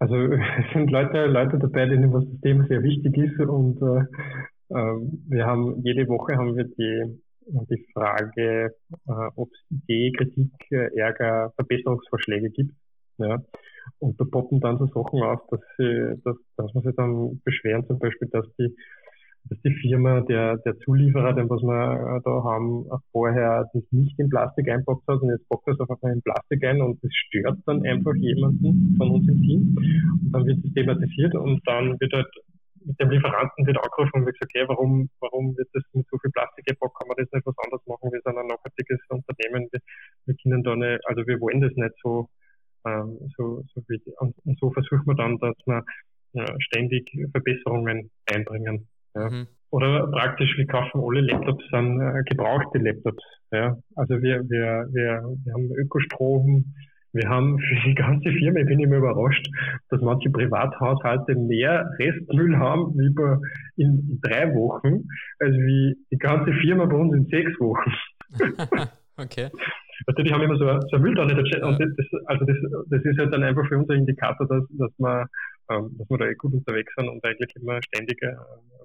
Also 0.02 0.16
es 0.34 0.74
sind 0.74 0.90
Leute, 0.90 1.28
Leute 1.28 1.60
dabei, 1.60 1.86
denen 1.86 2.12
das 2.12 2.26
Thema 2.42 2.66
sehr 2.66 2.82
wichtig 2.82 3.16
ist 3.18 3.40
und 3.40 3.80
äh, 3.84 4.02
äh, 4.74 4.98
wir 5.30 5.46
haben 5.46 5.80
jede 5.84 6.08
Woche 6.08 6.36
haben 6.36 6.58
wir 6.58 6.64
die, 6.64 7.22
die 7.70 7.86
Frage, 7.94 8.74
äh, 9.08 9.30
ob 9.36 9.50
es 9.54 9.60
Idee, 9.70 10.12
Kritik, 10.14 10.52
Ärger, 10.72 11.52
Verbesserungsvorschläge 11.56 12.50
gibt. 12.50 12.74
Ja. 13.20 13.44
Und 14.00 14.20
da 14.20 14.26
poppen 14.26 14.60
dann 14.60 14.80
so 14.80 14.88
Sachen 14.88 15.22
auf, 15.22 15.42
dass, 15.52 15.62
sie, 15.78 16.20
dass, 16.24 16.38
dass 16.58 16.74
man 16.74 16.84
sich 16.84 16.96
dann 16.96 17.40
beschweren, 17.44 17.86
zum 17.86 18.00
Beispiel, 18.00 18.28
dass 18.30 18.48
die 18.58 18.76
dass 19.50 19.60
die 19.62 19.74
Firma, 19.82 20.22
der, 20.22 20.58
der 20.58 20.78
Zulieferer, 20.80 21.34
den 21.34 21.50
was 21.50 21.62
wir 21.62 22.18
äh, 22.18 22.22
da 22.24 22.44
haben, 22.44 22.86
vorher 23.12 23.70
das 23.74 23.84
nicht 23.92 24.18
in 24.20 24.30
Plastik 24.30 24.70
einpackt 24.70 25.08
hat 25.08 25.22
und 25.22 25.30
jetzt 25.30 25.48
packt 25.50 25.68
das 25.68 25.80
auf 25.80 25.90
einmal 25.90 26.16
in 26.16 26.22
Plastik 26.22 26.64
ein 26.64 26.82
und 26.82 27.04
das 27.04 27.12
stört 27.14 27.60
dann 27.66 27.84
einfach 27.86 28.16
jemanden 28.16 28.96
von 28.98 29.12
uns 29.12 29.28
im 29.28 29.42
Team. 29.42 29.76
Und 30.24 30.32
dann 30.32 30.46
wird 30.46 30.64
es 30.64 30.74
thematisiert 30.74 31.36
und 31.36 31.62
dann 31.66 32.00
wird 32.00 32.14
halt 32.14 32.28
mit 32.86 33.00
dem 33.00 33.10
Lieferanten 33.10 33.66
wird 33.66 33.78
angerufen 33.78 34.22
und 34.22 34.26
wird 34.26 34.40
gesagt, 34.40 34.54
okay, 34.56 34.66
warum, 34.68 35.10
warum 35.20 35.56
wird 35.58 35.70
das 35.74 35.84
mit 35.94 36.08
so 36.10 36.18
viel 36.18 36.32
Plastik 36.32 36.66
gepackt? 36.66 36.96
Kann 36.98 37.08
man 37.08 37.18
das 37.18 37.32
nicht 37.32 37.46
was 37.46 37.58
anderes 37.64 37.86
machen? 37.86 38.12
Wir 38.12 38.22
sind 38.24 38.38
ein 38.38 38.48
nachhaltiges 38.48 39.00
Unternehmen. 39.10 39.70
Wir, 39.72 39.80
wir 40.26 40.36
können 40.42 40.64
da 40.64 40.76
nicht, 40.76 41.02
also 41.06 41.28
wir 41.28 41.40
wollen 41.40 41.62
das 41.62 41.74
nicht 41.76 41.96
so, 42.02 42.30
ähm, 42.86 43.20
so, 43.38 43.64
so 43.74 43.82
wie, 43.88 44.02
und, 44.20 44.36
und 44.46 44.60
so 44.60 44.72
versuchen 44.72 45.06
wir 45.06 45.16
dann, 45.16 45.38
dass 45.38 45.56
wir 45.66 45.84
ja, 46.34 46.46
ständig 46.60 47.12
Verbesserungen 47.32 48.10
einbringen. 48.26 48.88
Ja. 49.16 49.30
Mhm. 49.30 49.48
Oder 49.72 50.08
praktisch, 50.08 50.58
wir 50.58 50.68
kaufen 50.68 51.02
alle 51.02 51.22
Laptops 51.22 51.64
an 51.72 52.00
äh, 52.02 52.24
gebrauchte 52.30 52.78
Laptops. 52.80 53.24
Ja. 53.52 53.78
Also 53.96 54.22
wir, 54.22 54.44
wir, 54.50 54.86
wir, 54.92 55.24
wir 55.44 55.54
haben 55.54 55.72
Ökostrom, 55.76 56.74
wir 57.14 57.30
haben 57.30 57.58
für 57.60 57.88
die 57.88 57.96
ganze 57.96 58.32
Firma, 58.32 58.60
ich 58.60 58.68
bin 58.68 58.80
immer 58.80 58.98
überrascht, 58.98 59.48
dass 59.90 60.02
manche 60.02 60.30
Privathaushalte 60.30 61.36
mehr 61.36 61.90
Restmüll 62.00 62.58
haben 62.58 62.94
wie 62.98 63.14
bei, 63.14 63.38
in, 63.78 64.20
drei 64.22 64.54
Wochen, 64.54 65.08
als 65.40 65.56
wie 65.56 65.96
die 66.12 66.18
ganze 66.18 66.52
Firma 66.54 66.86
bei 66.86 66.96
uns 66.96 67.16
in 67.16 67.26
sechs 67.28 67.58
Wochen. 67.60 67.94
okay. 69.18 69.50
Also 70.08 70.24
die 70.24 70.34
haben 70.34 70.42
immer 70.42 70.58
so, 70.58 70.66
so 70.66 70.96
eine 70.96 71.06
Mülltonne. 71.06 71.36
Und 71.36 71.80
das, 71.80 72.22
also 72.26 72.46
das, 72.46 72.58
das 72.90 73.06
ist 73.06 73.20
halt 73.20 73.34
dann 73.34 73.44
einfach 73.44 73.68
für 73.68 73.78
uns 73.78 73.90
ein 73.90 74.00
Indikator, 74.00 74.48
dass, 74.48 74.64
dass 74.78 74.92
man 74.98 75.28
ähm, 75.72 75.96
dass 75.98 76.10
wir 76.10 76.18
da 76.18 76.26
eh 76.26 76.36
gut 76.36 76.54
unterwegs 76.54 76.94
sind 76.96 77.10
und 77.10 77.24
eigentlich 77.24 77.56
immer 77.56 77.80
ständig 77.84 78.22
äh, 78.22 78.36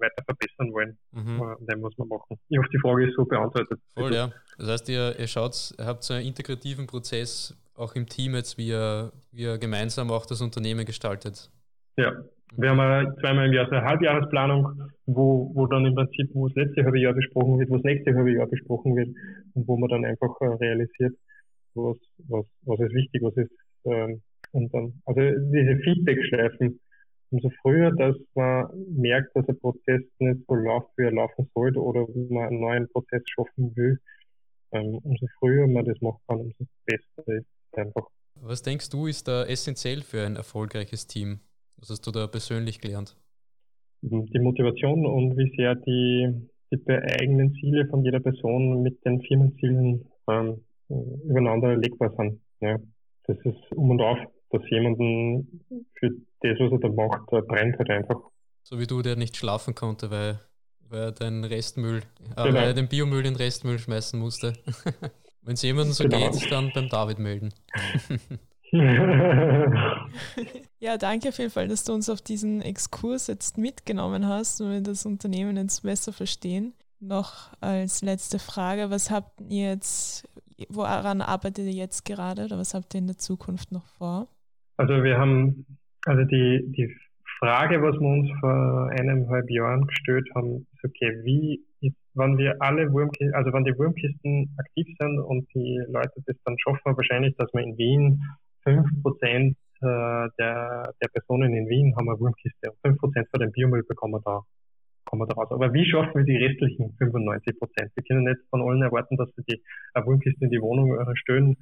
weiter 0.01 0.23
verbessern 0.25 0.73
wollen. 0.73 0.99
Mhm. 1.13 1.43
Äh, 1.43 1.67
dem 1.73 1.81
muss 1.81 1.97
man 1.99 2.09
machen. 2.09 2.39
Ich 2.49 2.59
hoffe, 2.59 2.69
die 2.73 2.79
Frage 2.79 3.09
ist 3.09 3.17
so 3.17 3.25
beantwortet. 3.25 3.81
Voll, 3.95 4.15
ja. 4.15 4.31
Das 4.59 4.69
heißt, 4.69 4.89
ihr, 4.89 5.19
ihr 5.19 5.27
schaut, 5.27 5.75
ihr 5.79 5.87
habt 5.87 6.03
so 6.03 6.15
einen 6.15 6.27
integrativen 6.27 6.87
Prozess 6.87 7.57
auch 7.75 7.95
im 7.95 8.07
Team 8.07 8.35
jetzt, 8.35 8.57
wie 8.59 8.69
ihr, 8.69 9.13
wie 9.33 9.43
ihr 9.43 9.59
gemeinsam 9.59 10.11
auch 10.11 10.27
das 10.27 10.41
Unternehmen 10.41 10.87
gestaltet. 10.87 11.51
Ja, 11.97 12.13
wir 12.57 12.71
haben 12.71 13.17
zweimal 13.21 13.47
im 13.47 13.53
Jahr 13.53 13.67
so 13.67 13.77
eine 13.77 13.85
Halbjahresplanung, 13.85 14.91
wo, 15.07 15.51
wo 15.55 15.67
dann 15.67 15.85
im 15.85 15.95
Prinzip, 15.95 16.31
wo 16.33 16.49
das 16.49 16.57
letzte 16.57 16.85
halbe 16.85 17.01
Jahr 17.01 17.13
besprochen 17.13 17.59
wird, 17.59 17.71
wo 17.71 17.77
das 17.77 17.85
nächste 17.85 18.15
halbe 18.15 18.33
Jahr 18.33 18.47
besprochen 18.47 18.97
wird 18.97 19.09
und 19.55 19.69
wo 19.69 19.77
man 19.77 19.89
dann 19.89 20.05
einfach 20.05 20.41
äh, 20.41 20.47
realisiert, 20.47 21.15
was, 21.75 21.97
was, 22.29 22.47
was 22.63 22.81
ist 22.81 22.95
wichtig, 22.95 23.23
was 23.23 23.37
ist 23.37 23.51
ähm, 23.85 24.23
und 24.57 24.73
dann, 24.73 25.03
also 25.05 25.21
diese 25.21 25.77
Feedback-Schleifen, 25.85 26.81
umso 27.31 27.51
früher, 27.61 27.93
dass 27.93 28.17
man 28.35 28.69
merkt, 28.97 29.37
dass 29.37 29.49
ein 29.49 29.59
Prozess 29.59 30.03
nicht 30.19 30.41
so 30.49 30.55
läuft, 30.55 30.89
wie 30.97 31.05
er 31.05 31.13
laufen 31.13 31.49
sollte, 31.55 31.81
oder 31.81 32.07
man 32.31 32.49
einen 32.49 32.61
neuen 32.61 32.89
Prozess 32.89 33.23
schaffen 33.27 33.77
will, 33.77 34.01
ähm, 34.73 34.99
umso 35.03 35.27
früher 35.39 35.67
man 35.67 35.85
das 35.85 36.01
machen 36.01 36.21
kann, 36.27 36.41
umso 36.41 36.65
besser 36.87 37.39
ist 37.39 37.47
es 37.73 37.79
einfach. 37.79 38.09
Was 38.41 38.63
denkst 38.63 38.91
du, 38.91 39.07
ist 39.07 39.29
da 39.29 39.45
essentiell 39.45 40.03
für 40.03 40.25
ein 40.25 40.37
erfolgreiches 40.37 41.07
Team? 41.07 41.41
Was 41.77 41.91
hast 41.91 42.07
du 42.07 42.11
da 42.11 42.27
persönlich 42.27 42.81
gelernt? 42.81 43.17
Mhm, 44.03 44.27
die 44.27 44.39
Motivation 44.39 45.05
und 45.07 45.37
wie 45.37 45.55
sehr 45.57 45.75
die, 45.75 46.49
die 46.71 46.91
eigenen 46.91 47.55
Ziele 47.55 47.87
von 47.89 48.05
jeder 48.05 48.21
Person 48.21 48.83
mit 48.83 49.05
den 49.05 49.21
Firmenzielen 49.23 50.07
ähm, 50.29 50.65
übereinander 50.89 51.77
legbar 51.77 52.15
sind. 52.17 52.41
Ja, 52.61 52.79
das 53.27 53.37
ist 53.39 53.73
um 53.73 53.91
und 53.91 54.01
auf 54.01 54.19
dass 54.51 54.63
jemanden 54.71 55.65
für 55.95 56.11
das, 56.41 56.59
was 56.59 56.73
er 56.73 56.79
da 56.79 56.89
macht, 56.89 57.27
brennt 57.27 57.79
halt 57.79 57.91
einfach. 57.91 58.21
So 58.63 58.79
wie 58.79 58.87
du, 58.87 59.03
der 59.03 59.17
nicht 59.17 59.37
schlafen 59.37 59.75
konnte, 59.75 60.11
weil, 60.11 60.41
weil 60.89 61.01
er 61.01 61.13
den 61.13 61.45
Restmüll, 61.45 61.99
äh, 61.99 62.43
genau. 62.43 62.45
weil 62.45 62.69
er 62.69 62.75
den 62.75 62.89
Biomüll 62.89 63.21
in 63.21 63.35
den 63.35 63.37
Restmüll 63.37 63.79
schmeißen 63.79 64.19
musste. 64.19 64.55
Wenn 65.43 65.55
es 65.55 65.63
jemandem 65.63 65.93
so 65.93 66.05
genau. 66.05 66.31
geht, 66.31 66.51
dann 66.51 66.73
beim 66.75 66.89
David 66.89 67.21
melden. 67.21 67.55
ja, 70.81 70.99
danke 70.99 71.29
auf 71.29 71.39
jeden 71.39 71.53
Fall, 71.53 71.69
dass 71.69 71.85
du 71.85 71.93
uns 71.93 72.11
auf 72.11 72.21
diesen 72.21 72.63
Exkurs 72.63 73.29
jetzt 73.29 73.57
mitgenommen 73.57 74.27
hast 74.27 74.61
und 74.61 74.73
wir 74.73 74.81
das 74.81 75.07
Unternehmen 75.07 75.57
jetzt 75.57 75.85
besser 75.85 76.13
verstehen. 76.13 76.75
Noch 76.99 77.53
als 77.61 78.03
letzte 78.03 78.41
Frage, 78.41 78.91
was 78.91 79.13
habt 79.13 79.41
ihr 79.41 79.69
jetzt, 79.69 80.29
woran 80.69 81.21
arbeitet 81.21 81.67
ihr 81.67 81.73
jetzt 81.73 82.05
gerade 82.05 82.47
oder 82.47 82.59
was 82.59 82.75
habt 82.75 82.93
ihr 82.95 82.99
in 82.99 83.07
der 83.07 83.19
Zukunft 83.19 83.71
noch 83.71 83.87
vor? 83.87 84.27
Also 84.77 85.03
wir 85.03 85.19
haben, 85.19 85.67
also 86.05 86.25
die, 86.25 86.65
die 86.77 86.95
Frage, 87.39 87.83
was 87.83 87.95
wir 87.99 88.09
uns 88.09 88.31
vor 88.41 88.91
eineinhalb 88.91 89.51
Jahren 89.51 89.87
gestellt 89.87 90.29
haben, 90.35 90.67
ist 90.73 90.85
okay, 90.85 91.21
wie, 91.25 91.63
wenn 92.15 92.39
wir 92.39 92.57
alle 92.61 92.91
Wurmkisten, 92.93 93.35
also 93.35 93.53
wenn 93.53 93.65
die 93.65 93.77
Wurmkisten 93.79 94.55
aktiv 94.59 94.87
sind 94.99 95.19
und 95.19 95.47
die 95.55 95.83
Leute 95.89 96.23
das 96.27 96.37
dann 96.45 96.59
schaffen, 96.59 96.97
wahrscheinlich, 96.97 97.37
dass 97.37 97.53
wir 97.53 97.63
in 97.63 97.77
Wien 97.77 98.23
5% 98.65 99.55
äh, 99.83 100.31
der, 100.39 100.95
der 101.03 101.09
Personen 101.13 101.55
in 101.55 101.69
Wien 101.69 101.95
haben 101.97 102.09
eine 102.09 102.19
Wurmkiste 102.19 102.71
und 102.71 102.99
5% 102.99 103.31
von 103.31 103.41
dem 103.41 103.53
Biomüll 103.53 103.83
bekommen 103.83 104.21
da 104.25 104.43
kommen 105.07 105.23
wir 105.23 105.27
daraus. 105.27 105.51
Aber 105.51 105.73
wie 105.73 105.89
schaffen 105.89 106.15
wir 106.15 106.25
die 106.25 106.45
restlichen 106.45 106.95
95 106.99 107.59
Prozent? 107.59 107.91
Wir 107.95 108.05
können 108.05 108.25
nicht 108.25 108.41
von 108.51 108.61
allen 108.61 108.83
erwarten, 108.83 109.17
dass 109.17 109.31
sie 109.37 109.45
die 109.49 109.63
Wurmkiste 109.95 110.45
in 110.45 110.51
die 110.51 110.61
Wohnung 110.61 110.99
äh, 110.99 111.17
stellen. 111.17 111.57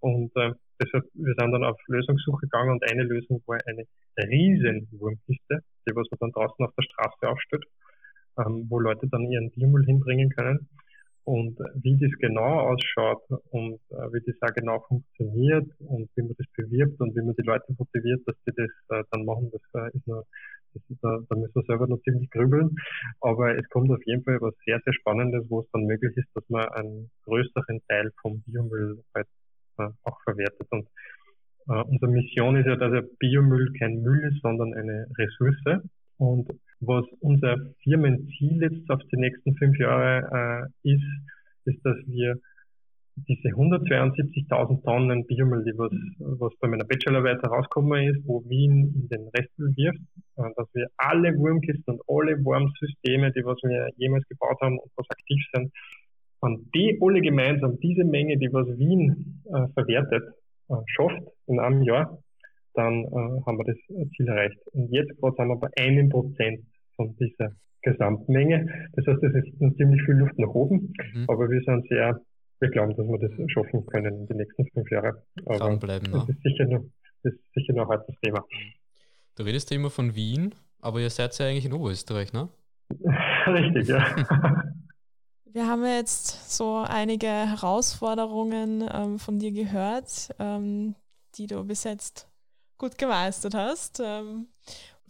Und 0.00 0.34
äh, 0.36 0.52
deshalb, 0.80 1.04
wir 1.14 1.34
sind 1.38 1.52
dann 1.52 1.64
auf 1.64 1.78
Lösungssuche 1.86 2.46
gegangen 2.46 2.70
und 2.70 2.90
eine 2.90 3.04
Lösung 3.04 3.42
war 3.46 3.58
eine 3.66 3.84
riesen 4.28 4.88
Wurmkiste, 4.92 5.60
die 5.86 5.94
was 5.94 6.08
man 6.10 6.18
dann 6.20 6.32
draußen 6.32 6.64
auf 6.64 6.74
der 6.74 6.82
Straße 6.82 7.28
aufstellt, 7.28 7.64
ähm, 8.38 8.66
wo 8.68 8.80
Leute 8.80 9.06
dann 9.08 9.30
ihren 9.30 9.50
Biomüll 9.50 9.84
hinbringen 9.84 10.30
können. 10.30 10.68
Und 11.24 11.58
wie 11.82 11.98
das 11.98 12.12
genau 12.20 12.70
ausschaut 12.70 13.24
und 13.50 13.80
äh, 13.90 14.12
wie 14.12 14.22
das 14.24 14.36
auch 14.42 14.54
genau 14.54 14.78
funktioniert 14.86 15.68
und 15.80 16.08
wie 16.14 16.22
man 16.22 16.36
das 16.38 16.46
bewirbt 16.56 17.00
und 17.00 17.16
wie 17.16 17.22
man 17.22 17.34
die 17.34 17.42
Leute 17.42 17.74
motiviert, 17.76 18.22
dass 18.26 18.36
sie 18.46 18.52
das 18.54 18.70
äh, 18.90 19.02
dann 19.10 19.24
machen, 19.24 19.50
das 19.50 19.60
äh, 19.74 19.96
ist 19.96 20.06
nur 20.88 20.98
da, 21.02 21.18
da 21.28 21.36
müssen 21.36 21.54
wir 21.54 21.62
selber 21.62 21.86
noch 21.86 22.00
ziemlich 22.02 22.30
grübeln. 22.30 22.76
Aber 23.20 23.56
es 23.56 23.68
kommt 23.70 23.90
auf 23.90 24.04
jeden 24.06 24.22
Fall 24.24 24.40
was 24.40 24.54
sehr, 24.64 24.80
sehr 24.84 24.94
Spannendes, 24.94 25.44
wo 25.48 25.60
es 25.60 25.70
dann 25.72 25.86
möglich 25.86 26.16
ist, 26.16 26.28
dass 26.34 26.44
man 26.48 26.68
einen 26.68 27.10
größeren 27.24 27.80
Teil 27.88 28.10
vom 28.20 28.42
Biomüll 28.42 29.02
halt 29.14 29.26
äh, 29.78 29.88
auch 30.04 30.20
verwertet. 30.24 30.66
Und 30.70 30.86
äh, 31.68 31.82
unsere 31.82 32.10
Mission 32.10 32.56
ist 32.56 32.66
ja, 32.66 32.76
dass 32.76 32.92
der 32.92 33.04
Biomüll 33.18 33.72
kein 33.78 34.02
Müll 34.02 34.32
ist, 34.32 34.40
sondern 34.42 34.74
eine 34.74 35.06
Ressource. 35.18 35.82
Und 36.18 36.48
was 36.80 37.04
unser 37.20 37.56
Firmenziel 37.82 38.62
jetzt 38.62 38.90
auf 38.90 39.00
die 39.12 39.16
nächsten 39.16 39.54
fünf 39.56 39.78
Jahre 39.78 40.70
äh, 40.84 40.92
ist, 40.94 41.04
ist, 41.64 41.84
dass 41.84 41.96
wir 42.06 42.38
diese 43.16 43.48
172.000 43.48 44.84
Tonnen 44.84 45.26
Biomüll, 45.26 45.64
die 45.64 45.76
was, 45.78 45.90
was 46.18 46.52
bei 46.60 46.68
meiner 46.68 46.84
Bachelorarbeit 46.84 47.42
herausgekommen 47.42 48.08
ist, 48.08 48.26
wo 48.26 48.44
Wien 48.48 48.92
in 48.94 49.08
den 49.08 49.28
Restmüll 49.28 49.74
wirft, 49.76 50.00
äh, 50.36 50.50
dass 50.56 50.68
wir 50.74 50.86
alle 50.98 51.36
Wurmkisten 51.36 51.94
und 51.94 52.02
alle 52.06 52.36
Wurmsysteme, 52.44 53.32
die 53.32 53.44
was 53.44 53.58
wir 53.62 53.88
jemals 53.96 54.26
gebaut 54.28 54.58
haben 54.60 54.78
und 54.78 54.90
was 54.96 55.08
aktiv 55.10 55.42
sind, 55.54 55.72
an 56.42 56.68
die 56.74 56.98
alle 57.00 57.20
gemeinsam 57.22 57.78
diese 57.80 58.04
Menge, 58.04 58.36
die 58.36 58.52
was 58.52 58.66
Wien 58.78 59.42
äh, 59.46 59.66
verwertet, 59.72 60.22
äh, 60.68 60.74
schafft 60.86 61.22
in 61.46 61.58
einem 61.58 61.82
Jahr, 61.82 62.18
dann 62.74 63.04
äh, 63.04 63.42
haben 63.46 63.58
wir 63.58 63.64
das 63.64 64.10
Ziel 64.14 64.28
erreicht. 64.28 64.58
Und 64.72 64.92
jetzt 64.92 65.16
gerade 65.20 65.36
sind 65.36 65.48
wir 65.48 65.56
bei 65.56 65.68
einem 65.80 66.10
Prozent 66.10 66.60
von 66.96 67.16
dieser 67.16 67.52
Gesamtmenge. 67.82 68.88
Das 68.92 69.06
heißt, 69.06 69.22
das 69.22 69.32
ist 69.34 69.76
ziemlich 69.76 70.02
viel 70.02 70.16
Luft 70.16 70.38
nach 70.38 70.48
oben, 70.48 70.92
mhm. 71.14 71.24
aber 71.28 71.48
wir 71.48 71.62
sind 71.62 71.88
sehr 71.88 72.20
wir 72.60 72.70
glauben, 72.70 72.96
dass 72.96 73.06
wir 73.06 73.18
das 73.18 73.50
schaffen 73.50 73.86
können 73.86 74.20
in 74.20 74.26
den 74.26 74.36
nächsten 74.38 74.66
fünf 74.68 74.90
Jahren. 74.90 75.16
Aber 75.44 75.58
Dranbleiben, 75.58 76.10
ne? 76.10 76.24
das, 76.26 76.36
ist 76.36 76.42
sicher 76.42 76.64
noch, 76.66 76.84
das 77.22 77.32
ist 77.32 77.54
sicher 77.54 77.72
noch 77.74 77.88
ein 77.90 78.00
das 78.06 78.16
Thema. 78.22 78.44
Du 79.36 79.42
redest 79.42 79.70
ja 79.70 79.76
immer 79.76 79.90
von 79.90 80.14
Wien, 80.14 80.54
aber 80.80 81.00
ihr 81.00 81.10
seid 81.10 81.38
ja 81.38 81.46
eigentlich 81.46 81.66
in 81.66 81.72
Oberösterreich, 81.72 82.32
ne? 82.32 82.48
Richtig, 83.46 83.88
ja. 83.88 84.16
Wir 85.52 85.66
haben 85.66 85.86
jetzt 85.86 86.54
so 86.54 86.84
einige 86.86 87.28
Herausforderungen 87.28 88.86
ähm, 88.92 89.18
von 89.18 89.38
dir 89.38 89.52
gehört, 89.52 90.28
ähm, 90.38 90.94
die 91.36 91.46
du 91.46 91.64
bis 91.64 91.84
jetzt 91.84 92.28
gut 92.76 92.98
gemeistert 92.98 93.54
hast. 93.54 94.02
Ähm, 94.04 94.48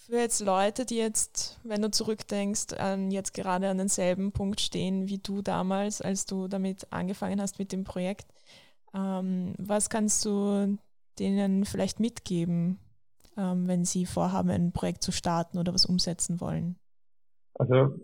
für 0.06 0.16
jetzt 0.16 0.44
Leute, 0.44 0.86
die 0.86 0.96
jetzt, 0.96 1.60
wenn 1.64 1.82
du 1.82 1.90
zurückdenkst, 1.90 2.74
an 2.78 3.10
jetzt 3.10 3.34
gerade 3.34 3.68
an 3.68 3.78
denselben 3.78 4.32
Punkt 4.32 4.60
stehen 4.60 5.08
wie 5.08 5.18
du 5.18 5.42
damals, 5.42 6.00
als 6.00 6.26
du 6.26 6.48
damit 6.48 6.86
angefangen 6.90 7.40
hast 7.40 7.58
mit 7.58 7.72
dem 7.72 7.84
Projekt, 7.84 8.26
ähm, 8.94 9.54
was 9.58 9.90
kannst 9.90 10.24
du 10.24 10.78
denen 11.18 11.64
vielleicht 11.64 11.98
mitgeben, 11.98 12.78
ähm, 13.36 13.66
wenn 13.66 13.84
sie 13.84 14.06
vorhaben, 14.06 14.50
ein 14.50 14.72
Projekt 14.72 15.02
zu 15.02 15.12
starten 15.12 15.58
oder 15.58 15.74
was 15.74 15.86
umsetzen 15.86 16.40
wollen? 16.40 16.76
Also, 17.54 17.94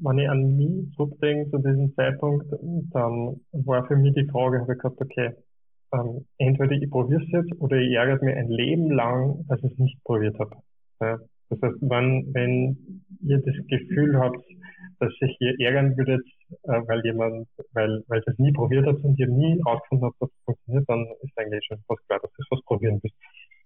wenn 0.00 0.18
ich 0.18 0.28
an 0.28 0.56
mich 0.56 0.94
zurückdenke 0.94 1.50
zu 1.50 1.58
diesem 1.58 1.92
Zeitpunkt, 1.94 2.46
dann 2.92 3.40
war 3.52 3.86
für 3.86 3.96
mich 3.96 4.14
die 4.14 4.28
Frage, 4.30 4.60
habe 4.60 4.74
ich 4.74 4.78
gehabt, 4.78 5.00
okay, 5.00 5.34
ähm, 5.92 6.24
entweder 6.36 6.72
ich 6.72 6.88
probiere 6.88 7.22
es 7.22 7.30
jetzt 7.32 7.60
oder 7.60 7.76
ich 7.78 7.94
ärgere 7.94 8.24
mich 8.24 8.36
ein 8.36 8.48
Leben 8.48 8.90
lang, 8.90 9.44
dass 9.48 9.58
ich 9.64 9.72
es 9.72 9.78
nicht 9.78 10.04
probiert 10.04 10.38
habe. 10.38 10.62
Das 11.50 11.60
heißt, 11.62 11.76
wenn, 11.80 12.34
wenn 12.34 13.02
ihr 13.22 13.38
das 13.38 13.54
Gefühl 13.68 14.18
habt, 14.18 14.44
dass 15.00 15.12
sich 15.20 15.36
ihr 15.40 15.58
ärgern 15.60 15.96
würdet, 15.96 16.24
äh, 16.64 16.80
weil 16.86 17.00
jemand, 17.04 17.48
weil, 17.72 18.02
weil 18.08 18.20
ihr 18.20 18.32
es 18.32 18.38
nie 18.38 18.52
probiert 18.52 18.86
habt 18.86 19.02
und 19.04 19.18
ihr 19.18 19.28
nie 19.28 19.60
herausgefunden 19.64 20.06
habt, 20.08 20.20
dass 20.20 20.30
es 20.30 20.44
funktioniert, 20.44 20.88
dann 20.88 21.06
ist 21.22 21.38
eigentlich 21.38 21.64
schon 21.66 21.78
fast 21.86 22.06
klar, 22.06 22.18
dass 22.20 22.30
ihr 22.32 22.42
es 22.42 22.46
was 22.50 22.64
probieren 22.64 23.00
müsst. 23.02 23.14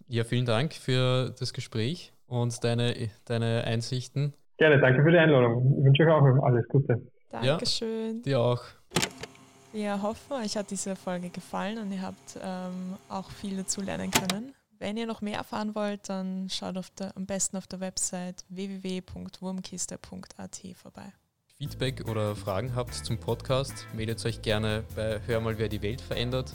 Ja, 0.08 0.24
vielen 0.24 0.44
Dank 0.44 0.74
für 0.74 1.34
das 1.38 1.52
Gespräch 1.52 2.12
und 2.26 2.62
deine, 2.64 2.94
deine 3.24 3.64
Einsichten. 3.64 4.34
Gerne, 4.58 4.80
danke 4.80 5.02
für 5.02 5.10
die 5.10 5.18
Einladung. 5.18 5.76
Ich 5.78 5.84
wünsche 5.84 6.02
euch 6.04 6.10
auch 6.10 6.44
alles 6.44 6.68
Gute. 6.68 7.02
Dankeschön. 7.30 8.16
Ja, 8.16 8.22
dir 8.22 8.40
auch. 8.40 8.62
Wir 9.72 10.02
hoffen, 10.02 10.34
euch 10.34 10.56
hat 10.56 10.70
diese 10.70 10.96
Folge 10.96 11.30
gefallen 11.30 11.78
und 11.78 11.90
ihr 11.92 12.02
habt 12.02 12.38
ähm, 12.42 12.98
auch 13.08 13.30
viel 13.30 13.56
dazu 13.56 13.80
lernen 13.80 14.10
können. 14.10 14.52
Wenn 14.82 14.96
ihr 14.96 15.06
noch 15.06 15.20
mehr 15.20 15.38
erfahren 15.38 15.76
wollt, 15.76 16.08
dann 16.08 16.48
schaut 16.50 16.74
der, 16.98 17.16
am 17.16 17.24
besten 17.24 17.56
auf 17.56 17.68
der 17.68 17.78
Website 17.78 18.44
www.wurmkiste.at 18.48 20.60
vorbei. 20.74 21.12
Feedback 21.56 22.08
oder 22.08 22.34
Fragen 22.34 22.74
habt 22.74 22.92
zum 22.92 23.16
Podcast, 23.16 23.86
meldet 23.94 24.26
euch 24.26 24.42
gerne 24.42 24.82
bei 24.96 25.20
Hör 25.24 25.40
mal, 25.40 25.56
wer 25.56 25.68
die 25.68 25.82
Welt 25.82 26.00
verändert 26.00 26.52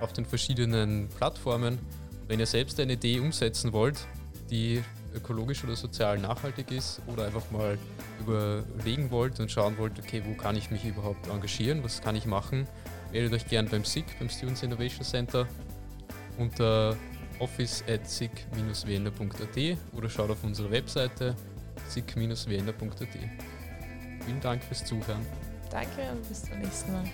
auf 0.00 0.12
den 0.12 0.26
verschiedenen 0.26 1.08
Plattformen. 1.08 1.78
Wenn 2.26 2.40
ihr 2.40 2.46
selbst 2.46 2.80
eine 2.80 2.94
Idee 2.94 3.20
umsetzen 3.20 3.72
wollt, 3.72 4.08
die 4.50 4.82
ökologisch 5.14 5.62
oder 5.62 5.76
sozial 5.76 6.18
nachhaltig 6.18 6.72
ist 6.72 7.00
oder 7.06 7.26
einfach 7.26 7.48
mal 7.52 7.78
überlegen 8.18 9.12
wollt 9.12 9.38
und 9.38 9.52
schauen 9.52 9.78
wollt, 9.78 9.96
okay, 10.00 10.24
wo 10.26 10.34
kann 10.34 10.56
ich 10.56 10.72
mich 10.72 10.84
überhaupt 10.84 11.28
engagieren, 11.28 11.84
was 11.84 12.02
kann 12.02 12.16
ich 12.16 12.26
machen, 12.26 12.66
meldet 13.12 13.34
euch 13.34 13.46
gerne 13.46 13.68
beim 13.68 13.84
SIG, 13.84 14.04
beim 14.18 14.28
Students 14.28 14.64
Innovation 14.64 15.04
Center 15.04 15.46
unter 16.38 16.96
office 17.40 17.84
at 17.88 18.08
sick-vienna.at 18.08 19.78
oder 19.92 20.08
schaut 20.08 20.30
auf 20.30 20.42
unsere 20.44 20.70
Webseite 20.70 21.34
sick-vienna.at. 21.88 23.08
Vielen 24.24 24.40
Dank 24.40 24.62
fürs 24.62 24.84
Zuhören. 24.84 25.24
Danke 25.70 26.10
und 26.10 26.28
bis 26.28 26.42
zum 26.42 26.58
nächsten 26.58 26.92
Mal. 26.92 27.04